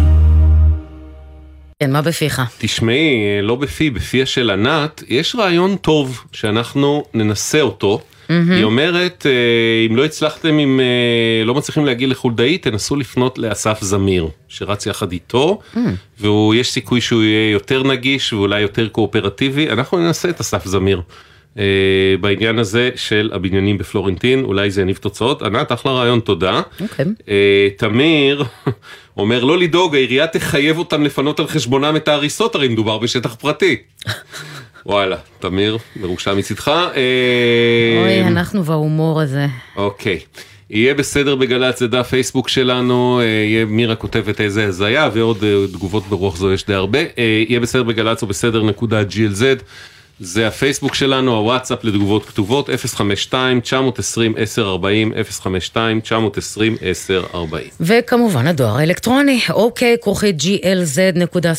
כן, 1.83 1.91
מה 1.91 2.01
בפיך? 2.01 2.41
תשמעי, 2.57 3.41
לא 3.41 3.55
בפי, 3.55 3.89
בפיה 3.89 4.25
של 4.25 4.49
ענת, 4.49 5.03
יש 5.07 5.35
רעיון 5.35 5.75
טוב 5.75 6.23
שאנחנו 6.31 7.03
ננסה 7.13 7.61
אותו. 7.61 8.01
היא 8.29 8.63
אומרת, 8.63 9.25
אה, 9.25 9.87
אם 9.89 9.95
לא 9.95 10.05
הצלחתם, 10.05 10.59
אם 10.59 10.79
אה, 10.79 11.45
לא 11.45 11.55
מצליחים 11.55 11.85
להגיע 11.85 12.07
לחולדאי, 12.07 12.57
תנסו 12.57 12.95
לפנות 12.95 13.37
לאסף 13.37 13.77
זמיר, 13.81 14.27
שרץ 14.47 14.85
יחד 14.85 15.11
איתו, 15.11 15.59
ויש 16.19 16.71
סיכוי 16.71 17.01
שהוא 17.01 17.23
יהיה 17.23 17.51
יותר 17.51 17.83
נגיש 17.83 18.33
ואולי 18.33 18.61
יותר 18.61 18.87
קואופרטיבי. 18.87 19.69
אנחנו 19.69 19.97
ננסה 19.97 20.29
את 20.29 20.39
אסף 20.39 20.65
זמיר. 20.65 21.01
אה, 21.59 22.15
בעניין 22.21 22.59
הזה 22.59 22.89
של 22.95 23.29
הבניינים 23.33 23.77
בפלורנטין, 23.77 24.43
אולי 24.43 24.71
זה 24.71 24.81
יניב 24.81 24.97
תוצאות. 24.97 25.41
ענת, 25.41 25.71
אחלה 25.71 25.91
רעיון, 25.91 26.19
תודה. 26.19 26.61
אוקיי. 26.81 27.05
אה, 27.29 27.67
תמיר 27.77 28.43
אומר 29.17 29.43
לא 29.43 29.57
לדאוג, 29.57 29.95
העירייה 29.95 30.27
תחייב 30.27 30.77
אותם 30.77 31.03
לפנות 31.03 31.39
על 31.39 31.47
חשבונם 31.47 31.95
את 31.95 32.07
ההריסות, 32.07 32.55
הרי 32.55 32.67
מדובר 32.67 32.97
בשטח 32.97 33.35
פרטי. 33.35 33.75
וואלה, 34.85 35.17
תמיר, 35.39 35.77
מרושע 35.95 36.33
מצידך. 36.33 36.67
אוי, 38.03 38.21
אנחנו 38.23 38.65
וההומור 38.65 39.21
הזה. 39.21 39.47
אוקיי. 39.75 40.19
יהיה 40.69 40.93
בסדר 40.93 41.35
בגל"צ, 41.35 41.79
זה 41.79 41.87
דף 41.87 42.07
פייסבוק 42.07 42.49
שלנו, 42.49 43.19
אה, 43.19 43.25
יהיה 43.25 43.65
מירה 43.65 43.95
כותבת 43.95 44.41
איזה 44.41 44.65
הזיה 44.65 45.09
ועוד 45.13 45.43
אה, 45.43 45.67
תגובות 45.73 46.03
ברוח 46.07 46.37
זו 46.37 46.53
יש 46.53 46.65
די 46.65 46.73
הרבה. 46.73 46.99
אה, 46.99 47.43
יהיה 47.47 47.59
בסדר 47.59 47.83
בגל"צ 47.83 48.21
או 48.21 48.27
בסדר 48.27 48.63
נקודה 48.63 49.01
glz. 49.01 49.63
זה 50.19 50.47
הפייסבוק 50.47 50.95
שלנו, 50.95 51.35
הוואטסאפ 51.35 51.83
לתגובות 51.83 52.25
כתובות 52.25 52.69
052-920-1040, 52.69 52.73
052-920-1040. 55.43 57.37
וכמובן 57.79 58.47
הדואר 58.47 58.77
האלקטרוני, 58.77 59.41
אוקיי, 59.49 59.95
כרוכית 60.01 60.35
glz.co.il, 60.41 61.51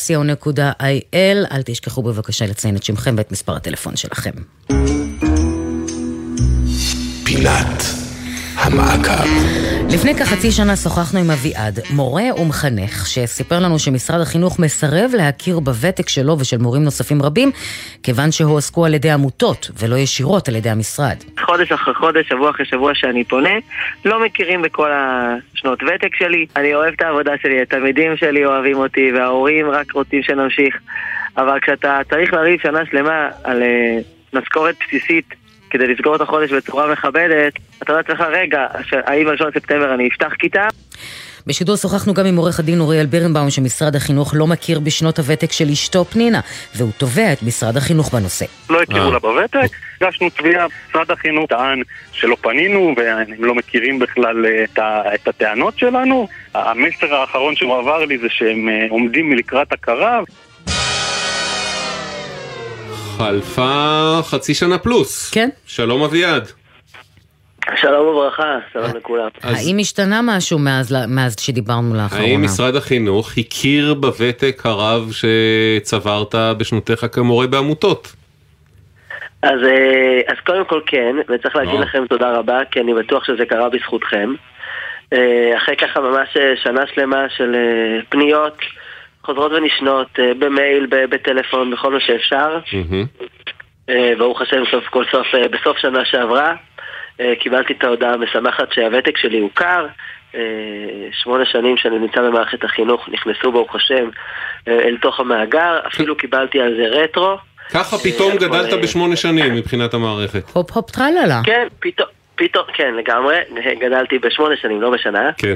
אל 1.51 1.61
תשכחו 1.65 2.03
בבקשה 2.03 2.45
לציין 2.45 2.75
את 2.75 2.83
שמכם 2.83 3.15
ואת 3.17 3.31
מספר 3.31 3.55
הטלפון 3.55 3.95
שלכם. 3.95 4.31
פינת 7.23 7.98
המעקב. 8.63 9.29
לפני 9.93 10.15
כחצי 10.15 10.51
שנה 10.51 10.75
שוחחנו 10.75 11.19
עם 11.19 11.31
אביעד, 11.31 11.79
מורה 11.95 12.23
ומחנך, 12.41 13.07
שסיפר 13.07 13.59
לנו 13.59 13.79
שמשרד 13.79 14.21
החינוך 14.21 14.59
מסרב 14.59 15.11
להכיר 15.17 15.59
בוותק 15.59 16.09
שלו 16.09 16.39
ושל 16.39 16.57
מורים 16.57 16.83
נוספים 16.83 17.21
רבים, 17.21 17.51
כיוון 18.03 18.31
שהועסקו 18.31 18.85
על 18.85 18.93
ידי 18.93 19.11
עמותות 19.11 19.71
ולא 19.79 19.95
ישירות 19.95 20.47
על 20.49 20.55
ידי 20.55 20.69
המשרד. 20.69 21.15
חודש 21.45 21.71
אחרי 21.71 21.93
חודש, 21.93 22.29
שבוע 22.29 22.49
אחרי 22.49 22.65
שבוע 22.65 22.91
שאני 22.95 23.23
פונה, 23.23 23.53
לא 24.05 24.25
מכירים 24.25 24.61
בכל 24.61 24.89
השנות 24.93 25.83
ותק 25.83 26.15
שלי. 26.15 26.45
אני 26.55 26.75
אוהב 26.75 26.93
את 26.93 27.01
העבודה 27.01 27.31
שלי, 27.41 27.61
התלמידים 27.61 28.17
שלי 28.17 28.45
אוהבים 28.45 28.77
אותי, 28.77 29.11
וההורים 29.11 29.69
רק 29.69 29.91
רוצים 29.91 30.23
שנמשיך. 30.23 30.77
אבל 31.37 31.59
כשאתה 31.59 31.99
צריך 32.09 32.33
לריב 32.33 32.59
שנה 32.61 32.79
שלמה 32.91 33.27
על 33.43 33.61
uh, 33.61 34.37
משכורת 34.37 34.75
בסיסית 34.87 35.38
כדי 35.69 35.87
לסגור 35.87 36.15
את 36.15 36.21
החודש 36.21 36.51
בצורה 36.51 36.91
מכבדת, 36.91 37.53
אתה 37.83 37.91
אומר 37.91 38.01
לעצמך, 38.07 38.21
רגע, 38.31 38.65
האם 38.91 39.25
ב-1 39.25 39.45
בספטמבר 39.45 39.93
אני 39.93 40.07
אפתח 40.07 40.33
כיתה? 40.39 40.67
בשידור 41.47 41.75
שוחחנו 41.75 42.13
גם 42.13 42.25
עם 42.25 42.35
עורך 42.35 42.59
הדין 42.59 42.79
אוריאל 42.79 43.05
בירנבאום, 43.05 43.49
שמשרד 43.49 43.95
החינוך 43.95 44.31
לא 44.35 44.47
מכיר 44.47 44.79
בשנות 44.79 45.19
הוותק 45.19 45.51
של 45.51 45.69
אשתו 45.69 46.05
פנינה, 46.05 46.39
והוא 46.75 46.91
תובע 46.97 47.33
את 47.33 47.43
משרד 47.43 47.77
החינוך 47.77 48.13
בנושא. 48.13 48.45
לא 48.69 48.81
הכירו 48.81 49.11
לה 49.11 49.19
בוותק, 49.19 49.69
הגשנו 50.01 50.29
תביעה, 50.29 50.65
משרד 50.89 51.11
החינוך 51.11 51.49
טען 51.49 51.81
שלא 52.11 52.35
פנינו 52.41 52.93
והם 52.97 53.25
לא 53.39 53.55
מכירים 53.55 53.99
בכלל 53.99 54.45
אה, 54.45 54.63
את, 54.63 54.79
ה, 54.79 55.15
את 55.15 55.27
הטענות 55.27 55.79
שלנו. 55.79 56.27
המסר 56.53 57.15
האחרון 57.15 57.55
שהוא 57.55 57.77
עבר 57.77 58.05
לי 58.05 58.17
זה 58.17 58.27
שהם 58.29 58.69
אה, 58.69 58.85
עומדים 58.89 59.33
לקראת 59.33 59.73
הכרה. 59.73 60.19
חלפה 63.19 64.19
חצי 64.23 64.53
שנה 64.53 64.77
פלוס. 64.77 65.31
כן. 65.31 65.49
שלום 65.65 66.03
אביעד. 66.03 66.43
שלום 67.75 68.07
וברכה, 68.07 68.57
שלום 68.73 68.95
לכולם. 68.95 69.27
האם 69.43 69.77
השתנה 69.79 70.21
משהו 70.23 70.59
מאז, 70.59 70.95
מאז 71.07 71.35
שדיברנו 71.39 71.95
לאחרונה? 71.95 72.25
האם 72.25 72.43
משרד 72.43 72.75
החינוך 72.75 73.31
הכיר 73.37 73.93
בוותק 73.93 74.61
הרב 74.65 75.11
שצברת 75.11 76.35
בשנותיך 76.57 77.05
כמורה 77.11 77.47
בעמותות? 77.47 78.15
אז, 79.41 79.59
אה, 79.63 80.19
אז 80.27 80.37
קודם 80.45 80.65
כל 80.65 80.81
כן, 80.85 81.15
וצריך 81.29 81.55
להגיד 81.55 81.75
אה. 81.75 81.81
לכם 81.81 82.05
תודה 82.09 82.31
רבה, 82.31 82.59
כי 82.71 82.79
אני 82.79 82.93
בטוח 82.93 83.23
שזה 83.23 83.45
קרה 83.45 83.69
בזכותכם. 83.69 84.33
אה, 85.13 85.57
אחרי 85.57 85.75
ככה 85.75 85.99
ממש 85.99 86.37
שנה 86.63 86.81
שלמה 86.93 87.25
של 87.37 87.55
פניות 88.09 88.57
חוזרות 89.23 89.51
ונשנות, 89.51 90.07
אה, 90.19 90.33
במייל, 90.39 90.87
בטלפון, 90.89 91.71
בכל 91.71 91.93
מה 91.93 91.99
שאפשר. 91.99 92.59
אה, 93.89 94.11
ברוך 94.17 94.41
השם, 94.41 94.63
סוף 94.71 94.83
כל 94.89 95.03
סוף, 95.11 95.27
אה, 95.35 95.47
בסוף 95.47 95.77
שנה 95.77 96.05
שעברה, 96.05 96.53
קיבלתי 97.39 97.73
את 97.73 97.83
ההודעה 97.83 98.13
המשמחת 98.13 98.71
שהוותק 98.71 99.17
שלי 99.17 99.39
הוכר. 99.39 99.87
שמונה 101.11 101.45
שנים 101.45 101.77
שאני 101.77 101.99
נמצא 101.99 102.21
במערכת 102.21 102.63
החינוך, 102.63 103.09
נכנסו 103.09 103.51
ברוך 103.51 103.75
השם 103.75 104.09
אל 104.67 104.97
תוך 105.01 105.19
המאגר, 105.19 105.79
אפילו 105.87 106.17
קיבלתי 106.17 106.59
על 106.59 106.75
זה 106.77 106.87
רטרו. 106.87 107.37
ככה 107.71 107.97
פתאום 107.97 108.35
גדלת 108.35 108.73
בשמונה 108.83 109.15
שנים 109.15 109.55
מבחינת 109.55 109.93
המערכת. 109.93 110.49
הופ 110.53 110.71
הופ 110.71 110.91
טרללה. 110.91 111.41
כן, 111.43 111.67
פתאום, 111.79 112.07
פתאום, 112.35 112.63
כן, 112.73 112.93
לגמרי, 112.95 113.37
גדלתי 113.83 114.19
בשמונה 114.19 114.55
שנים, 114.61 114.81
לא 114.81 114.89
בשנה. 114.89 115.29
כן. 115.37 115.55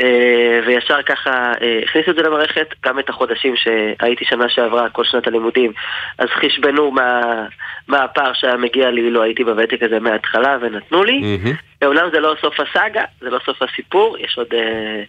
אה, 0.00 0.60
וישר 0.66 1.02
ככה 1.02 1.52
אה, 1.62 1.80
הכניסו 1.84 2.10
את 2.10 2.16
זה 2.16 2.22
למערכת, 2.22 2.66
גם 2.84 2.98
את 2.98 3.08
החודשים 3.08 3.54
שהייתי 3.56 4.24
שנה 4.24 4.48
שעברה, 4.48 4.90
כל 4.90 5.04
שנת 5.04 5.26
הלימודים, 5.26 5.72
אז 6.18 6.28
חשבנו 6.28 6.90
מה, 6.90 7.20
מה 7.88 8.04
הפער 8.04 8.32
שהיה 8.34 8.56
מגיע 8.56 8.90
לי 8.90 9.00
אילו 9.00 9.22
הייתי 9.22 9.44
בוותק 9.44 9.82
הזה 9.82 10.00
מההתחלה 10.00 10.56
ונתנו 10.60 11.04
לי. 11.04 11.38
אומנם 11.84 12.08
זה 12.12 12.20
לא 12.20 12.34
סוף 12.40 12.54
הסאגה, 12.60 13.02
זה 13.20 13.30
לא 13.30 13.38
סוף 13.46 13.62
הסיפור, 13.62 14.16
יש 14.18 14.38
עוד 14.38 14.46
אה, 14.54 15.02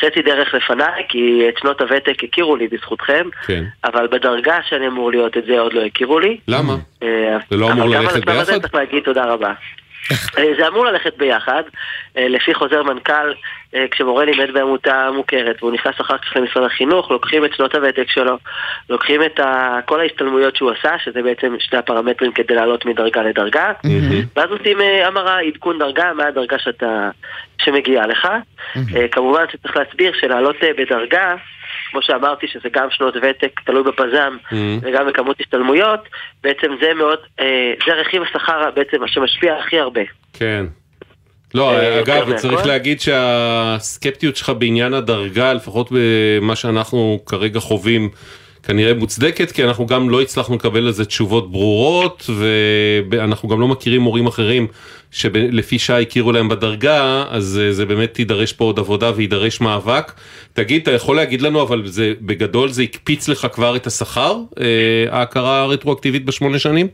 חצי 0.00 0.22
דרך 0.22 0.54
לפניי, 0.54 1.02
כי 1.08 1.48
את 1.48 1.58
שנות 1.58 1.80
הוותק 1.80 2.24
הכירו 2.24 2.56
לי 2.56 2.68
בזכותכם, 2.68 3.28
כן. 3.46 3.64
אבל 3.84 4.06
בדרגה 4.06 4.58
שאני 4.68 4.86
אמור 4.86 5.10
להיות 5.10 5.36
את 5.36 5.44
זה 5.46 5.60
עוד 5.60 5.72
לא 5.72 5.84
הכירו 5.84 6.18
לי. 6.18 6.38
למה? 6.48 6.76
אה, 7.02 7.36
זה 7.50 7.56
לא 7.56 7.72
אמור 7.72 7.84
אבל 7.84 7.94
גם 7.94 8.02
ללכת 8.02 8.14
על 8.14 8.22
הצו 8.22 8.30
הזה 8.30 8.52
ביחד? 8.52 8.60
צריך 8.60 8.74
להגיד 8.74 9.02
תודה 9.02 9.24
רבה. 9.24 9.52
אה, 10.38 10.44
זה 10.58 10.68
אמור 10.68 10.86
ללכת 10.86 11.16
ביחד, 11.16 11.62
אה, 12.16 12.28
לפי 12.28 12.54
חוזר 12.54 12.82
מנכ"ל, 12.82 13.32
אה, 13.74 13.84
כשמורה 13.90 14.24
לימד 14.24 14.50
בעמותה 14.52 15.10
מוכרת 15.14 15.56
והוא 15.62 15.72
נכנס 15.72 15.94
אחר 16.00 16.18
כך 16.18 16.36
למשרד 16.36 16.64
החינוך, 16.64 17.10
לוקחים 17.10 17.44
את 17.44 17.54
שנות 17.54 17.74
הוותק 17.74 18.06
שלו, 18.08 18.38
לוקחים 18.90 19.22
את 19.22 19.40
ה- 19.40 19.78
כל 19.84 20.00
ההשתלמויות 20.00 20.56
שהוא 20.56 20.70
עשה, 20.70 20.98
שזה 21.04 21.22
בעצם 21.22 21.54
שני 21.58 21.78
הפרמטרים 21.78 22.32
כדי 22.32 22.54
לעלות 22.54 22.86
מדרגה 22.86 23.22
לדרגה, 23.22 23.72
ואז 24.36 24.50
עושים 24.50 24.78
המרה, 25.04 25.40
עדכון 25.40 25.78
דרגה, 25.78 26.12
מה 26.12 26.26
הדרגה 26.26 26.58
שאתה, 26.58 27.10
שמגיעה 27.58 28.06
לך. 28.06 28.28
כמובן 29.12 29.44
שצריך 29.52 29.76
להסביר 29.76 30.12
שלעלות 30.20 30.56
בדרגה, 30.78 31.34
כמו 31.90 32.02
שאמרתי 32.02 32.46
שזה 32.48 32.68
גם 32.72 32.88
שנות 32.90 33.14
ותק, 33.16 33.60
תלוי 33.64 33.82
בפזם, 33.82 34.36
וגם 34.82 35.06
בכמות 35.06 35.40
השתלמויות, 35.40 36.00
בעצם 36.42 36.66
זה 36.80 36.94
מאוד, 36.94 37.18
אה, 37.40 37.72
זה 37.86 37.92
רכיב 37.92 38.22
השכר 38.22 38.70
בעצם 38.74 38.96
שמשפיע 39.06 39.54
הכי 39.54 39.78
הרבה. 39.78 40.00
כן. 40.32 40.66
לא, 41.54 41.72
אה, 41.72 42.00
אגב, 42.00 42.36
צריך. 42.36 42.66
להגיד 42.66 43.00
שהסקפטיות 43.00 44.36
שלך 44.36 44.52
בעניין 44.58 44.94
הדרגה, 44.94 45.52
לפחות 45.52 45.88
במה 45.90 46.56
שאנחנו 46.56 47.20
כרגע 47.26 47.60
חווים, 47.60 48.10
כנראה 48.62 48.94
מוצדקת, 48.94 49.52
כי 49.52 49.64
אנחנו 49.64 49.86
גם 49.86 50.10
לא 50.10 50.22
הצלחנו 50.22 50.56
לקבל 50.56 50.86
על 50.86 50.92
זה 50.92 51.04
תשובות 51.04 51.52
ברורות, 51.52 52.30
ואנחנו 53.10 53.48
גם 53.48 53.60
לא 53.60 53.68
מכירים 53.68 54.00
מורים 54.00 54.26
אחרים 54.26 54.66
שלפי 55.10 55.78
שעה 55.78 56.00
הכירו 56.00 56.32
להם 56.32 56.48
בדרגה, 56.48 57.24
אז 57.30 57.60
אה, 57.62 57.72
זה 57.72 57.86
באמת 57.86 58.14
תידרש 58.14 58.52
פה 58.52 58.64
עוד 58.64 58.78
עבודה 58.78 59.10
ויידרש 59.16 59.60
מאבק. 59.60 60.12
תגיד, 60.52 60.82
אתה 60.82 60.92
יכול 60.92 61.16
להגיד 61.16 61.42
לנו, 61.42 61.62
אבל 61.62 61.86
זה, 61.86 62.12
בגדול 62.20 62.68
זה 62.68 62.82
הקפיץ 62.82 63.28
לך 63.28 63.46
כבר 63.52 63.76
את 63.76 63.86
השכר, 63.86 64.36
אה, 64.60 64.64
ההכרה 65.10 65.62
הרטרואקטיבית 65.62 66.24
בשמונה 66.24 66.58
שנים? 66.58 66.88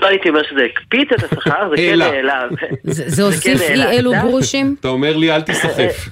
לא 0.00 0.06
הייתי 0.06 0.28
אומר 0.28 0.42
שזה 0.42 0.60
הקפיץ 0.72 1.08
את 1.12 1.24
השכר, 1.24 1.70
זה 1.70 1.76
כן. 1.76 2.00
העלה. 2.00 2.42
זה 2.84 3.22
הוסיף 3.22 3.58
כן 3.58 3.64
העלה 3.68 3.92
אלו. 3.92 4.12
גרושים? 4.22 4.76
אתה 4.80 4.88
אומר 4.88 5.16
לי 5.16 5.34
אל 5.34 5.40
תיסחף. 5.40 6.08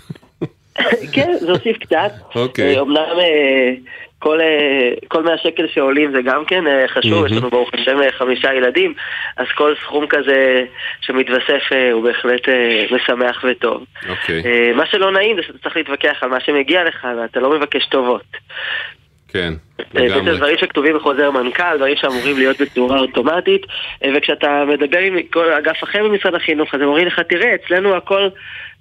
כן, 1.13 1.33
זה 1.41 1.51
הוסיף 1.51 1.77
קצת. 1.79 2.13
אוקיי. 2.35 2.75
אה, 2.75 2.81
אומנם 2.81 2.99
אה, 2.99 3.75
כל, 4.19 4.41
אה, 4.41 4.91
כל 5.09 5.23
100 5.23 5.39
שקל 5.39 5.67
שעולים 5.75 6.13
זה 6.13 6.23
גם 6.23 6.45
כן 6.45 6.67
אה, 6.67 6.89
חשוב, 6.89 7.27
יש 7.27 7.33
לנו 7.33 7.51
ברוך 7.51 7.71
השם 7.75 8.03
אה, 8.03 8.13
חמישה 8.13 8.55
ילדים, 8.55 8.95
אז 9.37 9.47
כל 9.55 9.75
סכום 9.83 10.07
כזה 10.07 10.65
שמתווסף 11.01 11.63
הוא 11.93 12.03
בהחלט 12.03 12.49
משמח 12.91 13.45
וטוב. 13.49 13.85
אוקיי. 14.09 14.43
אה, 14.47 14.73
מה 14.75 14.87
שלא 14.87 15.13
נעים 15.13 15.37
זה 15.37 15.43
שאתה 15.43 15.59
צריך 15.59 15.77
להתווכח 15.77 16.19
על 16.21 16.31
מה 16.31 16.41
שמגיע 16.41 16.85
לך 16.85 17.07
ואתה 17.21 17.41
לא 17.41 17.59
מבקש 17.59 17.87
טובות. 17.87 18.37
כן, 19.33 19.53
לגמרי. 19.95 20.37
דברים 20.37 20.57
שכתובים 20.59 20.97
בחוזר 20.97 21.31
מנכ"ל, 21.31 21.77
דברים 21.77 21.97
שאמורים 21.97 22.39
להיות 22.39 22.61
בצורה 22.61 22.99
אוטומטית, 22.99 23.67
וכשאתה 24.17 24.65
מדבר 24.67 24.99
עם 24.99 25.23
כל 25.33 25.53
אגף 25.53 25.85
אחר 25.85 26.05
במשרד 26.05 26.35
החינוך, 26.35 26.75
אז 26.75 26.81
הם 26.81 26.87
אומרים 26.87 27.07
לך, 27.07 27.21
תראה, 27.21 27.55
אצלנו 27.55 27.97
הכל 27.97 28.29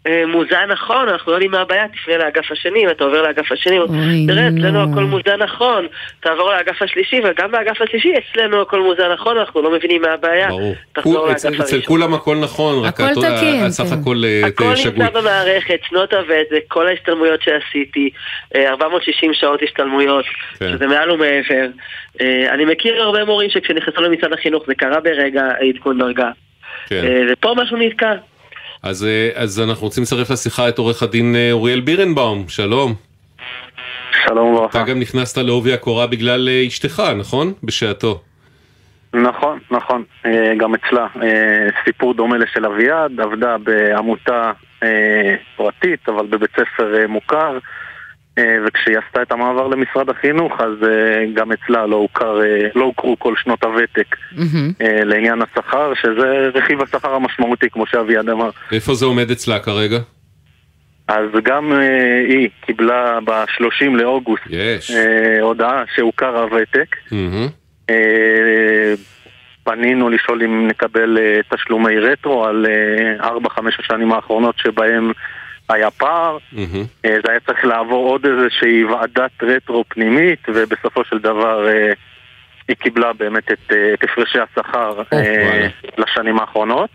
אה, 0.08 0.26
מוזן 0.26 0.66
נכון, 0.70 1.10
אנחנו 1.10 1.32
לא 1.32 1.36
יודעים 1.36 1.52
מה 1.52 1.62
הבעיה, 1.62 1.88
תפנה 1.88 2.18
לאגף 2.18 2.52
השני, 2.52 2.84
אם 2.84 2.90
אתה 2.90 3.04
עובר 3.04 3.22
לאגף 3.22 3.52
השני, 3.52 3.80
תראה, 4.28 4.48
אצלנו 4.48 4.84
הכל 4.84 5.04
מוזן 5.04 5.44
נכון, 5.44 5.88
תעבור 6.20 6.52
לאגף 6.52 6.82
השלישי, 6.82 7.22
וגם 7.24 7.52
באגף 7.52 7.82
השלישי 7.82 8.14
אצלנו 8.18 8.62
הכל 8.62 8.82
מוזן 8.82 9.12
נכון, 9.14 9.38
אנחנו 9.38 9.62
לא 9.62 9.72
מבינים 9.72 10.02
מה 10.02 10.08
הבעיה, 10.14 10.48
ברור. 10.48 10.76
תחזור 10.94 11.28
לאגף 11.28 11.36
אצל 11.36 11.48
אצל 11.48 11.62
הראשון. 11.62 11.82
כולם 11.82 12.14
הכל 12.14 12.36
נכון, 12.36 12.86
רק 12.86 13.00
הסך 13.00 13.84
כן. 13.84 14.00
הכל 14.02 14.16
אה, 14.26 14.48
הכל 14.48 14.76
שגוי. 14.76 15.06
נמצא 15.06 15.20
במערכת, 15.20 15.80
שנות 15.90 16.14
הוותק, 16.14 16.64
כל 16.68 16.88
ההשתלמויות 16.88 17.42
שעשיתי, 17.42 18.10
אה, 18.56 18.70
460 18.70 19.34
שעות 19.34 19.60
השתלמויות, 19.64 20.26
כן. 20.60 20.72
שזה 20.72 20.88
מעל 20.88 21.12
ומעבר. 21.12 21.68
אה, 22.22 22.54
אני 22.54 22.66
מכיר 22.66 23.04
הרבה 23.04 23.26
מורים 23.26 23.50
שכשנכנסו 23.50 24.02
למשרד 24.02 24.34
החינוך 24.34 24.64
זה 24.68 24.76
קרה 24.76 25.00
ברגע 25.00 25.44
עדכון 25.70 26.00
דרגה. 26.00 26.30
כן. 26.90 27.04
אה, 27.06 27.22
ופה 27.32 27.54
משהו 27.58 27.78
נתקע. 27.78 28.14
אז, 28.84 29.06
אה, 29.06 29.30
אז 29.36 29.60
אנחנו 29.60 29.84
רוצים 29.84 30.04
לצרף 30.04 30.30
לשיחה 30.30 30.70
את 30.70 30.78
עורך 30.78 31.04
הדין 31.04 31.36
אה, 31.36 31.52
אוריאל 31.52 31.80
בירנבאום, 31.80 32.46
שלום. 32.48 32.94
שלום 34.26 34.54
וברכה. 34.54 34.82
אתה 34.82 34.92
גם 34.92 35.00
נכנסת 35.00 35.38
לעובי 35.38 35.74
הקורה 35.74 36.08
בגלל 36.08 36.50
אה, 36.50 36.68
אשתך, 36.68 37.04
נכון? 37.18 37.54
בשעתו. 37.64 38.22
נכון, 39.14 39.60
נכון, 39.72 40.04
גם 40.58 40.76
אצלה. 40.76 41.08
סיפור 41.86 42.14
דומה 42.14 42.38
לשל 42.38 42.66
אביעד, 42.66 43.20
עבדה 43.20 43.58
בעמותה 43.58 44.52
פרטית, 45.56 46.10
אבל 46.10 46.26
בבית 46.26 46.50
ספר 46.52 47.06
מוכר, 47.08 47.58
וכשהיא 48.38 48.98
עשתה 49.08 49.22
את 49.22 49.32
המעבר 49.32 49.68
למשרד 49.68 50.10
החינוך, 50.10 50.54
אז 50.62 50.88
אה, 50.90 51.26
גם 51.34 51.52
אצלה 51.52 51.86
לא, 51.86 51.96
הוכר, 51.96 52.42
אה, 52.42 52.68
לא 52.76 52.84
הוכרו 52.84 53.20
כל 53.20 53.34
שנות 53.44 53.64
הוותק 53.64 54.16
אה, 54.82 55.04
לעניין 55.04 55.42
השכר, 55.42 55.94
שזה 56.02 56.50
רכיב 56.54 56.82
השכר 56.82 57.16
המשמעותי, 57.16 57.70
כמו 57.70 57.88
שאביעד 57.88 58.30
אמר. 58.30 58.50
איפה 58.72 58.94
זה 58.94 59.06
עומד 59.06 59.32
אצלה 59.32 59.60
כרגע? 59.60 59.98
אז 61.08 61.26
גם 61.44 61.72
אה, 61.74 62.26
היא 62.28 62.50
קיבלה 62.62 63.20
ב-30 63.24 63.90
לאוגוסט. 63.94 64.44
אה, 64.96 65.42
הודעה 65.42 65.84
שהוכר 65.96 66.38
הוותק. 66.38 66.96
אה, 67.90 68.94
פנינו 69.64 70.10
לשאול 70.10 70.44
אם 70.44 70.68
נקבל 70.68 71.18
אה, 71.18 71.40
תשלומי 71.50 72.00
רטרו 72.00 72.46
על 72.46 72.66
אה, 72.70 73.28
ארבע, 73.28 73.50
חמש 73.50 73.80
השנים 73.80 74.12
האחרונות 74.12 74.56
שבהם 74.58 75.12
היה 75.70 75.92
פער. 75.92 76.38
אה, 77.06 77.18
זה 77.26 77.32
היה 77.32 77.40
צריך 77.40 77.66
לעבור 77.66 78.10
עוד 78.10 78.26
איזושהי 78.26 78.84
ועדת 78.84 79.44
רטרו 79.44 79.84
פנימית, 79.88 80.40
ובסופו 80.48 81.04
של 81.04 81.20
דבר 81.20 81.68
אה, 81.68 81.94
היא 82.68 82.76
קיבלה 82.76 83.14
באמת 83.14 83.52
את, 83.52 83.72
אה, 83.72 83.94
את 83.94 84.04
הפרשי 84.04 84.40
השכר 84.40 85.02
אה, 85.14 85.68
לשנים 85.98 86.40
האחרונות. 86.40 86.90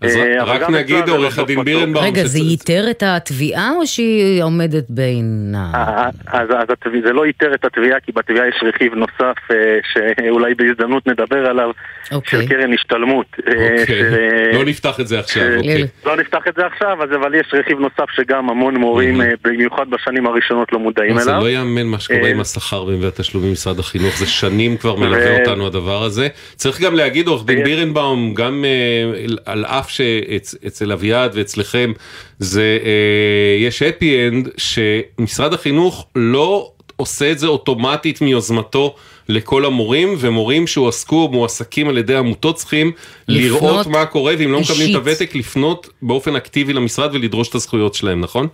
אז 0.00 0.16
אה, 0.16 0.44
רק- 0.44 0.70
נגיד, 0.70 1.06
זה 1.06 1.12
עורך 1.12 1.38
הדין. 1.38 1.64
בירנבאום, 1.64 2.04
רגע, 2.04 2.24
זה 2.24 2.38
ייתר 2.38 2.90
את 2.90 3.02
התביעה 3.06 3.70
או 3.76 3.86
שהיא 3.86 4.42
עומדת 4.42 4.84
בעינה? 4.88 5.70
אה, 5.74 6.08
אז, 6.26 6.48
אז 6.50 6.66
זה 7.04 7.12
לא 7.12 7.26
ייתר 7.26 7.54
את 7.54 7.64
התביעה, 7.64 8.00
כי 8.00 8.12
בתביעה 8.12 8.48
יש 8.48 8.54
רכיב 8.62 8.94
נוסף 8.94 9.36
אה, 9.50 9.78
שאולי 9.92 10.54
בהזדמנות 10.54 11.06
נדבר 11.06 11.46
עליו, 11.46 11.70
אוקיי. 12.12 12.42
של 12.42 12.48
קרן 12.48 12.72
השתלמות. 12.72 13.26
אה, 13.48 13.52
אוקיי. 13.80 14.58
לא 14.58 14.64
נפתח 14.64 15.00
את 15.00 15.06
זה 15.08 15.18
עכשיו, 15.18 15.56
אוקיי. 15.56 15.86
לא 16.06 16.16
נפתח 16.16 16.42
את 16.48 16.54
זה 16.56 16.66
עכשיו, 16.66 17.02
אז, 17.02 17.08
אבל 17.20 17.34
יש 17.34 17.46
רכיב 17.52 17.78
נוסף 17.78 18.10
שגם 18.16 18.50
המון 18.50 18.76
מורים, 18.76 19.20
אה, 19.20 19.30
במיוחד 19.44 19.90
בשנים 19.90 20.26
הראשונות, 20.26 20.72
לא 20.72 20.78
מודעים 20.78 21.18
זה 21.18 21.30
אליו. 21.30 21.42
לא 21.42 21.50
יאמן 21.50 21.86
מה 21.86 21.98
שקורה 21.98 22.24
אה, 22.24 22.30
עם 22.30 22.40
השכר 22.40 22.84
והתשלומים 23.00 23.50
במשרד 23.50 23.78
החינוך, 23.78 24.18
זה 24.18 24.26
שנים 24.26 24.76
כבר 24.76 24.96
מלווה 24.96 25.40
אותנו 25.40 25.66
הדבר 25.66 26.02
הזה. 26.02 26.28
צריך 26.56 26.80
גם 26.80 26.94
להגיד, 26.94 27.26
עורך 27.26 27.44
דין 27.44 27.64
בירנבאום, 27.64 28.34
גם 28.34 28.64
אה, 28.64 29.24
על 29.46 29.64
אף 29.64 29.87
שאצל 29.88 30.92
אביעד 30.92 31.30
ואצלכם 31.34 31.92
זה, 32.38 32.78
אה, 32.84 33.66
יש 33.66 33.82
הפי 33.82 34.28
אנד, 34.28 34.48
שמשרד 34.56 35.54
החינוך 35.54 36.06
לא 36.16 36.70
עושה 36.96 37.30
את 37.30 37.38
זה 37.38 37.46
אוטומטית 37.46 38.20
מיוזמתו 38.20 38.94
לכל 39.28 39.64
המורים, 39.64 40.08
ומורים 40.18 40.66
שהועסקו, 40.66 41.28
מועסקים 41.32 41.88
על 41.88 41.98
ידי 41.98 42.16
עמותות 42.16 42.56
צריכים 42.56 42.92
לראות 43.28 43.86
מה 43.86 44.06
קורה, 44.06 44.34
ואם 44.38 44.52
לא 44.52 44.60
מקבלים 44.60 44.90
את. 44.90 44.94
הוותק, 44.94 45.34
לפנות 45.34 45.88
באופן 46.02 46.36
אקטיבי 46.36 46.72
למשרד 46.72 47.14
ולדרוש 47.14 47.48
את 47.48 47.54
הזכויות 47.54 47.94
שלהם, 47.94 48.20
נכון? 48.20 48.46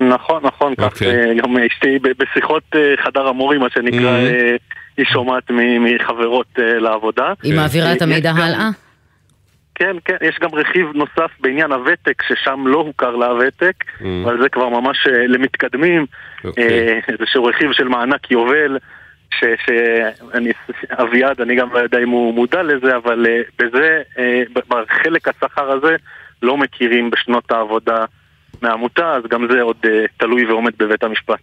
נכון, 0.00 0.42
נכון, 0.44 0.74
כך 0.74 0.84
אוקיי. 0.84 1.34
גם 1.36 1.56
אשתי 1.56 1.98
בשיחות 2.18 2.62
אה, 2.74 2.80
חדר 3.04 3.26
המורים, 3.28 3.60
מה 3.60 3.66
שנקרא, 3.74 4.00
Mhm. 4.00 4.30
אה, 4.30 4.56
היא 4.96 5.06
שומעת 5.12 5.50
מחברות 5.80 6.46
אה, 6.58 6.78
לעבודה. 6.78 7.32
היא 7.42 7.54
מעבירה 7.54 7.92
את 7.92 8.02
המידע 8.02 8.30
הלאה? 8.30 8.68
כן, 9.80 9.96
כן, 10.04 10.16
יש 10.20 10.38
גם 10.40 10.54
רכיב 10.54 10.86
נוסף 10.94 11.30
בעניין 11.40 11.72
הוותק, 11.72 12.22
ששם 12.22 12.66
לא 12.66 12.78
הוכר 12.78 13.16
לה 13.16 13.26
הוותק, 13.26 13.84
אבל 14.24 14.42
זה 14.42 14.48
כבר 14.48 14.68
ממש 14.68 15.06
אה, 15.06 15.26
למתקדמים, 15.26 16.06
אה, 16.58 16.98
איזשהו 17.08 17.44
רכיב 17.44 17.72
של 17.72 17.88
מענק 17.88 18.30
יובל, 18.30 18.78
שאני, 19.40 20.52
אביעד, 20.90 21.40
אני 21.40 21.54
גם 21.54 21.72
לא 21.72 21.78
יודע 21.78 21.98
אם 21.98 22.08
הוא 22.08 22.34
מודע 22.34 22.62
לזה, 22.62 22.96
אבל 22.96 23.26
אה, 23.26 23.40
בזה, 23.58 24.02
אה, 24.18 24.42
בחלק 24.68 25.28
השכר 25.28 25.70
הזה, 25.70 25.96
לא 26.42 26.56
מכירים 26.56 27.10
בשנות 27.10 27.52
העבודה 27.52 28.04
מהעמותה, 28.62 29.12
אז 29.12 29.22
גם 29.30 29.46
זה 29.50 29.62
עוד 29.62 29.76
אה, 29.84 30.04
תלוי 30.16 30.46
ועומד 30.46 30.72
בבית 30.78 31.02
המשפט. 31.02 31.40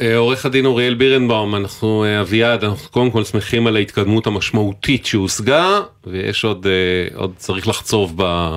אה, 0.00 0.16
עורך 0.16 0.46
הדין 0.46 0.66
אוריאל 0.66 0.94
בירנבאום, 0.94 1.54
אנחנו, 1.54 2.04
אה, 2.04 2.20
אביעד, 2.20 2.64
אנחנו 2.64 2.90
קודם 2.90 3.10
כל 3.10 3.24
שמחים 3.24 3.66
על 3.66 3.76
ההתקדמות 3.76 4.26
המשמעותית 4.26 5.06
שהושגה, 5.06 5.80
ויש 6.06 6.44
עוד, 6.44 6.66
אה, 6.66 7.16
עוד 7.16 7.32
צריך 7.36 7.68
לחצוב 7.68 8.14
ב, 8.16 8.54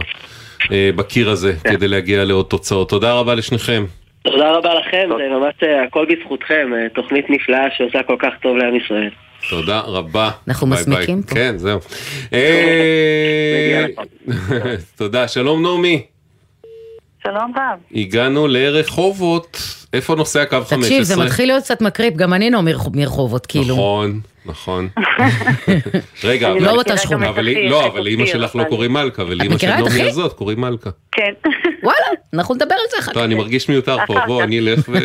בקיר 0.72 1.30
הזה 1.30 1.54
כדי 1.64 1.88
להגיע 1.88 2.26
לעוד 2.26 2.46
תוצאות. 2.46 2.90
תודה 2.90 3.14
רבה 3.14 3.36
לשניכם. 3.36 3.86
תודה 4.24 4.52
רבה 4.52 4.74
לכם, 4.74 5.10
זה 5.18 5.24
ממש 5.30 5.54
הכל 5.88 6.06
בזכותכם, 6.06 6.70
תוכנית 6.94 7.30
נפלאה 7.30 7.68
שעושה 7.78 8.04
כל 8.04 8.16
כך 8.20 8.30
טוב 8.42 8.58
לעם 8.58 8.76
ישראל. 8.76 9.10
תודה 9.50 9.80
רבה. 9.80 10.30
אנחנו. 10.48 10.68
מסמיקים 10.68 11.24
פה. 11.24 11.36
כן, 11.36 11.58
זהו. 11.58 11.80
תודה, 14.98 15.28
שלום 15.28 15.64
נעמי. 15.64 16.17
שלום 17.32 17.52
רב. 17.56 17.80
הגענו 17.96 18.48
לרחובות, 18.48 19.58
איפה 19.94 20.16
נוסע 20.16 20.46
קו 20.46 20.56
15? 20.62 20.78
תקשיב, 20.82 21.04
זה 21.04 21.16
מתחיל 21.24 21.48
להיות 21.48 21.64
קצת 21.64 21.82
מקריפ, 21.82 22.14
גם 22.16 22.34
אני 22.34 22.50
לא 22.52 22.62
מרחוב- 22.62 22.98
מרחובות, 22.98 23.46
כאילו. 23.46 23.76
נכון, 23.76 24.20
נכון. 24.46 24.88
רגע, 26.24 26.52
אבל- 26.52 26.62
לא 26.62 26.74
באותה 26.74 26.98
שכונה. 26.98 27.32
לא, 27.70 27.88
אבל 27.88 28.04
לאימא 28.04 28.22
אופיר, 28.22 28.34
שלך 28.38 28.56
לא 28.56 28.62
אבל- 28.62 28.70
קוראים 28.70 28.94
מלכה, 28.94 29.24
ולאימא 29.28 29.58
של 29.58 29.68
נעמי? 29.76 30.02
הזאת 30.02 30.34
קוראים 30.34 30.62
מלכה. 30.62 30.90
כן. 31.12 31.50
וואלה, 31.88 32.08
אנחנו 32.34 32.56
נדבר 32.56 32.76
על 32.76 32.90
זה 32.92 32.98
אחר 33.00 33.12
כך. 33.12 33.18
לא, 33.18 33.24
אני 33.24 33.36
מרגיש 33.36 33.70
מיותר 33.70 33.98
פה, 34.08 34.16
בוא, 34.28 34.40
כך. 34.40 34.48
אני 34.48 34.60
אלך 34.60 34.90
ו... 34.90 34.98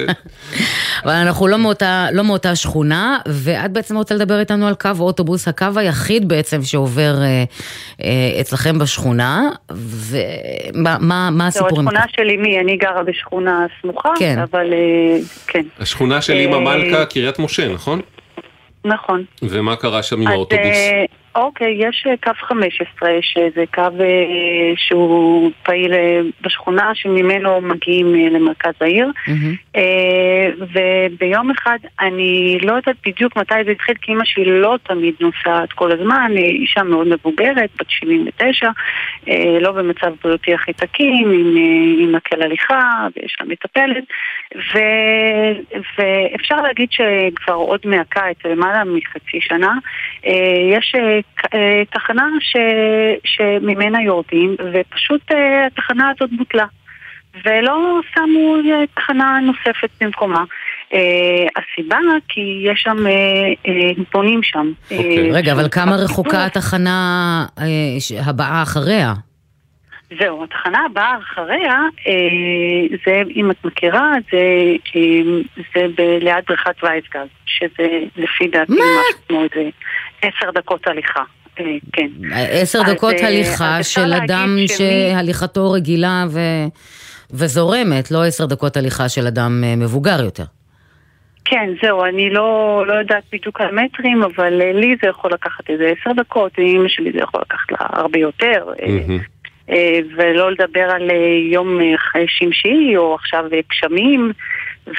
אבל 1.04 1.12
אנחנו 1.12 1.48
לא 1.48 1.58
מאותה, 1.58 2.06
לא 2.12 2.24
מאותה 2.24 2.56
שכונה, 2.56 3.18
ואת 3.28 3.72
בעצם 3.72 3.96
רוצה 3.96 4.14
לדבר 4.14 4.40
איתנו 4.40 4.66
על 4.66 4.74
קו 4.74 4.88
האוטובוס, 4.98 5.48
הקו 5.48 5.66
היחיד 5.76 6.28
בעצם 6.28 6.62
שעובר 6.62 7.14
אה, 7.22 7.44
אה, 8.04 8.40
אצלכם 8.40 8.78
בשכונה, 8.78 9.50
ומה 9.70 10.96
מה, 11.00 11.30
מה 11.30 11.50
זו 11.50 11.58
הסיפור 11.58 11.80
עם 11.80 11.88
השכונה 11.88 12.06
של 12.16 12.30
אמי, 12.30 12.60
אני 12.60 12.76
גרה 12.76 13.02
בשכונה 13.02 13.66
סמוכה, 13.80 14.12
כן. 14.18 14.38
אבל 14.38 14.72
אה, 14.72 15.18
כן, 15.46 15.62
השכונה 15.80 16.22
של 16.22 16.32
אימא 16.32 16.54
אה, 16.54 16.60
מלכה, 16.60 17.06
קריית 17.06 17.38
משה, 17.38 17.68
נכון? 17.68 18.00
נכון. 18.84 19.24
ומה 19.42 19.76
קרה 19.76 20.02
שם 20.02 20.20
עם 20.20 20.28
האוטובוס? 20.28 20.66
אוקיי, 21.34 21.76
יש 21.78 22.06
אה, 22.06 22.16
קו 22.16 22.30
15, 22.46 23.10
שזה 23.20 23.64
קו 23.74 23.82
אה, 23.82 24.72
שהוא 24.76 25.50
פעיל 25.62 25.94
אה, 25.94 26.20
בשכונה, 26.40 26.90
שממנו 26.94 27.60
מגיעים 27.60 28.14
למרכז 28.14 28.72
העיר. 28.80 29.10
אה, 29.76 30.50
וביום 30.58 31.50
אחד, 31.50 31.78
אני 32.00 32.58
לא 32.62 32.72
יודעת 32.72 32.96
בדיוק 33.06 33.36
מתי 33.36 33.54
זה 33.64 33.70
התחיל, 33.70 33.94
כי 34.02 34.12
אימא 34.12 34.24
שלי 34.24 34.60
לא 34.60 34.76
תמיד 34.82 35.14
נוסעת 35.20 35.72
כל 35.72 35.92
הזמן, 35.92 36.32
היא 36.36 36.60
אישה 36.60 36.82
מאוד 36.82 37.08
מבוגרת, 37.08 37.70
בת 37.80 37.90
79, 37.90 38.70
אה, 39.28 39.58
לא 39.60 39.72
במצב 39.72 40.12
בריאותי 40.24 40.54
הכי 40.54 40.72
תקין, 40.72 41.30
עם, 41.30 41.56
עם 41.98 42.12
מקל 42.12 42.42
הליכה, 42.42 43.06
ויש 43.16 43.36
לה 43.40 43.46
מטפלת, 43.46 44.04
ו, 44.56 44.78
ואפשר 45.98 46.56
להגיד 46.56 46.88
שכבר 46.92 47.54
עוד 47.54 47.80
מהקיץ, 47.84 48.38
למעלה 48.44 48.84
מחצי 48.84 49.40
שנה, 49.40 49.72
יש 50.72 50.94
תחנה 51.90 52.26
ש, 52.40 52.56
שממנה 53.24 54.02
יורדים, 54.02 54.56
ופשוט 54.72 55.32
אה, 55.32 55.66
התחנה 55.66 56.10
הזאת 56.10 56.30
בוטלה. 56.38 56.66
ולא 57.44 58.00
שמו 58.14 58.56
אה, 58.56 58.84
תחנה 58.94 59.38
נוספת 59.42 59.90
במקומה. 60.00 60.44
אה, 60.92 60.98
הסיבה, 61.56 61.98
כי 62.28 62.40
יש 62.64 62.80
שם, 62.80 63.06
אה, 63.06 63.12
אה, 63.66 63.92
בונים 64.12 64.40
שם. 64.42 64.72
אה, 64.92 64.96
רגע, 65.32 65.52
אבל 65.52 65.68
כמה 65.70 65.96
רחוקה 65.96 66.44
התחנה 66.46 67.46
אה, 67.58 68.24
הבאה 68.26 68.62
אחריה? 68.62 69.14
זהו, 70.20 70.44
התחנה 70.44 70.78
הבאה 70.90 71.18
אחריה, 71.18 71.74
אה, 72.06 72.96
זה, 73.06 73.22
אם 73.36 73.50
את 73.50 73.64
מכירה, 73.64 74.12
זה, 74.32 74.38
אה, 74.96 75.22
זה 75.74 75.86
ב- 75.96 76.18
ליד 76.24 76.44
בריכת 76.48 76.74
וייסגז, 76.84 77.28
שזה 77.46 77.88
לפי 78.16 78.48
דעתי 78.48 78.72
משהו 78.72 79.22
כמו 79.28 79.42
איזה 79.42 79.68
עשר 80.22 80.50
דקות 80.54 80.86
הליכה. 80.86 81.22
אה, 81.60 81.64
כן. 81.92 82.06
עשר 82.50 82.78
אז, 82.86 82.92
דקות 82.94 83.14
אה, 83.14 83.26
הליכה 83.28 83.78
אז 83.78 83.86
של 83.86 84.12
אדם 84.12 84.56
שמי- 84.56 84.68
שהליכתו 84.68 85.70
רגילה 85.72 86.24
ו... 86.30 86.38
וזורמת, 87.30 88.10
לא 88.10 88.24
עשר 88.24 88.46
דקות 88.46 88.76
הליכה 88.76 89.08
של 89.08 89.26
אדם 89.26 89.64
אה, 89.64 89.76
מבוגר 89.76 90.20
יותר. 90.24 90.44
כן, 91.44 91.70
זהו, 91.82 92.04
אני 92.04 92.30
לא, 92.30 92.84
לא 92.86 92.92
יודעת 92.94 93.22
בדיוק 93.32 93.60
על 93.60 93.74
מטרים, 93.74 94.22
אבל 94.22 94.52
לי 94.74 94.96
זה 95.02 95.08
יכול 95.08 95.32
לקחת 95.32 95.70
איזה 95.70 95.92
עשר 96.00 96.10
דקות, 96.16 96.52
לאמא 96.58 96.88
שלי 96.88 97.12
זה 97.12 97.18
יכול 97.18 97.40
לקחת 97.40 97.70
לה 97.72 97.78
הרבה 97.80 98.18
יותר. 98.18 98.64
אה, 98.82 99.16
ולא 100.16 100.50
לדבר 100.52 100.80
על 100.90 101.10
אה, 101.10 101.16
יום 101.52 101.80
אה, 101.80 101.94
שמשי, 102.26 102.96
או 102.96 103.14
עכשיו 103.14 103.44
אה, 103.52 103.58
גשמים. 103.72 104.32
ו... 104.86 104.92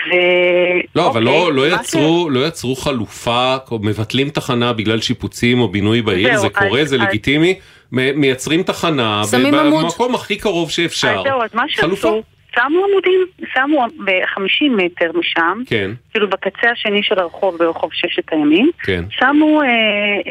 לא, 0.95 1.07
אבל 1.07 1.27
אוקיי, 1.27 1.41
לא, 1.41 1.53
לא, 1.53 1.69
מה 1.69 1.81
יצרו, 1.81 2.29
לא 2.29 2.47
יצרו 2.47 2.75
חלופה, 2.75 3.55
או 3.71 3.79
מבטלים 3.79 4.29
תחנה 4.29 4.73
בגלל 4.73 5.01
שיפוצים 5.01 5.59
או 5.61 5.67
בינוי 5.67 6.01
בעיר, 6.01 6.33
זהו, 6.33 6.41
זה 6.41 6.49
קורה, 6.49 6.81
אז- 6.81 6.89
זה 6.89 6.95
אז- 6.95 7.01
לגיטימי, 7.01 7.59
מייצרים 7.91 8.63
תחנה. 8.63 9.21
במקום 9.33 10.15
הכי 10.15 10.35
קרוב 10.35 10.69
שאפשר. 10.69 11.15
אז 11.17 11.23
זהו, 11.23 11.41
אז 11.43 11.49
מה 11.53 11.63
חלופה. 11.75 11.95
שעשו, 11.95 12.21
שמו 12.55 12.85
עמודים, 12.89 13.19
שמו 13.53 13.85
ב-50 14.05 14.71
מטר 14.85 15.11
משם, 15.19 15.61
כן, 15.65 15.91
כאילו 16.11 16.29
בקצה 16.29 16.69
השני 16.71 17.03
של 17.03 17.19
הרחוב, 17.19 17.57
ברחוב 17.57 17.89
ששת 17.93 18.31
הימים, 18.31 18.71
כן. 18.83 19.03
שמו, 19.09 19.61
אה, 19.61 19.67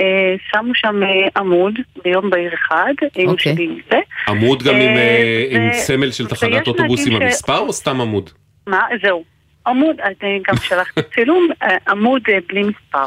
אה, 0.03 0.35
שמו 0.53 0.75
שם 0.75 1.03
אה, 1.03 1.09
עמוד 1.41 1.75
ביום 2.05 2.31
בהיר 2.31 2.55
אחד, 2.55 2.93
עם 3.17 3.29
אוקיי. 3.29 3.55
שלי 3.55 3.69
זה. 3.91 3.99
עמוד 4.29 4.63
גם 4.63 4.75
עם, 4.75 4.81
אה, 4.81 4.97
אה, 4.97 5.47
עם 5.51 5.69
ו- 5.71 5.75
סמל 5.75 6.11
של 6.11 6.27
תחנת 6.27 6.67
אוטובוס 6.69 7.07
עם 7.07 7.13
ש- 7.13 7.23
המספר 7.23 7.59
או 7.59 7.73
סתם 7.73 8.01
עמוד? 8.01 8.31
מה? 8.67 8.81
זהו. 9.03 9.25
עמוד, 9.67 9.97
אז 10.01 10.13
אה, 10.23 10.37
גם 10.49 10.57
שלחתי 10.57 11.01
צילום, 11.15 11.49
אה, 11.63 11.77
עמוד 11.89 12.23
אה, 12.29 12.39
בלי 12.49 12.63
מספר. 12.63 13.05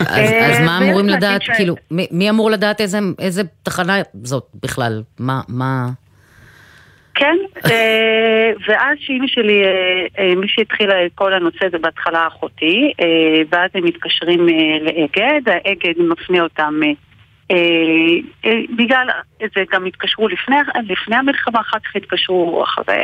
אז, 0.00 0.08
אה, 0.30 0.46
אז 0.52 0.60
מה 0.66 0.78
אמורים 0.78 1.08
לדעת, 1.08 1.42
ש- 1.42 1.50
כאילו, 1.56 1.74
מי, 1.90 2.06
מי 2.10 2.30
אמור 2.30 2.50
לדעת 2.50 2.80
איזה, 2.80 2.98
איזה 3.18 3.42
תחנה 3.62 3.96
זאת 4.22 4.44
בכלל? 4.62 5.02
מה, 5.18 5.40
מה... 5.48 5.86
כן, 7.16 7.36
אה, 7.70 8.50
ואז 8.68 8.96
שאימא 9.00 9.26
שלי, 9.26 9.62
אה, 9.64 9.70
אה, 10.18 10.34
מי 10.34 10.48
שהתחילה 10.48 11.06
את 11.06 11.10
כל 11.14 11.34
הנושא 11.34 11.68
זה 11.72 11.78
בהתחלה 11.78 12.26
אחותי, 12.26 12.92
ואז 13.50 13.70
הם 13.74 13.84
מתקשרים 13.84 14.46
לאגד, 14.82 15.40
האגד 15.46 15.94
מפנה 15.98 16.40
אותם 16.42 16.80
בגלל, 18.76 19.06
זה 19.40 19.64
גם 19.72 19.86
התקשרו 19.86 20.28
לפני, 20.28 20.56
לפני 20.88 21.16
המלחמה, 21.16 21.60
אחר 21.60 21.78
כך 21.78 21.96
התקשרו 21.96 22.64
אחרי 22.64 22.94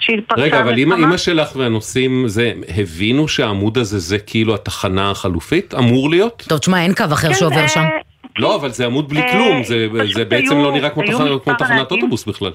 שהתפרצה 0.00 0.42
רגע, 0.42 0.60
אבל 0.60 0.72
המלחמה. 0.72 0.96
אימא 0.96 1.16
שלך 1.16 1.56
והנוסעים, 1.56 2.28
זה, 2.28 2.52
הבינו 2.78 3.28
שהעמוד 3.28 3.78
הזה 3.78 3.98
זה 3.98 4.18
כאילו 4.18 4.54
התחנה 4.54 5.10
החלופית? 5.10 5.74
אמור 5.74 6.10
להיות? 6.10 6.42
טוב, 6.48 6.58
תשמע, 6.58 6.82
אין 6.82 6.94
קו 6.94 7.04
אחר 7.12 7.28
כן, 7.28 7.34
שעובר 7.34 7.66
שם. 7.68 7.84
לא, 8.38 8.56
אבל 8.56 8.68
זה 8.70 8.86
עמוד 8.86 9.08
בלי 9.08 9.22
כלום, 9.32 9.62
זה, 9.62 10.24
בעצם 10.24 10.56
היו- 10.56 10.62
לא 10.64 10.72
נראה 10.72 10.90
כמו 10.90 11.02
תחנת. 11.58 11.90
אוטובוס 11.90 12.24
בכלל. 12.24 12.52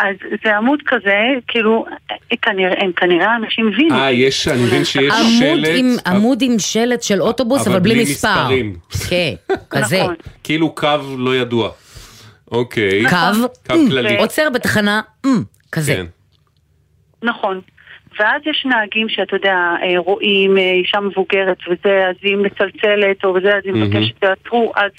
אז 0.00 0.14
זה 0.44 0.56
עמוד 0.56 0.80
כזה, 0.86 1.16
כאילו, 1.48 1.84
אה, 2.10 2.16
כנראה, 2.42 2.84
הם 2.84 2.92
כנראה 2.92 3.36
אנשים 3.36 3.68
הבינו. 3.68 3.94
אה, 3.94 4.10
יש, 4.10 4.48
אני 4.48 4.62
מבין 4.62 4.84
שיש 4.84 5.12
עמוד 5.14 5.26
שלט, 5.38 5.68
עם- 5.76 5.96
עמוד 6.06 6.42
עם 6.42 6.58
שלט 6.58 7.02
של 7.02 7.22
אוטובוס, 7.22 7.66
אבל 7.66 7.78
בלי 7.80 8.02
מספר. 8.02 8.28
מספרים. 8.40 8.76
כן, 9.10 9.34
כזה. 9.70 10.00
נכון. 10.02 10.14
כאילו 10.44 10.74
קו 10.74 10.86
לא 11.18 11.36
ידוע. 11.36 11.70
אוקיי. 12.50 13.04
קו, 13.10 13.16
קו 13.66 13.74
כללי. 13.88 14.16
עוצר 14.18 14.48
בתחנה, 14.54 15.00
אמ, 15.26 15.30
כזה. 15.72 15.94
כן. 15.94 16.06
נכון. 17.22 17.60
ואז 18.18 18.42
יש 18.46 18.66
נהגים 18.66 19.08
שאתה 19.08 19.36
יודע, 19.36 19.54
אה, 19.82 19.98
רואים 19.98 20.58
אה, 20.58 20.72
אישה 20.72 21.00
מבוגרת 21.00 21.58
וזה, 21.70 22.06
אז 22.08 22.16
היא 22.22 22.36
מצלצלת 22.36 23.24
או 23.24 23.34
וזה, 23.34 23.48
אז 23.56 23.62
היא. 23.64 23.72
מבקשת 23.72 24.06
שתעצרו, 24.16 24.72
אז 24.76 24.90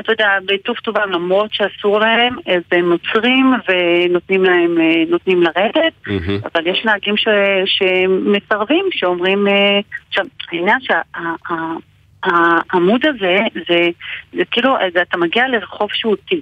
אתה 0.00 0.12
יודע, 0.12 0.28
בטוב 0.46 0.76
טובם, 0.76 1.10
למרות 1.12 1.52
שאסור 1.52 2.00
להם, 2.00 2.36
אז 2.46 2.62
הם 2.72 2.92
עוצרים 2.92 3.54
ונותנים 3.68 4.44
להם, 4.44 4.80
אה, 4.80 5.04
נותנים 5.08 5.42
לרדת, 5.42 5.92
מהמם. 6.06 6.40
אבל 6.54 6.66
יש 6.66 6.84
נהגים 6.84 7.16
ש, 7.16 7.28
שמסרבים, 7.66 8.84
שאומרים, 8.90 9.48
אה, 9.48 9.80
עכשיו, 10.08 10.24
העניין 10.52 10.78
שהעמוד 12.22 13.06
הזה, 13.06 13.38
זה, 13.68 13.88
זה 14.32 14.44
כאילו, 14.50 14.76
אתה 15.02 15.16
מגיע 15.16 15.48
לרחוב 15.48 15.88
שהוא 15.92 16.16
T. 16.30 16.34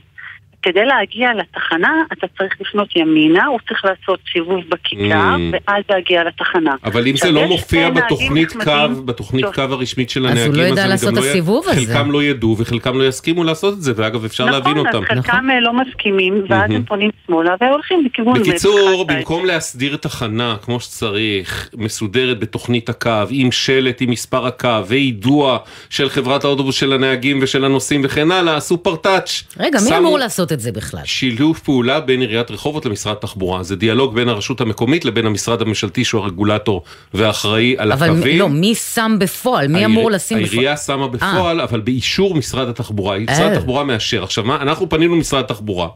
כדי 0.64 0.84
להגיע 0.84 1.28
לתחנה, 1.34 1.88
אתה 2.12 2.26
צריך 2.38 2.52
לפנות 2.60 2.88
ימינה, 2.96 3.46
הוא 3.46 3.58
צריך 3.68 3.84
לעשות 3.84 4.20
סיבוב 4.32 4.60
בכיכר, 4.68 5.34
Mm. 5.36 5.56
ואז 5.68 5.82
להגיע 5.90 6.24
לתחנה. 6.24 6.74
אבל 6.84 7.06
אם 7.06 7.16
זה 7.16 7.30
לא 7.30 7.46
מופיע 7.46 7.90
בתוכנית 7.90 8.52
קו, 8.64 8.70
בתוכנית 9.04 9.44
קו 9.54 9.60
הרשמית 9.62 10.10
של 10.10 10.26
אז 10.26 10.32
הוא 10.32 10.40
הנהגים, 10.44 10.60
לא 10.60 10.66
ידע 10.66 10.86
לעשות 10.86 11.12
את 11.12 11.18
לא 11.18 11.24
י- 11.24 11.28
הסיבוב 11.30 11.64
הזה. 11.68 11.86
חלקם 11.86 12.10
לא 12.10 12.22
ידעו 12.22 12.56
וחלקם 12.58 12.98
לא 12.98 13.04
יסכימו 13.08 13.44
לעשות 13.44 13.74
את 13.74 13.82
זה, 13.82 13.92
ואגב 13.96 14.24
אפשר 14.24 14.44
להבין 14.44 14.72
נכון, 14.72 14.86
אותם. 14.86 14.98
אז 15.02 15.08
חלקם 15.08 15.50
אה, 15.50 15.60
לא 15.60 15.72
מסכימים, 15.72 16.44
ואז. 16.48 16.70
הם 16.70 16.84
פונים 16.84 17.10
שמאלה 17.26 17.54
והולכים 17.60 18.04
בכיוון... 18.04 18.40
בקיצור, 18.40 19.04
במקום 19.08 19.44
להסדיר 19.46 19.96
תחנה 19.96 20.56
כמו 20.62 20.80
שצריך, 20.80 21.70
מסודרת 21.76 22.38
בתוכנית 22.38 22.88
הקו, 22.88 23.10
עם 23.30 23.52
שלט 23.52 24.00
עם 24.00 24.10
מספר 24.10 24.46
הקו, 24.46 24.68
ויידוע 24.86 25.58
של 25.90 26.08
חברת 26.08 26.44
האוטובוס 26.44 26.74
של 26.76 26.92
הנהגים 26.92 27.38
ושל 27.42 27.64
הנוסעים 27.64 28.00
וכן 28.04 28.30
הלאה, 28.30 28.56
עשו 28.56 28.82
פרטאץ'. 28.82 29.42
רגע, 29.60 29.78
מי 29.90 29.96
אמור 29.98 30.18
לעשות 30.18 30.52
את 30.54 30.60
זה 30.60 30.72
בכלל? 30.72 31.00
שילוב 31.04 31.60
פעולה 31.64 32.00
בין 32.00 32.20
עיריית 32.20 32.50
רחובות 32.50 32.86
למשרד 32.86 33.12
התחבורה. 33.16 33.62
זה 33.62 33.76
דיאלוג 33.76 34.14
בין 34.14 34.28
הרשות 34.28 34.60
המקומית 34.60 35.04
לבין 35.04 35.26
המשרד 35.26 35.62
הממשלתי 35.62 36.04
שהוא 36.04 36.20
הרגולטור 36.22 36.82
והאחראי 37.14 37.74
על 37.78 37.92
אבל 37.92 38.06
הקווים. 38.06 38.32
מי- 38.32 38.38
לא, 38.38 38.48
מי 38.48 38.74
שם 38.74 39.16
בפועל? 39.20 39.68
מי 39.68 39.74
העיר- 39.74 39.86
אמור 39.86 40.10
לשים 40.10 40.38
בפועל? 40.38 40.50
העירייה 40.50 40.76
שמה 40.76 41.08
בפועל, 41.08 41.60
אבל 41.60 41.80
באישור 41.80 42.34
משרד 42.34 42.68
התחבורה. 42.68 43.18
משרד 43.18 43.40
אה. 43.40 43.52
התחבורה 43.52 43.84
מאשר. 43.84 44.24
עכשיו, 44.24 44.44
מה, 44.44 44.56
אנחנו 44.62 44.88
פנינו 44.88 45.14
למשרד 45.16 45.44
התחבורה, 45.44 45.88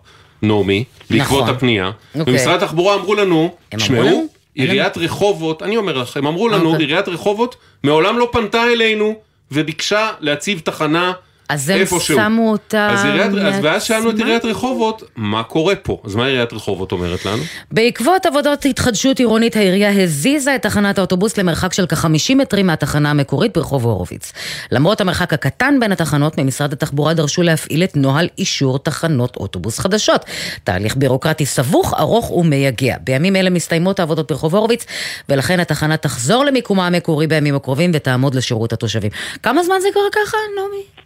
נעמי, 0.42 0.84
בעקבות 1.10 1.42
נכון. 1.42 1.54
הפנייה, 1.54 1.90
אוקיי. 2.18 2.32
ומשרד 2.34 2.62
התחבורה 2.62 2.94
אמרו 2.94 3.14
לנו? 3.14 3.54
תשמעו, 3.76 4.26
עיריית 4.54 4.98
רחובות, 4.98 5.62
אני 5.62 5.76
אומר 5.76 5.98
לך, 5.98 6.16
הם 6.16 6.26
אמרו 6.26 6.48
לנו, 6.48 6.70
אוקיי. 6.72 6.86
עיריית 6.86 7.08
רחובות 7.08 7.56
מעולם 7.84 8.18
לא 8.18 8.28
פנתה 8.32 8.62
אלינו 8.72 9.14
וביקשה 9.52 10.10
להציב 10.20 10.60
תחנה 10.64 11.12
אז 11.48 11.68
הם 11.68 11.80
איפשהו. 11.80 12.16
שמו 12.16 12.50
אותה 12.50 12.88
אז 12.92 13.04
עיריית, 13.04 13.32
אז 13.54 13.54
ואז 13.62 13.82
שאלנו 13.82 14.10
את? 14.10 14.18
עיריית 14.18 14.44
רחובות, 14.44 15.02
מה 15.16 15.42
קורה 15.42 15.74
פה? 15.74 16.00
אז 16.04 16.14
מה 16.14 16.26
עיריית 16.26 16.52
רחובות 16.52 16.92
אומרת 16.92 17.24
לנו? 17.24 17.42
בעקבות 17.70 18.26
עבודות 18.26 18.64
התחדשות 18.64 19.18
עירונית, 19.18 19.56
העירייה 19.56 20.02
הזיזה 20.02 20.54
את 20.54 20.62
תחנת 20.62 20.98
האוטובוס 20.98 21.38
למרחק 21.38 21.72
של 21.72 21.86
כ-50 21.86 22.34
מטרים 22.34 22.66
מהתחנה 22.66 23.10
המקורית 23.10 23.54
ברחוב 23.54 23.84
הורוביץ. 23.84 24.32
למרות 24.72 25.00
המרחק 25.00 25.32
הקטן 25.32 25.76
בין 25.80 25.92
התחנות, 25.92 26.38
ממשרד 26.38 26.72
התחבורה 26.72 27.14
דרשו 27.14 27.42
להפעיל 27.42 27.84
את 27.84 27.96
נוהל 27.96 28.28
אישור 28.38 28.78
תחנות 28.78 29.36
אוטובוס 29.36 29.78
חדשות. 29.78 30.24
תהליך 30.64 30.96
בירוקרטי 30.96 31.46
סבוך, 31.46 31.94
ארוך 31.98 32.30
ומייגע. 32.30 32.96
בימים 33.00 33.36
אלה 33.36 33.50
מסתיימות 33.50 34.00
העבודות 34.00 34.28
ברחוב 34.28 34.54
הורוביץ, 34.54 34.84
ולכן 35.28 35.60
התחנה 35.60 35.96
תחזור 35.96 36.44
למיקומה 36.44 36.86
המקורי 36.86 37.26
בימים 37.26 37.54
הקרובים 37.54 37.90
ותעמוד 37.94 38.34
לשירות 38.34 38.72
התושבים. 38.72 39.10
כמה 39.42 39.62
זמן 39.62 39.76
זה 39.80 39.88
קורה 39.94 40.08
ככה, 40.12 40.36
נעמי? 40.56 40.97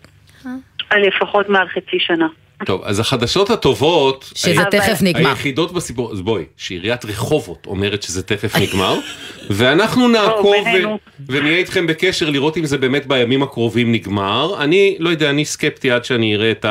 לפחות 0.99 1.49
מעל 1.49 1.69
חצי 1.69 1.99
שנה. 1.99 2.27
טוב, 2.65 2.83
אז 2.85 2.99
החדשות 3.01 3.51
הטובות... 3.51 4.33
שזה 4.35 4.61
ה- 4.63 4.65
תכף 4.71 5.03
נגמר. 5.03 5.29
היחידות 5.29 5.73
בסיפור, 5.73 6.13
אז 6.13 6.21
בואי, 6.21 6.45
שעיריית 6.57 7.05
רחובות 7.05 7.67
אומרת 7.67 8.03
שזה 8.03 8.23
תכף 8.23 8.57
נגמר, 8.57 8.99
ואנחנו 9.51 10.09
נעקוב 10.09 10.55
ו-. 10.67 11.33
ונהיה 11.33 11.59
איתכם 11.59 11.87
בקשר 11.87 12.31
לראות 12.31 12.57
אם 12.57 12.65
זה 12.65 12.79
באמת 12.79 13.07
בימים 13.07 13.43
הקרובים 13.43 13.93
נגמר. 13.93 14.63
אני, 14.65 14.97
לא 14.99 15.11
יודע, 15.11 15.31
אני 15.31 15.45
סקפטי 15.45 15.91
עד 15.91 16.05
שאני 16.05 16.35
אראה 16.37 16.51
את 16.51 16.67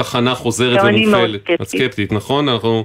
התחנה 0.00 0.34
חוזרת 0.34 0.78
גם 0.78 0.86
אני 0.86 1.06
מאוד 1.06 1.14
ומופעלת. 1.14 1.40
סקפטית. 1.40 1.60
את 1.60 1.68
סקפטית, 1.68 2.12
נכון? 2.12 2.48
אנחנו 2.48 2.84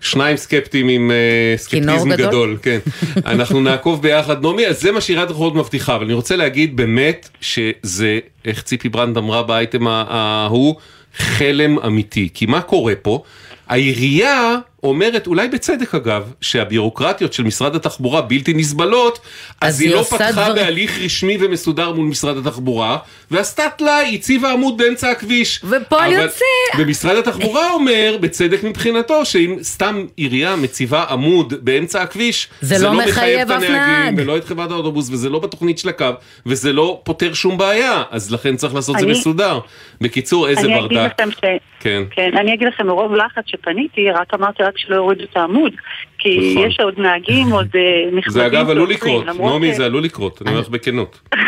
שניים 0.00 0.36
סקפטיים 0.36 0.88
עם 0.88 1.10
אה, 1.10 1.54
סקפטיזם 1.56 2.12
גדול. 2.12 2.26
גדול, 2.26 2.58
כן. 2.62 2.78
אנחנו 3.32 3.60
נעקוב 3.60 4.02
ביחד. 4.02 4.42
נעמי, 4.42 4.66
אז 4.66 4.80
זה 4.80 4.92
מה 4.92 5.00
שעיריית 5.00 5.30
רחובות 5.30 5.54
מבטיחה, 5.54 5.96
אבל 5.96 6.04
אני 6.04 6.12
רוצה 6.12 6.36
להגיד 6.36 6.76
באמת 6.76 7.28
שזה, 7.40 8.18
איך 8.44 8.62
ציפי 8.62 8.88
ברנד 8.88 9.16
אמרה 9.16 9.42
באייטם 9.42 9.86
ההוא, 9.86 10.74
חלם 11.16 11.78
אמיתי. 11.78 12.28
כי 12.34 12.46
מה 12.46 12.60
קורה 12.60 12.94
פה? 13.02 13.22
העירייה 13.68 14.56
אומרת, 14.82 15.26
אולי 15.26 15.48
בצדק 15.48 15.94
אגב, 15.94 16.32
שהבירוקרטיות 16.40 17.32
של 17.32 17.42
משרד 17.42 17.76
התחבורה 17.76 18.20
בלתי 18.20 18.54
נסבלות, 18.54 19.18
אז, 19.60 19.74
אז 19.74 19.80
היא 19.80 19.88
היא 19.88 19.96
לא 19.96 20.02
פתחה 20.02 20.32
דברים- 20.32 20.54
בהליך 20.54 20.98
רשמי 21.04 21.36
ומסודר 21.40 21.92
מול 21.92 22.06
משרד 22.06 22.36
התחבורה, 22.46 22.98
ועשתה 23.30 23.62
טלאי, 23.78 24.14
הציבה 24.14 24.52
עמוד 24.52 24.76
באמצע 24.78 25.10
הכביש. 25.10 25.60
ופועל 25.64 26.14
אבל- 26.14 26.22
יוצא. 26.22 26.44
ומשרד 26.78 27.16
התחבורה 27.16 27.72
אומר, 27.74 28.16
בצדק 28.20 28.64
מבחינתו, 28.64 29.24
שאם 29.24 29.56
סתם 29.62 30.04
עירייה 30.16 30.56
מציבה 30.56 31.04
עמוד 31.10 31.54
באמצע 31.60 32.02
הכביש, 32.02 32.48
זה 32.60 32.84
לא 32.84 32.92
מחייב 32.94 33.50
את 33.50 33.56
הנהגים, 33.56 33.76
נהג. 33.76 34.14
ולא 34.16 34.36
את 34.36 34.44
חברת 34.44 34.70
האוטובוס, 34.70 35.10
וזה 35.10 35.30
לא 35.30 35.38
בתוכנית 35.38 35.78
של 35.78 35.88
הקו, 35.88 36.06
וזה 36.46 36.72
לא 36.72 37.00
פותר 37.04 37.32
שום 37.34 37.58
בעיה, 37.58 38.02
אז 38.10 38.32
לכן 38.32 38.56
צריך 38.56 38.74
לעשות 38.74 38.94
את 38.94 39.00
זה 39.00 39.06
אני- 39.06 39.12
מסודר. 39.12 39.58
בקיצור, 40.00 40.48
איזה 40.48 40.60
אני 40.60 40.78
אגיד 40.78 40.98
ברדק. 40.98 41.20
לכם 41.20 41.30
ש... 41.30 41.36
כן. 41.80 42.02
כן, 42.10 42.30
אני 42.36 42.54
אגיד 42.54 42.68
לכם, 42.68 42.86
מרוב 42.86 43.12
לחץ 43.14 43.44
שפניתי, 43.46 44.00
רק 44.14 44.34
אמרתי 44.34 44.62
רק 44.72 44.78
שלא 44.78 44.96
יורידו 44.96 45.24
את 45.24 45.36
העמוד. 45.36 45.72
כי 46.18 46.52
נכון. 46.52 46.70
יש 46.70 46.80
עוד 46.80 46.94
נהגים, 46.98 47.50
עוד 47.50 47.68
אה, 47.74 47.80
נכבדים. 48.06 48.32
זה 48.32 48.46
אגב 48.46 48.70
עלול 48.70 48.90
לקרות, 48.90 49.26
נעמי 49.26 49.74
זה 49.74 49.84
עלול 49.84 50.04
לקרות, 50.04 50.42
אני 50.42 50.50
אומר 50.50 50.60
לך 50.60 50.68
בכנות. 50.68 51.20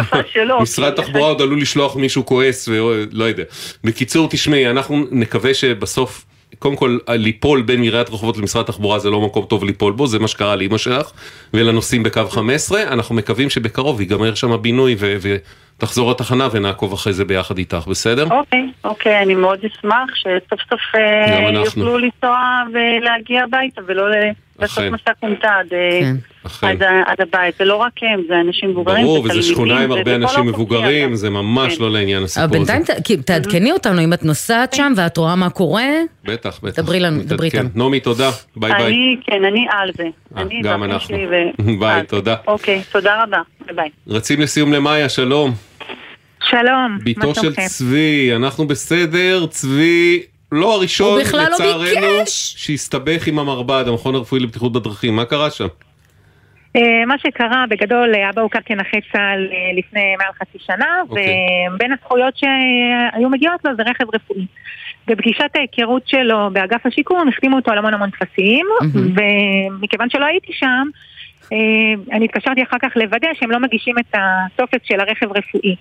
שלא. 0.32 0.60
משרד 0.60 0.94
תחבורה 0.94 1.28
עוד 1.28 1.40
עלול 1.42 1.60
לשלוח 1.60 1.96
מישהו 1.96 2.26
כועס 2.26 2.68
ולא 2.68 3.24
יודע. 3.24 3.44
בקיצור, 3.84 4.28
תשמעי, 4.28 4.70
אנחנו 4.70 5.04
נקווה 5.10 5.54
שבסוף... 5.54 6.24
קודם 6.58 6.76
כל, 6.76 6.98
ליפול 7.08 7.62
בין 7.62 7.82
עיריית 7.82 8.10
רחובות 8.10 8.38
למשרד 8.38 8.62
התחבורה 8.62 8.98
זה 8.98 9.10
לא 9.10 9.20
מקום 9.20 9.44
טוב 9.44 9.64
ליפול 9.64 9.92
בו, 9.92 10.06
זה 10.06 10.18
מה 10.18 10.28
שקרה 10.28 10.56
לאימא 10.56 10.78
שלך 10.78 11.10
ולנוסעים 11.54 12.02
בקו 12.02 12.26
15, 12.26 12.82
אנחנו 12.82 13.14
מקווים 13.14 13.50
שבקרוב 13.50 14.00
ייגמר 14.00 14.34
שם 14.34 14.52
הבינוי 14.52 14.96
ו- 14.98 15.36
ותחזור 15.76 16.10
לתחנה 16.10 16.48
ונעקוב 16.52 16.92
אחרי 16.92 17.12
זה 17.12 17.24
ביחד 17.24 17.58
איתך, 17.58 17.86
בסדר? 17.88 18.26
אוקיי, 18.30 18.70
אוקיי, 18.84 19.22
אני 19.22 19.34
מאוד 19.34 19.58
אשמח 19.64 20.14
שסוף 20.14 20.60
סוף 20.70 20.80
אה. 20.94 21.50
יוכלו 21.52 21.98
לנסוע 21.98 22.62
ולהגיע 22.72 23.44
הביתה 23.44 23.80
ולא 23.86 24.02
לעשות. 24.58 24.84
מסע 24.84 25.12
קומטה 25.20 25.48
עד, 25.48 25.72
אה, 25.72 26.00
כן. 26.60 26.82
עד 27.06 27.20
הבית. 27.20 27.54
זה 27.58 27.64
לא 27.64 27.76
רק 27.76 27.92
הם, 28.02 28.22
זה 28.28 28.40
אנשים 28.40 28.70
מבוגרים, 28.70 29.04
ברור, 29.04 29.28
זה 29.28 29.38
וזו 29.38 29.42
שכונה 29.42 29.80
עם 29.80 29.92
הרבה 29.92 30.14
אנשים 30.14 30.46
מבוגרים. 30.46 31.14
זה 31.14 31.30
ממש 31.30 31.76
כן. 31.76 31.82
לא 31.82 31.90
לעניין 31.90 32.16
אבל 32.16 32.24
הסיפור 32.24 32.62
הזה. 32.62 32.72
בינתיים 32.72 33.22
תעדכני 33.22 33.72
אותנו 33.72 34.04
אם 34.04 34.12
את 34.12 34.24
נוסעת 34.24 34.72
שם 34.72 34.92
ואת 34.96 35.16
רואה 35.16 35.36
מה 35.36 35.50
קורה. 35.50 35.88
בטח, 36.24 36.60
בטח. 36.62 36.82
דברי 36.82 37.00
לנו, 37.00 37.16
מתעדכן. 37.16 37.34
דברי 37.34 37.46
איתנו. 37.46 37.68
נעמי, 37.74 38.00
תודה, 38.00 38.30
ביי 38.56 38.72
ביי. 38.72 38.86
אני, 38.86 39.16
כן, 39.26 39.44
אני 39.44 39.66
על 39.70 39.90
זה. 39.96 40.04
אה, 40.36 40.42
אני 40.42 40.62
גם 40.62 40.84
אנחנו. 40.84 41.16
ביי. 41.80 42.02
תודה. 42.06 42.36
אוקיי, 42.46 42.82
תודה 42.92 43.22
רבה. 43.22 43.38
ביי 43.66 43.76
ביי. 43.76 43.88
רצים 44.08 44.40
לסיום 44.40 44.72
למאיה, 44.72 45.08
שלום. 45.08 45.52
שלום, 46.44 46.98
בתו 47.04 47.34
של 47.34 47.54
צבי, 47.54 48.30
אנחנו 48.36 48.66
בסדר, 48.66 49.46
צבי 49.46 50.22
לא 50.52 50.74
הראשון, 50.74 51.18
לא 51.32 51.42
לצערנו, 51.42 51.84
ביקש. 51.84 52.54
שהסתבך 52.56 53.26
עם 53.26 53.38
המרב"ד, 53.38 53.84
המכון 53.88 54.14
הרפואי 54.14 54.40
לבטיחות 54.40 54.72
בדרכים, 54.72 55.16
מה 55.16 55.24
קרה 55.24 55.50
שם? 55.50 55.66
אה, 56.76 57.06
מה 57.06 57.14
שקרה, 57.18 57.64
בגדול, 57.68 58.14
אה, 58.14 58.30
אבא 58.30 58.42
הוכר 58.42 58.58
כנכה 58.64 58.96
צה"ל 59.12 59.48
אה, 59.52 59.78
לפני 59.78 60.16
מעל 60.18 60.32
חצי 60.40 60.58
שנה, 60.66 61.00
אוקיי. 61.08 61.26
ובין 61.74 61.92
הזכויות 61.92 62.36
שהיו 62.36 63.30
מגיעות 63.30 63.64
לו 63.64 63.70
זה 63.76 63.82
רכב 63.82 64.04
רפואי. 64.14 64.46
בפגישת 65.06 65.50
ההיכרות 65.54 66.08
שלו 66.08 66.50
באגף 66.52 66.86
השיקום 66.86 67.28
החתימו 67.28 67.56
אותו 67.56 67.70
על 67.70 67.78
המון 67.78 67.94
המון 67.94 68.10
טפסים, 68.10 68.66
ומכיוון 68.92 70.10
שלא 70.10 70.24
הייתי 70.24 70.52
שם, 70.52 70.88
אני 72.12 72.24
התקשרתי 72.24 72.62
אחר 72.62 72.76
כך 72.82 72.92
לוודא 72.96 73.28
שהם 73.34 73.50
לא 73.50 73.58
מגישים 73.58 73.94
את 73.98 74.14
הטופס 74.14 74.80
של 74.84 75.00
הרכב 75.00 75.26
רפואי. 75.30 75.76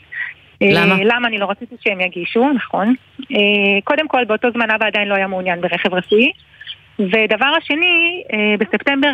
למה? 0.62 0.96
למה 1.04 1.28
אני 1.28 1.38
לא 1.38 1.50
רציתי 1.50 1.76
שהם 1.84 2.02
יגישו, 2.02 2.50
נכון. 2.54 2.96
קודם 3.84 4.08
כל, 4.08 4.24
באותו 4.28 4.48
זמן 4.54 4.72
אבא 4.72 4.86
עדיין 4.88 5.08
לא 5.08 5.16
היה 5.16 5.28
מעוניין 5.28 5.62
ברכב 5.62 5.94
רפואי. 5.94 6.32
ודבר 7.00 7.52
השני, 7.58 8.24
בספטמבר 8.60 9.08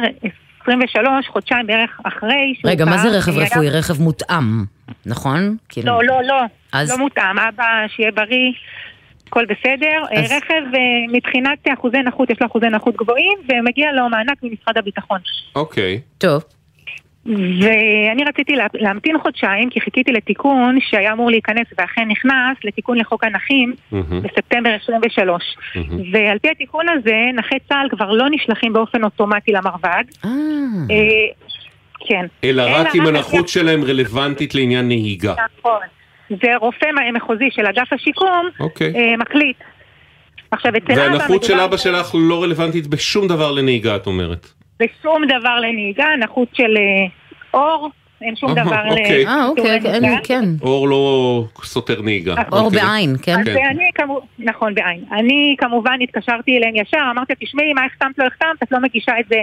23, 0.63 1.27
חודשיים 1.27 1.67
בערך 1.67 1.99
אחרי 2.03 2.53
שהוא 2.61 2.71
רגע, 2.71 2.85
מה 2.85 2.97
זה 2.97 3.17
רכב 3.17 3.31
רפואי? 3.37 3.69
רכב 3.69 4.01
מותאם, 4.01 4.63
נכון? 5.05 5.57
כאילו- 5.69 5.87
לא, 5.87 6.03
לא, 6.03 6.21
לא. 6.23 6.41
לא 6.89 6.97
מותאם. 6.97 7.39
אבא, 7.39 7.63
שיהיה 7.87 8.11
בריא. 8.11 8.51
הכל 9.27 9.45
בסדר. 9.45 10.01
אז... 10.11 10.31
רכב 10.31 10.61
מבחינת 11.11 11.59
אחוזי 11.73 11.97
נכות, 11.97 12.29
יש 12.29 12.37
לו 12.41 12.47
אחוזי 12.47 12.65
נכות 12.65 12.95
גבוהים, 12.95 13.37
ומגיע 13.49 13.91
לו 13.91 14.09
מענק 14.09 14.43
ממשרד 14.43 14.77
הביטחון. 14.77 15.19
אוקיי. 15.55 16.01
טוב. 16.17 16.43
ואני 17.27 18.23
רציתי 18.23 18.53
להמתין 18.73 19.19
חודשיים, 19.19 19.69
כי 19.69 19.81
חיכיתי 19.81 20.11
לתיקון 20.11 20.77
שהיה 20.81 21.13
אמור 21.13 21.31
להיכנס 21.31 21.67
ואכן 21.77 22.07
נכנס, 22.07 22.57
לתיקון 22.63 22.97
לחוק 22.97 23.23
הנכים 23.23 23.73
mm-hmm. 23.73 23.95
בספטמבר 24.23 24.69
23. 24.83 25.43
Mm-hmm. 25.43 25.79
ועל 26.11 26.39
פי 26.39 26.49
התיקון 26.49 26.85
הזה, 26.89 27.15
נכי 27.35 27.55
צה"ל 27.69 27.87
כבר 27.89 28.11
לא 28.11 28.25
נשלחים 28.31 28.73
באופן 28.73 29.03
אוטומטי 29.03 29.51
למרב"ד. 29.51 30.03
אה. 30.25 30.29
כן. 31.99 32.25
אלא 32.43 32.63
רק 32.69 32.95
אם 32.95 33.07
הנכות 33.07 33.47
שלהם 33.47 33.83
רלוונטית 33.83 34.55
לעניין 34.55 34.87
נהיגה. 34.87 35.33
נכון. 35.59 35.81
זה 36.29 36.55
רופא 36.55 36.85
מחוזי 37.13 37.49
של 37.51 37.65
אגף 37.65 37.93
השיקום, 37.93 38.49
אוקיי. 38.59 39.15
מקליט. 39.17 39.57
עכשיו, 40.51 40.71
אצל 40.77 40.93
אבא... 40.93 41.01
והנכות 41.01 41.43
של 41.43 41.59
אבא 41.59 41.77
שלך 41.77 42.15
לא 42.19 42.43
רלוונטית 42.43 42.87
בשום 42.87 43.27
דבר 43.27 43.51
לנהיגה, 43.51 43.95
את 43.95 44.07
אומרת. 44.07 44.56
בשום 44.79 45.25
דבר 45.25 45.59
לנהיגה, 45.59 46.07
נכות 46.19 46.47
של 46.53 46.77
אור, 47.53 47.89
אין 48.21 48.35
שום 48.35 48.51
דבר 48.51 48.83
ל... 48.83 48.97
אה, 49.27 49.45
אוקיי, 49.45 49.79
כן. 50.23 50.43
אור 50.61 50.87
לא 50.87 51.43
סותר 51.63 52.01
נהיגה. 52.01 52.33
אור 52.51 52.69
בעין, 52.69 53.15
כן. 53.21 53.41
נכון, 54.39 54.75
בעין. 54.75 55.03
אני 55.11 55.55
כמובן 55.57 55.97
התקשרתי 56.01 56.57
אליהם 56.57 56.75
ישר, 56.75 57.07
אמרתי, 57.11 57.33
תשמעי, 57.39 57.73
מה 57.73 57.81
החתמת, 57.85 58.17
לא 58.17 58.25
החתמת, 58.25 58.63
את 58.63 58.71
לא 58.71 58.79
מגישה 58.79 59.19
את 59.19 59.25
זה, 59.29 59.41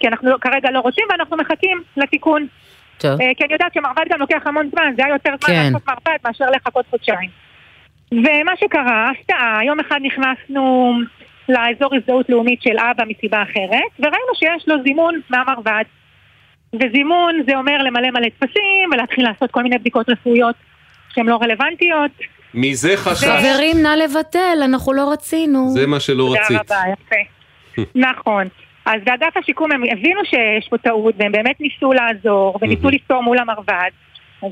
כי 0.00 0.08
אנחנו 0.08 0.30
כרגע 0.40 0.70
לא 0.70 0.80
רוצים 0.80 1.04
ואנחנו 1.10 1.36
מחכים 1.36 1.82
לתיקון. 1.96 2.46
טוב. 2.98 3.18
כי 3.36 3.44
אני 3.44 3.52
יודעת 3.52 3.74
שמרב"ד 3.74 4.04
גם 4.10 4.20
לוקח 4.20 4.42
המון 4.44 4.70
זמן, 4.72 4.92
זה 4.96 5.04
היה 5.04 5.14
יותר 5.14 5.30
זמן 5.44 5.54
כן. 5.54 5.62
לעשות 5.72 5.88
מרב"ד 5.88 6.18
מאשר 6.24 6.44
לחכות 6.50 6.86
חודשיים. 6.90 7.30
ומה 8.12 8.52
שקרה, 8.60 9.10
הפתעה, 9.10 9.60
יום 9.66 9.80
אחד 9.80 9.98
נכנסנו 10.02 10.92
לאזור 11.48 11.94
הזדהות 11.94 12.28
לאומית 12.28 12.62
של 12.62 12.76
אבא 12.78 13.04
מסיבה 13.08 13.42
אחרת, 13.42 13.90
וראינו 13.98 14.34
שיש 14.34 14.68
לו 14.68 14.74
זימון 14.84 15.20
מהמרב"ד. 15.30 15.84
וזימון 16.74 17.34
זה 17.48 17.56
אומר 17.56 17.78
למלא 17.78 18.10
מלא 18.10 18.28
טפסים 18.38 18.90
ולהתחיל 18.92 19.24
לעשות 19.28 19.50
כל 19.50 19.62
מיני 19.62 19.78
בדיקות 19.78 20.08
רפואיות 20.08 20.54
שהן 21.14 21.26
לא 21.26 21.38
רלוונטיות. 21.42 22.10
מזה 22.54 22.96
חשש. 22.96 23.24
חברים, 23.24 23.76
נא 23.82 23.88
לבטל, 23.88 24.58
אנחנו 24.64 24.92
לא 24.92 25.12
רצינו. 25.12 25.68
זה 25.68 25.86
מה 25.86 26.00
שלא 26.00 26.32
רצית. 26.32 26.58
תודה 26.58 26.80
רבה, 26.80 26.92
יפה. 26.92 27.82
נכון. 28.10 28.48
אז 28.86 29.00
באגף 29.04 29.36
השיקום 29.36 29.72
הם 29.72 29.82
הבינו 29.92 30.20
שיש 30.24 30.68
פה 30.70 30.78
טעות 30.78 31.14
והם 31.18 31.32
באמת 31.32 31.60
ניסו 31.60 31.92
לעזור 31.92 32.58
וניסו 32.62 32.90
לפתור 32.90 33.22
מול 33.22 33.38
המרב"ד. 33.38 33.90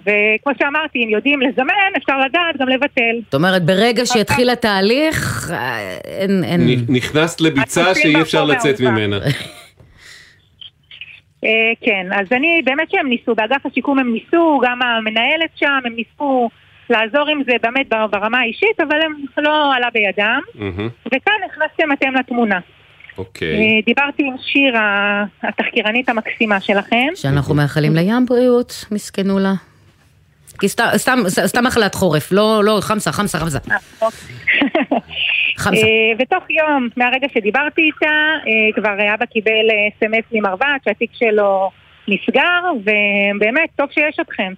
וכמו 0.01 0.53
שאמרתי, 0.59 1.05
אם 1.05 1.09
יודעים 1.09 1.40
לזמן, 1.40 1.93
אפשר 1.97 2.18
לדעת 2.18 2.57
גם 2.59 2.68
לבטל. 2.68 3.20
זאת 3.24 3.34
אומרת, 3.34 3.64
ברגע 3.64 4.07
שהתחיל 4.07 4.51
התהליך, 4.51 5.51
אין... 6.05 6.45
אין... 6.45 6.61
נכנסת 6.88 7.40
לביצה 7.40 7.95
שאי 7.95 8.20
אפשר 8.20 8.45
לצאת 8.45 8.80
ממנה. 8.80 9.16
כן, 11.84 12.07
אז 12.12 12.26
אני, 12.32 12.62
באמת 12.64 12.90
שהם 12.90 13.09
ניסו, 13.09 13.34
באגף 13.34 13.66
השיקום 13.66 13.99
הם 13.99 14.12
ניסו, 14.12 14.61
גם 14.64 14.82
המנהלת 14.82 15.51
שם, 15.55 15.80
הם 15.84 15.95
ניסו 15.97 16.51
לעזור 16.90 17.28
עם 17.28 17.43
זה 17.47 17.53
באמת 17.62 17.88
ברמה 17.88 18.40
האישית, 18.40 18.80
אבל 18.80 19.03
הם 19.03 19.12
לא 19.38 19.74
עלה 19.74 19.88
בידם. 19.93 20.40
וכאן 21.07 21.34
נכנסתם 21.47 21.93
אתם 21.93 22.14
לתמונה. 22.14 22.59
אוקיי. 23.18 23.82
דיברתי 23.86 24.22
עם 24.22 24.34
שירה, 24.38 25.24
התחקירנית 25.43 26.09
המקסימה 26.09 26.61
שלכם. 26.61 27.07
שאנחנו 27.14 27.55
מאחלים 27.55 27.97
לים 27.97 28.26
בריאות, 28.26 28.84
מסכנולה. 28.90 29.53
כי 30.62 30.68
סתם, 30.68 30.88
סתם, 30.96 31.18
סתם 31.46 31.64
מחלת 31.64 31.94
חורף, 31.94 32.32
לא, 32.32 32.64
לא, 32.64 32.78
חמסה, 32.82 33.12
חמסה, 33.12 33.38
חמסה. 33.38 33.58
חמסה. 35.56 35.86
ותוך 36.18 36.44
יום, 36.50 36.88
מהרגע 36.96 37.26
שדיברתי 37.34 37.82
איתה, 37.82 38.14
כבר 38.74 39.14
אבא 39.14 39.24
קיבל 39.24 39.66
סמס 40.00 40.24
ממרב"ד 40.32 40.78
שהתיק 40.84 41.10
שלו 41.14 41.70
נסגר, 42.08 42.62
ובאמת, 42.80 43.68
טוב 43.76 43.86
שיש 43.90 44.16
אתכם. 44.20 44.52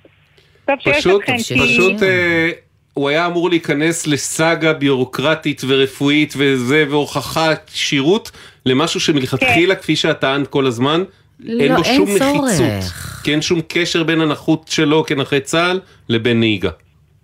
טוב 0.67 0.77
שיש 0.81 0.97
פשוט, 0.97 1.23
אתכם. 1.23 1.37
פשוט 1.37 2.03
אה, 2.03 2.51
הוא 2.95 3.09
היה 3.09 3.27
אמור 3.27 3.51
להיכנס 3.51 4.07
לסאגה 4.07 4.73
ביורוקרטית 4.73 5.63
ורפואית 5.67 6.35
וזה, 6.37 6.85
והוכחת 6.91 7.71
שירות 7.75 8.31
למשהו 8.67 9.01
שמלכתחילה, 9.01 9.75
כפי 9.75 9.97
שאת 9.97 10.21
טענת 10.21 10.47
כל 10.47 10.67
הזמן, 10.67 11.03
אין 11.49 11.59
לא, 11.73 11.79
לו 11.79 11.85
אין 11.85 11.97
שום 11.97 12.19
צורך. 12.19 12.51
נחיצות. 12.51 12.93
כי 13.25 13.33
אין 13.33 13.43
שום 13.43 13.61
קשר 13.69 14.03
בין 14.03 14.21
הנכות 14.21 14.69
שלו 14.69 15.05
כנכה 15.07 15.41
צה"ל 15.41 15.81
לבין 16.09 16.41
נהיגה. 16.41 16.71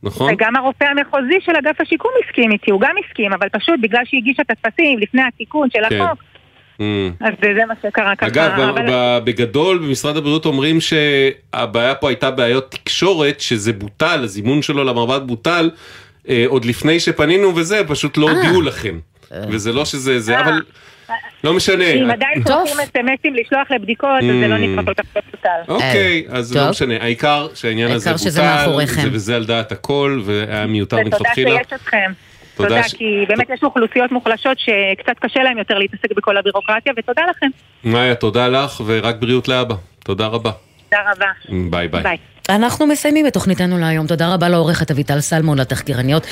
נכון? 0.03 0.33
וגם 0.35 0.57
הרופא 0.57 0.85
המחוזי 0.85 1.39
של 1.47 1.53
אגף 1.59 1.81
השיקום 1.81 2.11
הסכים 2.29 2.53
איתי, 2.53 2.71
הוא 2.71 2.81
גם 2.81 2.95
הסכים, 3.07 3.33
אבל 3.33 3.49
פשוט 3.49 3.75
בגלל 3.83 4.01
שהיא 4.05 4.21
הגישה 4.21 4.43
את 4.43 4.51
הטפסים 4.51 4.99
לפני 4.99 5.23
התיקון 5.23 5.69
של 5.73 5.79
כן. 5.89 6.01
החוק, 6.01 6.19
Mm. 6.79 6.83
אז 7.21 7.33
זה 7.43 7.67
מה 7.69 7.75
שקרה 7.83 8.17
ככה. 8.17 8.27
אגב, 8.27 8.51
ב- 8.57 8.61
אבל- 8.61 8.87
ב- 8.91 9.19
בגדול 9.25 9.79
במשרד 9.79 10.17
הבריאות 10.17 10.47
אומרים 10.47 10.79
שהבעיה 10.81 11.95
פה 11.95 12.09
הייתה 12.09 12.31
בעיות 12.31 12.71
תקשורת, 12.71 13.41
שזה 13.41 13.73
בוטל, 13.73 14.21
הזימון 14.25 14.63
שלו 14.63 14.85
למרב"ד 14.85 15.27
בוטל, 15.27 15.71
אה, 16.29 16.45
עוד 16.47 16.65
לפני 16.65 17.01
שפנינו 17.01 17.57
וזה, 17.57 17.81
פשוט 17.89 18.17
לא 18.17 18.31
הודיעו 18.31 18.63
לכם. 18.63 18.99
וזה 19.49 19.73
לא 19.73 19.85
שזה 19.85 20.21
זה, 20.21 20.41
אבל 20.41 20.63
לא 21.45 21.55
משנה. 21.55 21.85
אם 21.85 22.11
עדיין 22.11 22.35
שולחים 22.49 22.77
אסמסים 22.81 23.35
לשלוח 23.35 23.71
לבדיקות, 23.71 24.11
אז 24.21 24.27
זה 24.41 24.49
לא 24.49 24.55
Mm. 24.55 24.59
נקרא 24.59 24.83
כל 24.85 24.95
כך 24.95 25.05
לא 25.17 25.23
בוטל. 25.31 25.73
אוקיי, 25.73 26.25
אז 26.29 26.53
טוב. 26.53 26.63
לא 26.65 26.71
משנה, 26.71 26.95
העיקר 27.01 27.49
שהעניין 27.55 27.91
הזה 27.91 28.11
העיקר 28.11 28.25
שזה 28.25 28.43
בוטל, 28.67 29.09
וזה 29.13 29.37
על 29.37 29.45
דעת 29.45 29.73
הכל, 29.73 30.21
והיה 30.25 30.67
מיותר 30.67 30.97
ותודה 30.97 31.17
מלכתחילה. 31.21 31.51
שיש 31.51 31.73
אתכם. 31.75 32.13
תודה 32.57 32.69
תודה, 32.69 32.89
ש- 32.89 32.95
כי 32.95 33.05
באמת 33.29 33.51
יש 33.55 33.61
אוכלוסיות 33.63 34.13
מוחלשות 34.13 34.57
שקצת 34.59 35.19
קשה 35.21 35.43
להם 35.43 35.59
יותר 35.59 35.79
להתעסק 35.79 36.13
בכל 36.17 36.37
הבירוקרטיה, 36.37 36.93
ותודה 36.97 37.23
לכם. 37.31 37.47
מאיה, 37.85 38.15
תודה 38.15 38.49
לך, 38.49 38.81
ורק 38.87 39.17
בריאות 39.17 39.49
לאבא. 39.49 39.75
תודה 40.05 40.27
רבה. 40.27 40.51
תודה 40.91 41.03
רבה. 41.13 41.27
ביי 41.71 41.89
ביי. 41.89 42.03
ביי. 42.03 42.17
אנחנו 42.49 42.87
מסיימים 42.87 43.27
את 43.27 43.33
תוכניתנו 43.33 43.79
להיום. 43.79 44.07
תודה 44.07 44.35
רבה 44.35 44.49
לעורכת 44.49 44.91
אביטל 44.91 45.21
סלמון, 45.21 45.59
לתחקירניות 45.59 46.27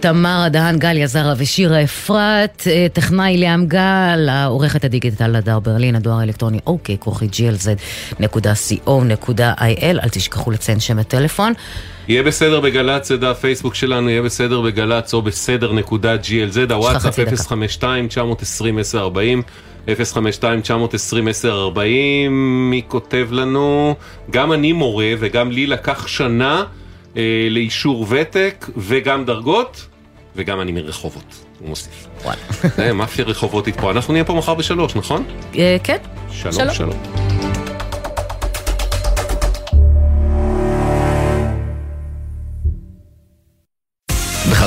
תמרה 0.00 0.48
דהן, 0.48 0.78
גליה 0.78 1.06
זרה 1.06 1.34
ושירה 1.36 1.82
אפרת, 1.82 2.62
אה, 2.66 2.86
טכנאי 2.92 3.36
ליאם 3.36 3.66
גל, 3.66 4.28
העורכת 4.30 4.84
הדיגיטל 4.84 5.36
הדר 5.36 5.58
ברלין, 5.58 5.96
הדואר 5.96 6.20
האלקטרוני 6.20 6.58
אוקיי, 6.66 6.96
כרוכית 7.00 7.26
glz.co.il, 7.26 8.24
אל 9.82 10.08
תשכחו 10.08 10.50
לציין 10.50 10.80
שם 10.80 10.96
וטלפון. 11.00 11.52
יהיה 12.08 12.22
בסדר 12.22 12.60
בגל"צ, 12.60 13.08
זה 13.08 13.16
דף 13.16 13.38
פייסבוק 13.40 13.74
שלנו, 13.74 14.10
יהיה 14.10 14.22
בסדר 14.22 14.60
בגל"צ 14.60 15.14
או 15.14 15.22
בסדר 15.22 15.72
נקודה 15.72 16.14
GLZ, 16.16 16.72
הוואטסאפ 16.72 17.12
חצי 17.12 17.24
דקה. 17.24 17.34
052-920-1040, 18.94 19.42
052-920-1040, 19.86 19.90
מי 22.70 22.82
כותב 22.88 23.28
לנו? 23.30 23.94
גם 24.30 24.52
אני 24.52 24.72
מורה 24.72 25.10
וגם 25.18 25.50
לי 25.50 25.66
לקח 25.66 26.06
שנה 26.06 26.64
אה, 27.16 27.48
לאישור 27.50 28.06
ותק 28.08 28.66
וגם 28.76 29.24
דרגות, 29.24 29.86
וגם 30.36 30.60
אני 30.60 30.72
מרחובות, 30.72 31.44
הוא 31.60 31.68
מוסיף. 31.68 32.06
וואלה. 32.24 32.40
זה 32.76 32.92
מאפיה 32.92 33.24
רחובותית 33.24 33.80
פה, 33.80 33.90
אנחנו 33.90 34.12
נהיה 34.12 34.24
פה 34.24 34.34
מחר 34.34 34.54
בשלוש, 34.54 34.96
נכון? 34.96 35.24
אה, 35.58 35.76
כן. 35.84 35.98
שלום, 36.30 36.74
שלום. 36.74 37.23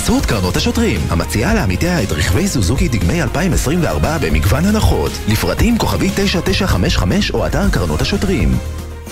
בחסות 0.07 0.25
קרנות 0.25 0.55
השוטרים, 0.55 1.01
המציעה 1.09 1.53
לעמיתיה 1.53 2.03
את 2.03 2.11
רכבי 2.11 2.47
סוזוקי 2.47 2.87
דגמי 2.87 3.23
2024 3.23 4.17
במגוון 4.17 4.65
הנחות. 4.65 5.11
לפרטים 5.27 5.77
כוכבי 5.77 6.09
9955 6.15 7.31
או 7.31 7.47
אתר 7.47 7.69
קרנות 7.69 8.01
השוטרים. 8.01 8.57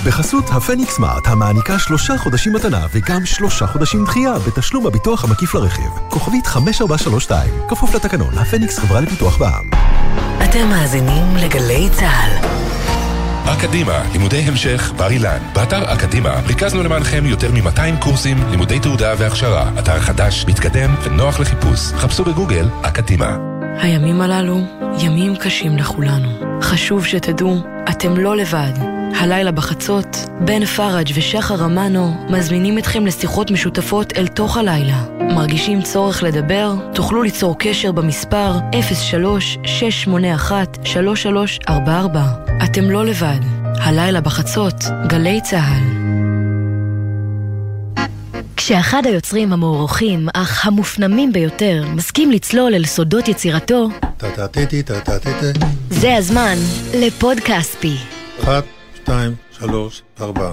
בחסות 0.06 0.46
הפניקס 0.52 0.96
סמארט, 0.96 1.28
המעניקה 1.28 1.80
שלושה 1.80 2.18
חודשים 2.18 2.54
מתנה 2.54 2.86
וגם 2.94 3.26
שלושה 3.26 3.68
חודשים 3.68 4.06
דחייה 4.06 4.34
בתשלום 4.40 4.88
הביטוח 4.88 5.24
המקיף 5.24 5.54
לרכיב. 5.54 5.92
כוכבית 6.10 6.48
5432, 6.48 7.54
כפוף 7.70 7.96
לתקנון, 7.96 8.38
הפניקס 8.38 8.80
חברה 8.80 9.02
לפיתוח 9.02 9.38
בע"מ. 9.38 9.70
אתם 10.44 10.68
מאזינים 10.70 11.36
לגלי 11.36 11.90
צה"ל. 12.00 12.55
אקדימה, 13.54 14.04
לימודי 14.12 14.38
המשך 14.38 14.94
בר 14.98 15.10
אילן. 15.10 15.38
באתר 15.54 15.94
אקדימה 15.94 16.42
ריכזנו 16.48 16.84
למענכם 16.84 17.26
יותר 17.26 17.52
מ-200 17.52 18.02
קורסים, 18.02 18.38
לימודי 18.50 18.80
תעודה 18.80 19.14
והכשרה. 19.18 19.72
אתר 19.80 20.00
חדש, 20.00 20.46
מתקדם 20.48 20.96
ונוח 21.04 21.40
לחיפוש. 21.40 21.80
חפשו 21.80 22.24
בגוגל 22.24 22.70
אקדימה. 22.82 23.38
הימים 23.82 24.22
הללו 24.22 24.62
ימים 25.00 25.36
קשים 25.36 25.78
לכולנו. 25.78 26.30
חשוב 26.62 27.06
שתדעו, 27.06 27.58
אתם 27.90 28.18
לא 28.18 28.36
לבד. 28.36 28.95
הלילה 29.20 29.52
בחצות, 29.52 30.18
בן 30.40 30.66
פראג' 30.66 31.12
ושחר 31.16 31.66
אמנו 31.66 32.26
מזמינים 32.30 32.78
אתכם 32.78 33.06
לשיחות 33.06 33.52
משותפות 33.52 34.14
אל 34.18 34.28
תוך 34.28 34.58
הלילה. 34.58 35.04
מרגישים 35.20 35.82
צורך 35.82 36.24
לדבר? 36.24 36.74
תוכלו 36.94 37.24
ליצור 37.24 37.56
קשר 37.60 37.92
במספר 37.92 38.58
03-681-3344. 41.68 41.70
אתם 42.64 42.90
לא 42.90 43.06
לבד. 43.06 43.40
הלילה 43.64 44.22
בחצות, 44.22 44.76
גלי 45.08 45.42
צה"ל. 45.42 46.06
כשאחד 48.58 49.06
היוצרים 49.06 49.54
המוערוכים, 49.54 50.28
אך 50.34 50.66
המופנמים 50.66 51.34
ביותר, 51.34 51.84
מסכים 51.94 52.32
לצלול 52.32 52.76
אל 52.76 52.86
סודות 52.86 53.28
יצירתו, 53.28 53.90
זה 55.90 56.16
הזמן 56.16 56.56
לפוד 56.94 57.40
כספי. 57.40 57.96
אחת, 58.44 58.64
שתיים, 59.06 59.36
שלוש, 59.52 60.02
ארבע. 60.22 60.52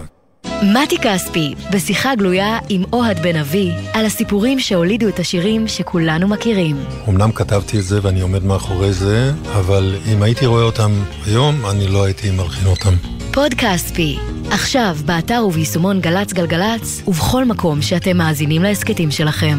מתי 0.62 0.98
כספי, 0.98 1.54
בשיחה 1.72 2.14
גלויה 2.14 2.58
עם 2.68 2.82
אוהד 2.92 3.22
בן 3.22 3.36
אבי, 3.36 3.72
על 3.92 4.06
הסיפורים 4.06 4.60
שהולידו 4.60 5.08
את 5.08 5.18
השירים 5.18 5.68
שכולנו 5.68 6.28
מכירים. 6.28 6.76
אמנם 7.08 7.32
כתבתי 7.32 7.78
את 7.78 7.84
זה 7.84 7.98
ואני 8.02 8.20
עומד 8.20 8.44
מאחורי 8.44 8.92
זה, 8.92 9.32
אבל 9.58 9.96
אם 10.12 10.22
הייתי 10.22 10.46
רואה 10.46 10.62
אותם 10.62 10.90
היום, 11.26 11.66
אני 11.70 11.88
לא 11.88 12.04
הייתי 12.04 12.30
מלחין 12.30 12.66
אותם. 12.66 12.94
פוד 13.32 13.54
כספי, 13.54 14.18
עכשיו 14.50 14.96
באתר 15.06 15.44
וביישומון 15.46 16.00
גל"צ 16.00 16.32
גלגלצ, 16.32 17.02
ובכל 17.06 17.44
מקום 17.44 17.82
שאתם 17.82 18.16
מאזינים 18.16 18.62
להסכתים 18.62 19.10
שלכם. 19.10 19.58